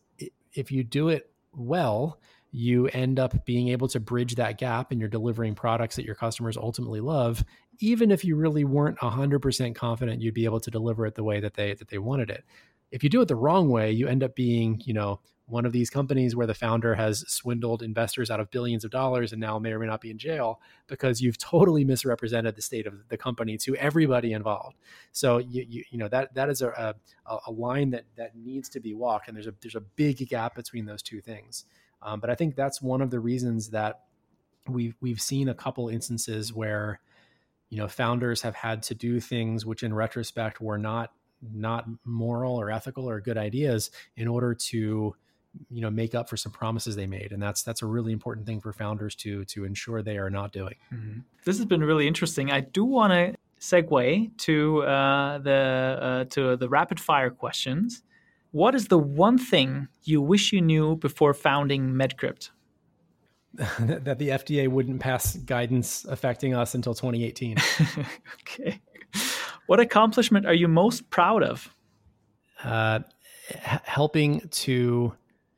if 0.54 0.72
you 0.72 0.82
do 0.82 1.08
it 1.08 1.30
well, 1.54 2.18
you 2.52 2.86
end 2.88 3.18
up 3.18 3.44
being 3.44 3.68
able 3.68 3.88
to 3.88 4.00
bridge 4.00 4.34
that 4.36 4.56
gap 4.56 4.90
and 4.90 4.98
you're 4.98 5.10
delivering 5.10 5.54
products 5.54 5.96
that 5.96 6.06
your 6.06 6.14
customers 6.14 6.56
ultimately 6.56 7.00
love 7.00 7.44
even 7.80 8.10
if 8.10 8.24
you 8.24 8.36
really 8.36 8.64
weren't 8.64 8.98
100% 8.98 9.74
confident 9.74 10.22
you'd 10.22 10.32
be 10.32 10.46
able 10.46 10.60
to 10.60 10.70
deliver 10.70 11.04
it 11.04 11.14
the 11.14 11.24
way 11.24 11.38
that 11.40 11.52
they 11.52 11.74
that 11.74 11.88
they 11.88 11.98
wanted 11.98 12.30
it 12.30 12.44
if 12.90 13.02
you 13.02 13.10
do 13.10 13.20
it 13.20 13.28
the 13.28 13.36
wrong 13.36 13.68
way 13.68 13.90
you 13.90 14.06
end 14.06 14.22
up 14.22 14.34
being 14.34 14.80
you 14.84 14.94
know 14.94 15.20
one 15.48 15.64
of 15.64 15.72
these 15.72 15.90
companies 15.90 16.34
where 16.34 16.46
the 16.46 16.54
founder 16.54 16.96
has 16.96 17.24
swindled 17.28 17.82
investors 17.82 18.30
out 18.30 18.40
of 18.40 18.50
billions 18.50 18.84
of 18.84 18.90
dollars 18.90 19.32
and 19.32 19.40
now 19.40 19.58
may 19.60 19.72
or 19.72 19.78
may 19.78 19.86
not 19.86 20.00
be 20.00 20.10
in 20.10 20.18
jail 20.18 20.60
because 20.88 21.20
you've 21.20 21.38
totally 21.38 21.84
misrepresented 21.84 22.56
the 22.56 22.62
state 22.62 22.86
of 22.86 22.94
the 23.08 23.16
company 23.16 23.56
to 23.56 23.76
everybody 23.76 24.32
involved. 24.32 24.76
So 25.12 25.38
you 25.38 25.64
you, 25.68 25.84
you 25.90 25.98
know 25.98 26.08
that 26.08 26.34
that 26.34 26.48
is 26.48 26.62
a, 26.62 26.96
a, 27.26 27.38
a 27.46 27.52
line 27.52 27.90
that 27.90 28.04
that 28.16 28.36
needs 28.36 28.68
to 28.70 28.80
be 28.80 28.92
walked, 28.92 29.28
and 29.28 29.36
there's 29.36 29.46
a 29.46 29.54
there's 29.62 29.76
a 29.76 29.80
big 29.80 30.28
gap 30.28 30.56
between 30.56 30.84
those 30.84 31.02
two 31.02 31.20
things. 31.20 31.64
Um, 32.02 32.20
but 32.20 32.28
I 32.28 32.34
think 32.34 32.56
that's 32.56 32.82
one 32.82 33.00
of 33.00 33.10
the 33.10 33.20
reasons 33.20 33.70
that 33.70 34.00
we've 34.68 34.96
we've 35.00 35.20
seen 35.20 35.48
a 35.48 35.54
couple 35.54 35.88
instances 35.88 36.52
where 36.52 37.00
you 37.70 37.78
know 37.78 37.86
founders 37.86 38.42
have 38.42 38.56
had 38.56 38.82
to 38.84 38.94
do 38.96 39.20
things 39.20 39.64
which 39.64 39.84
in 39.84 39.94
retrospect 39.94 40.60
were 40.60 40.78
not 40.78 41.12
not 41.52 41.86
moral 42.04 42.60
or 42.60 42.70
ethical 42.70 43.08
or 43.08 43.20
good 43.20 43.38
ideas 43.38 43.90
in 44.16 44.28
order 44.28 44.54
to 44.54 45.14
you 45.70 45.80
know 45.80 45.90
make 45.90 46.14
up 46.14 46.28
for 46.28 46.36
some 46.36 46.52
promises 46.52 46.96
they 46.96 47.06
made 47.06 47.32
and 47.32 47.42
that's 47.42 47.62
that's 47.62 47.82
a 47.82 47.86
really 47.86 48.12
important 48.12 48.46
thing 48.46 48.60
for 48.60 48.72
founders 48.72 49.14
to 49.14 49.44
to 49.46 49.64
ensure 49.64 50.02
they 50.02 50.18
are 50.18 50.30
not 50.30 50.52
doing 50.52 50.74
mm-hmm. 50.92 51.20
this 51.44 51.56
has 51.56 51.66
been 51.66 51.82
really 51.82 52.06
interesting 52.06 52.50
i 52.50 52.60
do 52.60 52.84
want 52.84 53.12
to 53.12 53.34
segue 53.58 54.36
to 54.36 54.82
uh, 54.82 55.38
the 55.38 55.98
uh, 56.00 56.24
to 56.24 56.56
the 56.56 56.68
rapid 56.68 57.00
fire 57.00 57.30
questions 57.30 58.02
what 58.50 58.74
is 58.74 58.88
the 58.88 58.98
one 58.98 59.38
thing 59.38 59.88
you 60.04 60.20
wish 60.20 60.52
you 60.52 60.60
knew 60.60 60.96
before 60.96 61.32
founding 61.32 61.90
medcrypt 61.90 62.50
that 63.78 64.18
the 64.18 64.28
FDA 64.28 64.68
wouldn't 64.68 65.00
pass 65.00 65.34
guidance 65.36 66.04
affecting 66.04 66.54
us 66.54 66.74
until 66.74 66.94
2018. 66.94 67.56
okay. 68.42 68.80
What 69.66 69.80
accomplishment 69.80 70.46
are 70.46 70.54
you 70.54 70.68
most 70.68 71.10
proud 71.10 71.42
of? 71.42 71.74
Uh, 72.62 73.00
helping 73.48 74.48
to, 74.48 75.12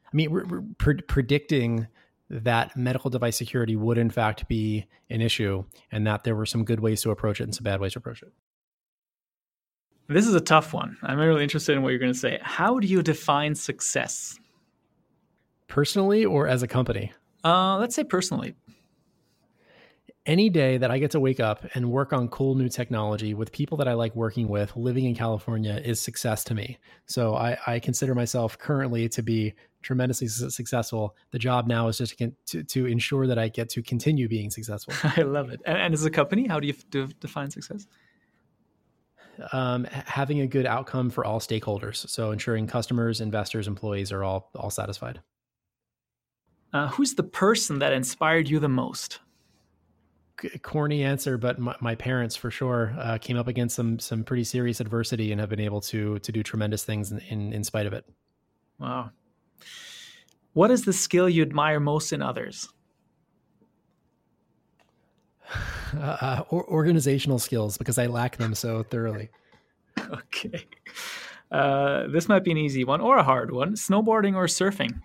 I 0.04 0.16
mean, 0.16 0.74
pre- 0.78 1.02
predicting 1.02 1.86
that 2.30 2.76
medical 2.76 3.10
device 3.10 3.36
security 3.36 3.76
would 3.76 3.96
in 3.96 4.10
fact 4.10 4.48
be 4.48 4.86
an 5.08 5.20
issue 5.20 5.64
and 5.90 6.06
that 6.06 6.24
there 6.24 6.36
were 6.36 6.46
some 6.46 6.64
good 6.64 6.80
ways 6.80 7.02
to 7.02 7.10
approach 7.10 7.40
it 7.40 7.44
and 7.44 7.54
some 7.54 7.64
bad 7.64 7.80
ways 7.80 7.92
to 7.94 7.98
approach 7.98 8.22
it. 8.22 8.32
This 10.08 10.26
is 10.26 10.34
a 10.34 10.40
tough 10.40 10.72
one. 10.72 10.96
I'm 11.02 11.18
really 11.18 11.42
interested 11.42 11.76
in 11.76 11.82
what 11.82 11.90
you're 11.90 11.98
going 11.98 12.12
to 12.12 12.18
say. 12.18 12.38
How 12.42 12.78
do 12.78 12.86
you 12.86 13.02
define 13.02 13.54
success? 13.54 14.38
Personally 15.68 16.24
or 16.24 16.48
as 16.48 16.62
a 16.62 16.66
company? 16.66 17.12
Uh, 17.44 17.76
let's 17.76 17.94
say 17.94 18.04
personally. 18.04 18.54
Any 20.28 20.50
day 20.50 20.76
that 20.76 20.90
I 20.90 20.98
get 20.98 21.10
to 21.12 21.20
wake 21.20 21.40
up 21.40 21.64
and 21.72 21.90
work 21.90 22.12
on 22.12 22.28
cool 22.28 22.54
new 22.54 22.68
technology 22.68 23.32
with 23.32 23.50
people 23.50 23.78
that 23.78 23.88
I 23.88 23.94
like 23.94 24.14
working 24.14 24.46
with 24.46 24.76
living 24.76 25.06
in 25.06 25.14
California 25.14 25.80
is 25.82 26.00
success 26.00 26.44
to 26.44 26.54
me. 26.54 26.76
So 27.06 27.34
I, 27.34 27.56
I 27.66 27.78
consider 27.78 28.14
myself 28.14 28.58
currently 28.58 29.08
to 29.08 29.22
be 29.22 29.54
tremendously 29.80 30.28
successful. 30.28 31.16
The 31.30 31.38
job 31.38 31.66
now 31.66 31.88
is 31.88 31.96
just 31.96 32.18
to, 32.18 32.30
to, 32.48 32.62
to, 32.62 32.84
ensure 32.84 33.26
that 33.26 33.38
I 33.38 33.48
get 33.48 33.70
to 33.70 33.82
continue 33.82 34.28
being 34.28 34.50
successful. 34.50 34.92
I 35.16 35.22
love 35.22 35.48
it. 35.48 35.62
And, 35.64 35.78
and 35.78 35.94
as 35.94 36.04
a 36.04 36.10
company, 36.10 36.46
how 36.46 36.60
do 36.60 36.66
you 36.66 36.74
f- 36.94 37.18
define 37.20 37.50
success? 37.50 37.86
Um, 39.52 39.84
having 39.84 40.42
a 40.42 40.46
good 40.46 40.66
outcome 40.66 41.08
for 41.08 41.24
all 41.24 41.40
stakeholders. 41.40 42.06
So 42.06 42.32
ensuring 42.32 42.66
customers, 42.66 43.22
investors, 43.22 43.66
employees 43.66 44.12
are 44.12 44.22
all 44.22 44.50
all 44.54 44.68
satisfied. 44.68 45.22
Uh, 46.74 46.88
who's 46.88 47.14
the 47.14 47.22
person 47.22 47.78
that 47.78 47.94
inspired 47.94 48.46
you 48.50 48.58
the 48.58 48.68
most? 48.68 49.20
Corny 50.62 51.04
answer, 51.04 51.38
but 51.38 51.58
my, 51.58 51.74
my 51.80 51.94
parents 51.94 52.36
for 52.36 52.50
sure 52.50 52.94
uh, 52.98 53.18
came 53.18 53.36
up 53.36 53.48
against 53.48 53.76
some 53.76 53.98
some 53.98 54.24
pretty 54.24 54.44
serious 54.44 54.80
adversity 54.80 55.32
and 55.32 55.40
have 55.40 55.50
been 55.50 55.60
able 55.60 55.80
to 55.82 56.18
to 56.20 56.32
do 56.32 56.42
tremendous 56.42 56.84
things 56.84 57.12
in, 57.12 57.18
in, 57.28 57.52
in 57.52 57.64
spite 57.64 57.86
of 57.86 57.92
it. 57.92 58.04
Wow. 58.78 59.10
What 60.52 60.70
is 60.70 60.84
the 60.84 60.92
skill 60.92 61.28
you 61.28 61.42
admire 61.42 61.80
most 61.80 62.12
in 62.12 62.22
others? 62.22 62.68
Uh, 65.96 66.00
uh, 66.20 66.42
or, 66.50 66.68
organizational 66.70 67.38
skills 67.38 67.78
because 67.78 67.96
I 67.96 68.08
lack 68.08 68.36
them 68.36 68.54
so 68.54 68.82
thoroughly. 68.82 69.30
okay. 69.98 70.66
Uh, 71.50 72.08
this 72.08 72.28
might 72.28 72.44
be 72.44 72.50
an 72.50 72.58
easy 72.58 72.84
one 72.84 73.00
or 73.00 73.16
a 73.16 73.22
hard 73.22 73.50
one. 73.50 73.72
Snowboarding 73.72 74.34
or 74.34 74.44
surfing? 74.44 75.00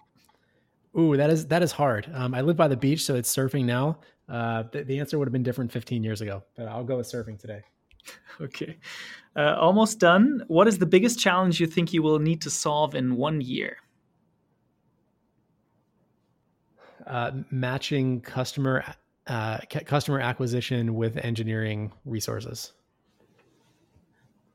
Ooh, 1.00 1.16
that 1.16 1.30
is 1.30 1.48
that 1.48 1.64
is 1.64 1.72
hard. 1.72 2.10
Um, 2.14 2.34
I 2.34 2.42
live 2.42 2.58
by 2.58 2.68
the 2.68 2.76
beach, 2.76 3.06
so 3.06 3.16
it's 3.16 3.34
surfing 3.34 3.64
now. 3.64 4.00
Uh, 4.30 4.64
the, 4.72 4.84
the, 4.84 5.00
answer 5.00 5.20
would 5.20 5.28
have 5.28 5.34
been 5.34 5.44
different 5.44 5.72
15 5.72 6.04
years 6.04 6.22
ago, 6.22 6.44
but 6.56 6.68
I'll 6.68 6.84
go 6.84 6.98
with 6.98 7.08
surfing 7.12 7.40
today. 7.40 7.62
Okay, 8.42 8.80
uh, 9.38 9.56
almost 9.58 10.00
done. 10.00 10.44
What 10.48 10.68
is 10.68 10.80
the 10.80 10.88
biggest 10.88 11.20
challenge 11.20 11.62
you 11.62 11.68
think 11.68 11.94
you 11.94 12.02
will 12.02 12.20
need 12.20 12.42
to 12.42 12.50
solve 12.50 12.96
in 12.96 13.16
one 13.16 13.40
year? 13.40 13.78
Uh, 17.06 17.32
matching 17.52 18.20
customer 18.20 18.84
uh, 19.28 19.60
customer 19.86 20.20
acquisition 20.20 20.96
with 20.96 21.16
engineering 21.18 21.94
resources. 22.06 22.74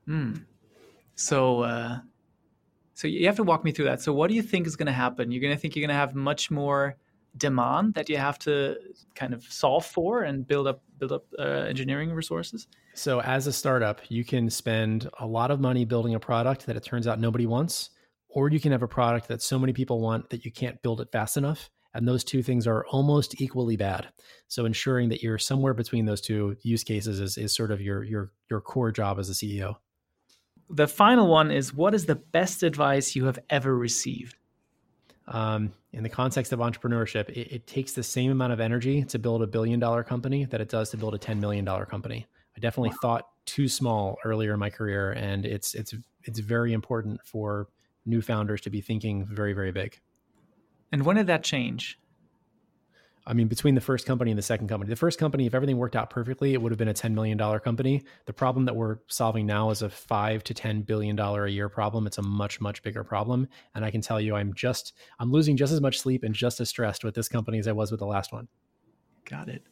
Hmm. 0.07 0.35
So 1.15 1.63
uh, 1.63 1.99
so 2.95 3.07
you 3.07 3.27
have 3.27 3.37
to 3.37 3.45
walk 3.45 3.65
me 3.65 3.71
through 3.71 3.85
that. 3.85 4.01
So 4.01 4.13
what 4.13 4.29
do 4.29 4.35
you 4.35 4.43
think 4.43 4.67
is 4.67 4.75
going 4.75 4.87
to 4.87 4.93
happen? 4.93 5.31
You're 5.31 5.41
going 5.41 5.55
to 5.55 5.61
think 5.61 5.77
you're 5.77 5.87
going 5.87 5.95
to 5.95 6.01
have 6.01 6.17
much 6.17 6.51
more 6.51 6.97
demand 7.37 7.95
that 7.95 8.09
you 8.09 8.17
have 8.17 8.39
to 8.41 8.77
kind 9.15 9.35
of 9.35 9.45
solve 9.45 9.85
for 9.85 10.23
and 10.23 10.47
build 10.47 10.67
up 10.67 10.83
build 10.99 11.13
up 11.13 11.27
uh, 11.39 11.43
engineering 11.43 12.11
resources. 12.13 12.67
So 12.95 13.21
as 13.21 13.47
a 13.47 13.53
startup, 13.53 14.01
you 14.09 14.25
can 14.25 14.51
spend 14.51 15.09
a 15.21 15.27
lot 15.27 15.51
of 15.51 15.61
money 15.61 15.85
building 15.85 16.15
a 16.15 16.21
product 16.21 16.67
that 16.67 16.77
it 16.77 16.83
turns 16.83 17.07
out 17.07 17.21
nobody 17.21 17.47
wants, 17.47 17.91
or 18.29 18.49
you 18.51 18.59
can 18.59 18.73
have 18.73 18.83
a 18.83 18.89
product 18.89 19.29
that 19.29 19.43
so 19.43 19.59
many 19.59 19.73
people 19.73 20.01
want 20.01 20.31
that 20.31 20.45
you 20.45 20.51
can't 20.51 20.83
build 20.83 21.01
it 21.01 21.13
fast 21.13 21.37
enough. 21.37 21.71
And 21.95 22.07
those 22.07 22.25
two 22.25 22.43
things 22.43 22.67
are 22.67 22.85
almost 22.87 23.41
equally 23.41 23.77
bad. 23.77 24.09
So 24.49 24.65
ensuring 24.65 25.09
that 25.09 25.23
you're 25.23 25.39
somewhere 25.39 25.75
between 25.75 26.05
those 26.05 26.21
two 26.21 26.57
use 26.63 26.85
cases 26.85 27.19
is, 27.21 27.39
is 27.39 27.55
sort 27.55 27.71
of 27.71 27.81
your 27.81 28.03
your 28.03 28.33
your 28.51 28.61
core 28.61 28.91
job 28.91 29.19
as 29.19 29.31
a 29.31 29.33
CEO 29.33 29.77
the 30.71 30.87
final 30.87 31.29
one 31.29 31.51
is 31.51 31.73
what 31.73 31.95
is 31.95 32.07
the 32.07 32.15
best 32.15 32.63
advice 32.63 33.17
you 33.17 33.25
have 33.27 33.39
ever 33.49 33.77
received? 33.77 34.37
Um, 35.27 35.73
in 35.99 36.05
the 36.05 36.09
context 36.09 36.53
of 36.53 36.61
entrepreneurship, 36.61 37.29
it, 37.29 37.53
it, 37.53 37.67
takes 37.67 37.93
the 37.93 38.05
same 38.05 38.31
amount 38.31 38.53
of 38.53 38.61
energy 38.61 39.03
to 39.03 39.19
build 39.19 39.43
a 39.43 39.49
billion 39.49 39.81
dollar 39.81 40.05
company 40.05 40.45
that 40.45 40.61
it 40.61 40.69
does 40.69 40.91
to 40.91 40.97
build 40.97 41.13
a 41.13 41.19
$10 41.19 41.41
million 41.41 41.67
company. 41.87 42.25
I 42.57 42.61
definitely 42.61 42.93
thought 43.03 43.27
too 43.47 43.67
small 43.67 44.17
earlier 44.25 44.55
in 44.55 44.61
my 44.61 44.71
career, 44.71 45.11
and 45.11 45.45
it's, 45.45 45.75
it's, 45.75 45.93
it's 46.23 46.39
very 46.39 46.73
important 46.73 47.21
for 47.25 47.67
new 48.07 48.23
founders 48.23 48.61
to 48.61 48.71
be 48.71 48.81
thinking 48.81 49.27
very, 49.27 49.53
very 49.53 49.73
big. 49.73 50.01
And 50.93 51.05
when 51.05 51.17
did 51.17 51.27
that 51.27 51.43
change? 51.43 51.99
I 53.29 53.35
mean, 53.35 53.47
between 53.47 53.75
the 53.75 53.81
first 53.83 54.07
company 54.07 54.31
and 54.31 54.39
the 54.39 54.43
second 54.43 54.69
company, 54.69 54.89
the 54.89 54.97
first 54.97 55.19
company, 55.19 55.45
if 55.45 55.55
everything 55.55 55.77
worked 55.77 55.95
out 55.95 56.09
perfectly, 56.09 56.55
it 56.55 56.63
would 56.63 56.73
have 56.73 56.79
been 56.79 56.89
a 56.89 56.95
$10 56.95 57.13
million 57.13 57.39
company. 57.61 58.03
The 58.25 58.33
problem 58.33 58.65
that 58.65 58.75
we're 58.75 59.01
solving 59.07 59.45
now 59.45 59.69
is 59.69 59.83
a 59.83 59.91
five 59.91 60.43
to 60.45 60.55
$10 60.55 60.87
billion 60.87 61.19
a 61.19 61.47
year 61.47 61.69
problem. 61.69 62.07
It's 62.07 62.17
a 62.17 62.23
much, 62.23 62.59
much 62.59 62.83
bigger 62.83 63.05
problem. 63.05 63.47
And 63.75 63.85
I 63.85 63.91
can 63.91 64.01
tell 64.01 64.19
you, 64.19 64.35
I'm 64.35 64.55
just, 64.55 64.95
I'm 65.21 65.31
losing 65.31 65.59
just 65.59 65.75
as 65.75 65.81
much 65.83 65.99
sleep 65.99 66.25
and 66.25 66.35
just 66.35 66.59
as 66.59 66.71
stressed 66.71 67.05
with 67.05 67.15
this 67.15 67.29
company 67.29 67.59
as 67.59 67.69
I 67.69 67.73
was 67.73 67.91
with 67.91 68.01
the 68.01 68.07
last 68.07 68.33
one. 68.33 68.49
Got 69.27 69.51
it. 69.51 69.63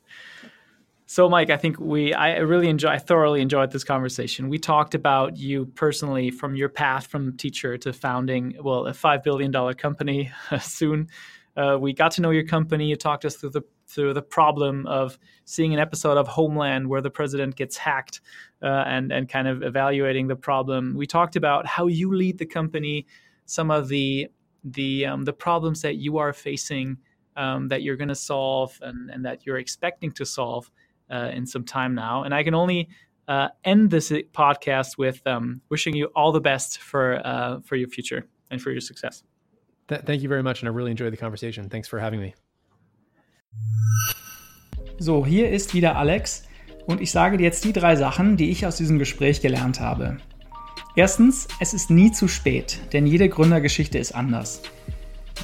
So, 1.07 1.27
Mike, 1.27 1.49
I 1.49 1.57
think 1.57 1.79
we, 1.79 2.13
I 2.13 2.39
really 2.39 2.69
enjoy, 2.69 2.91
I 2.91 2.99
thoroughly 2.99 3.41
enjoyed 3.41 3.71
this 3.71 3.85
conversation. 3.85 4.51
We 4.51 4.59
talked 4.59 4.95
about 4.95 5.39
you 5.39 5.67
personally 5.67 6.31
from 6.31 6.57
your 6.57 6.69
path 6.69 7.07
from 7.07 7.37
teacher 7.39 7.79
to 7.79 7.93
founding, 7.95 8.57
well, 8.61 8.87
a 8.87 8.93
$5 8.93 9.23
billion 9.23 9.53
company 9.75 10.31
soon 10.61 11.09
uh, 11.57 11.79
we 11.81 11.93
got 11.93 12.13
to 12.13 12.21
know 12.21 12.31
your 12.31 12.45
company. 12.45 12.87
You 12.87 12.97
talked 12.97 13.25
us 13.25 13.37
through 13.37 13.51
the 13.51 13.63
through 13.89 14.15
the 14.15 14.23
problem 14.23 14.87
of 14.87 15.19
seeing 15.45 15.73
an 15.73 15.79
episode 15.79 16.19
of 16.19 16.27
Homeland 16.27 16.89
where 16.89 17.01
the 17.01 17.11
president 17.11 17.57
gets 17.57 17.77
hacked, 17.77 18.21
uh, 18.63 18.85
and 18.87 19.13
and 19.13 19.29
kind 19.29 19.49
of 19.49 19.63
evaluating 19.63 20.27
the 20.27 20.37
problem. 20.37 20.95
We 20.97 21.07
talked 21.07 21.37
about 21.37 21.67
how 21.67 21.87
you 21.87 22.15
lead 22.15 22.39
the 22.39 22.47
company, 22.47 23.07
some 23.47 23.71
of 23.71 23.89
the 23.89 24.29
the 24.65 25.07
um, 25.07 25.25
the 25.25 25.33
problems 25.33 25.83
that 25.83 25.97
you 25.97 26.19
are 26.19 26.33
facing 26.33 26.99
um, 27.37 27.69
that 27.69 27.83
you're 27.83 27.97
going 27.97 28.09
to 28.09 28.15
solve 28.15 28.79
and, 28.83 29.11
and 29.11 29.25
that 29.25 29.47
you're 29.47 29.59
expecting 29.59 30.11
to 30.13 30.25
solve 30.25 30.71
uh, 31.11 31.31
in 31.33 31.47
some 31.47 31.65
time 31.65 31.95
now. 31.95 32.25
And 32.25 32.35
I 32.35 32.43
can 32.43 32.55
only 32.55 32.89
uh, 33.29 33.49
end 33.65 33.91
this 33.91 34.11
podcast 34.11 34.99
with 34.99 35.25
um, 35.27 35.61
wishing 35.69 35.95
you 35.95 36.07
all 36.17 36.33
the 36.33 36.41
best 36.41 36.79
for 36.79 37.21
uh, 37.25 37.61
for 37.61 37.77
your 37.77 37.89
future 37.89 38.27
and 38.51 38.61
for 38.61 38.71
your 38.71 38.81
success. 38.81 39.23
Th- 39.89 40.03
thank 40.05 40.22
you 40.22 40.28
very 40.28 40.43
much, 40.43 40.62
and 40.62 40.68
I 40.68 40.74
really 40.74 40.91
enjoyed 40.91 41.12
the 41.12 41.16
conversation. 41.16 41.70
Thanks 41.70 41.89
for 41.89 42.01
having 42.01 42.20
me. 42.20 42.34
So, 44.99 45.26
hier 45.26 45.51
ist 45.51 45.74
wieder 45.74 45.97
Alex 45.97 46.45
und 46.87 47.01
ich 47.01 47.11
sage 47.11 47.37
dir 47.37 47.45
jetzt 47.45 47.64
die 47.64 47.72
drei 47.72 47.97
Sachen, 47.97 48.37
die 48.37 48.51
ich 48.51 48.66
aus 48.66 48.76
diesem 48.76 48.99
Gespräch 48.99 49.41
gelernt 49.43 49.80
habe. 49.80 50.16
Erstens, 50.97 51.47
es 51.61 51.74
ist 51.74 51.91
nie 51.91 52.11
zu 52.11 52.26
spät, 52.26 52.80
denn 52.93 53.07
jede 53.07 53.28
Gründergeschichte 53.28 53.99
ist 53.99 54.14
anders. 54.14 54.62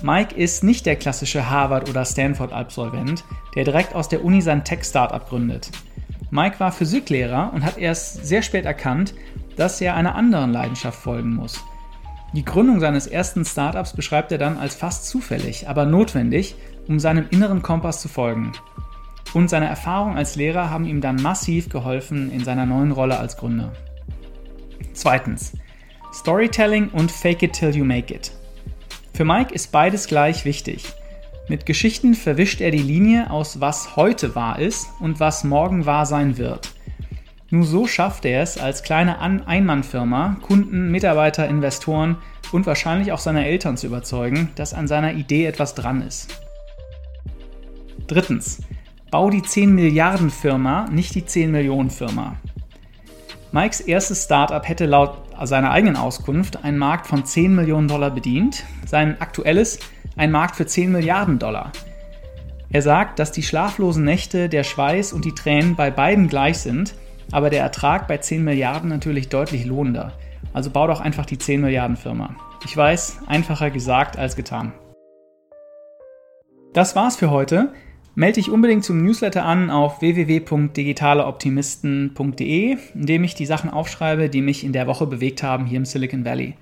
Mike 0.02 0.34
ist 0.34 0.64
nicht 0.64 0.86
der 0.86 0.96
klassische 0.96 1.50
Harvard- 1.50 1.90
oder 1.90 2.04
Stanford-Absolvent, 2.04 3.24
der 3.54 3.64
direkt 3.64 3.94
aus 3.94 4.08
der 4.08 4.24
Uni 4.24 4.40
sein 4.40 4.64
Tech-Startup 4.64 5.28
gründet. 5.28 5.70
Mike 6.30 6.58
war 6.58 6.72
Physiklehrer 6.72 7.52
und 7.52 7.62
hat 7.62 7.76
erst 7.76 8.24
sehr 8.24 8.40
spät 8.40 8.64
erkannt, 8.64 9.14
dass 9.56 9.80
er 9.82 9.94
einer 9.94 10.14
anderen 10.14 10.50
Leidenschaft 10.50 10.98
folgen 10.98 11.34
muss. 11.34 11.62
Die 12.34 12.44
Gründung 12.44 12.80
seines 12.80 13.06
ersten 13.06 13.44
Startups 13.44 13.92
beschreibt 13.92 14.32
er 14.32 14.38
dann 14.38 14.56
als 14.56 14.74
fast 14.74 15.06
zufällig, 15.06 15.68
aber 15.68 15.84
notwendig, 15.84 16.54
um 16.88 16.98
seinem 16.98 17.26
inneren 17.30 17.60
Kompass 17.60 18.00
zu 18.00 18.08
folgen. 18.08 18.52
Und 19.34 19.50
seine 19.50 19.66
Erfahrungen 19.66 20.16
als 20.16 20.36
Lehrer 20.36 20.70
haben 20.70 20.86
ihm 20.86 21.02
dann 21.02 21.16
massiv 21.16 21.68
geholfen 21.68 22.30
in 22.32 22.42
seiner 22.42 22.64
neuen 22.64 22.90
Rolle 22.92 23.18
als 23.18 23.36
Gründer. 23.36 23.72
Zweitens. 24.94 25.52
Storytelling 26.12 26.88
und 26.90 27.10
Fake 27.10 27.42
it 27.42 27.52
till 27.52 27.74
you 27.74 27.84
make 27.84 28.12
it. 28.14 28.32
Für 29.14 29.24
Mike 29.24 29.54
ist 29.54 29.72
beides 29.72 30.06
gleich 30.06 30.44
wichtig. 30.44 30.92
Mit 31.48 31.66
Geschichten 31.66 32.14
verwischt 32.14 32.60
er 32.60 32.70
die 32.70 32.78
Linie 32.78 33.30
aus 33.30 33.60
was 33.60 33.96
heute 33.96 34.34
wahr 34.34 34.58
ist 34.58 34.88
und 35.00 35.20
was 35.20 35.44
morgen 35.44 35.84
wahr 35.86 36.06
sein 36.06 36.38
wird. 36.38 36.72
Nur 37.52 37.66
so 37.66 37.86
schafft 37.86 38.24
er 38.24 38.40
es 38.40 38.56
als 38.56 38.82
kleine 38.82 39.20
Einmannfirma, 39.20 40.38
Kunden, 40.40 40.90
Mitarbeiter, 40.90 41.46
Investoren 41.46 42.16
und 42.50 42.64
wahrscheinlich 42.64 43.12
auch 43.12 43.18
seine 43.18 43.44
Eltern 43.44 43.76
zu 43.76 43.88
überzeugen, 43.88 44.48
dass 44.54 44.72
an 44.72 44.88
seiner 44.88 45.12
Idee 45.12 45.44
etwas 45.44 45.74
dran 45.74 46.00
ist. 46.00 46.34
Drittens. 48.06 48.62
Bau 49.10 49.28
die 49.28 49.42
10 49.42 49.74
Milliarden 49.74 50.30
Firma, 50.30 50.86
nicht 50.90 51.14
die 51.14 51.26
10 51.26 51.50
Millionen 51.50 51.90
Firma. 51.90 52.36
Mikes 53.52 53.80
erstes 53.80 54.24
Startup 54.24 54.66
hätte 54.66 54.86
laut 54.86 55.18
seiner 55.42 55.72
eigenen 55.72 55.96
Auskunft 55.96 56.64
einen 56.64 56.78
Markt 56.78 57.06
von 57.06 57.26
10 57.26 57.54
Millionen 57.54 57.86
Dollar 57.86 58.12
bedient, 58.12 58.64
sein 58.86 59.20
aktuelles 59.20 59.78
ein 60.16 60.30
Markt 60.30 60.56
für 60.56 60.64
10 60.64 60.90
Milliarden 60.90 61.38
Dollar. 61.38 61.70
Er 62.70 62.80
sagt, 62.80 63.18
dass 63.18 63.30
die 63.30 63.42
schlaflosen 63.42 64.04
Nächte, 64.04 64.48
der 64.48 64.64
Schweiß 64.64 65.12
und 65.12 65.26
die 65.26 65.34
Tränen 65.34 65.76
bei 65.76 65.90
beiden 65.90 66.28
gleich 66.28 66.56
sind 66.56 66.94
aber 67.32 67.50
der 67.50 67.62
Ertrag 67.62 68.06
bei 68.06 68.18
10 68.18 68.44
Milliarden 68.44 68.88
natürlich 68.88 69.28
deutlich 69.28 69.64
lohnender. 69.64 70.12
Also 70.52 70.70
bau 70.70 70.86
doch 70.86 71.00
einfach 71.00 71.26
die 71.26 71.38
10 71.38 71.60
Milliarden 71.60 71.96
Firma. 71.96 72.36
Ich 72.64 72.76
weiß, 72.76 73.22
einfacher 73.26 73.70
gesagt 73.70 74.16
als 74.16 74.36
getan. 74.36 74.72
Das 76.72 76.94
war's 76.94 77.16
für 77.16 77.30
heute. 77.30 77.72
Melde 78.14 78.34
dich 78.34 78.50
unbedingt 78.50 78.84
zum 78.84 79.02
Newsletter 79.02 79.44
an 79.44 79.70
auf 79.70 80.02
www.digitaleoptimisten.de, 80.02 82.76
in 82.94 83.06
dem 83.06 83.24
ich 83.24 83.34
die 83.34 83.46
Sachen 83.46 83.70
aufschreibe, 83.70 84.28
die 84.28 84.42
mich 84.42 84.62
in 84.64 84.72
der 84.72 84.86
Woche 84.86 85.06
bewegt 85.06 85.42
haben 85.42 85.64
hier 85.66 85.78
im 85.78 85.86
Silicon 85.86 86.24
Valley. 86.24 86.54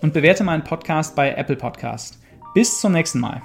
Und 0.00 0.14
bewerte 0.14 0.44
meinen 0.44 0.64
Podcast 0.64 1.14
bei 1.16 1.34
Apple 1.34 1.56
Podcast. 1.56 2.18
Bis 2.54 2.80
zum 2.80 2.92
nächsten 2.92 3.20
Mal. 3.20 3.42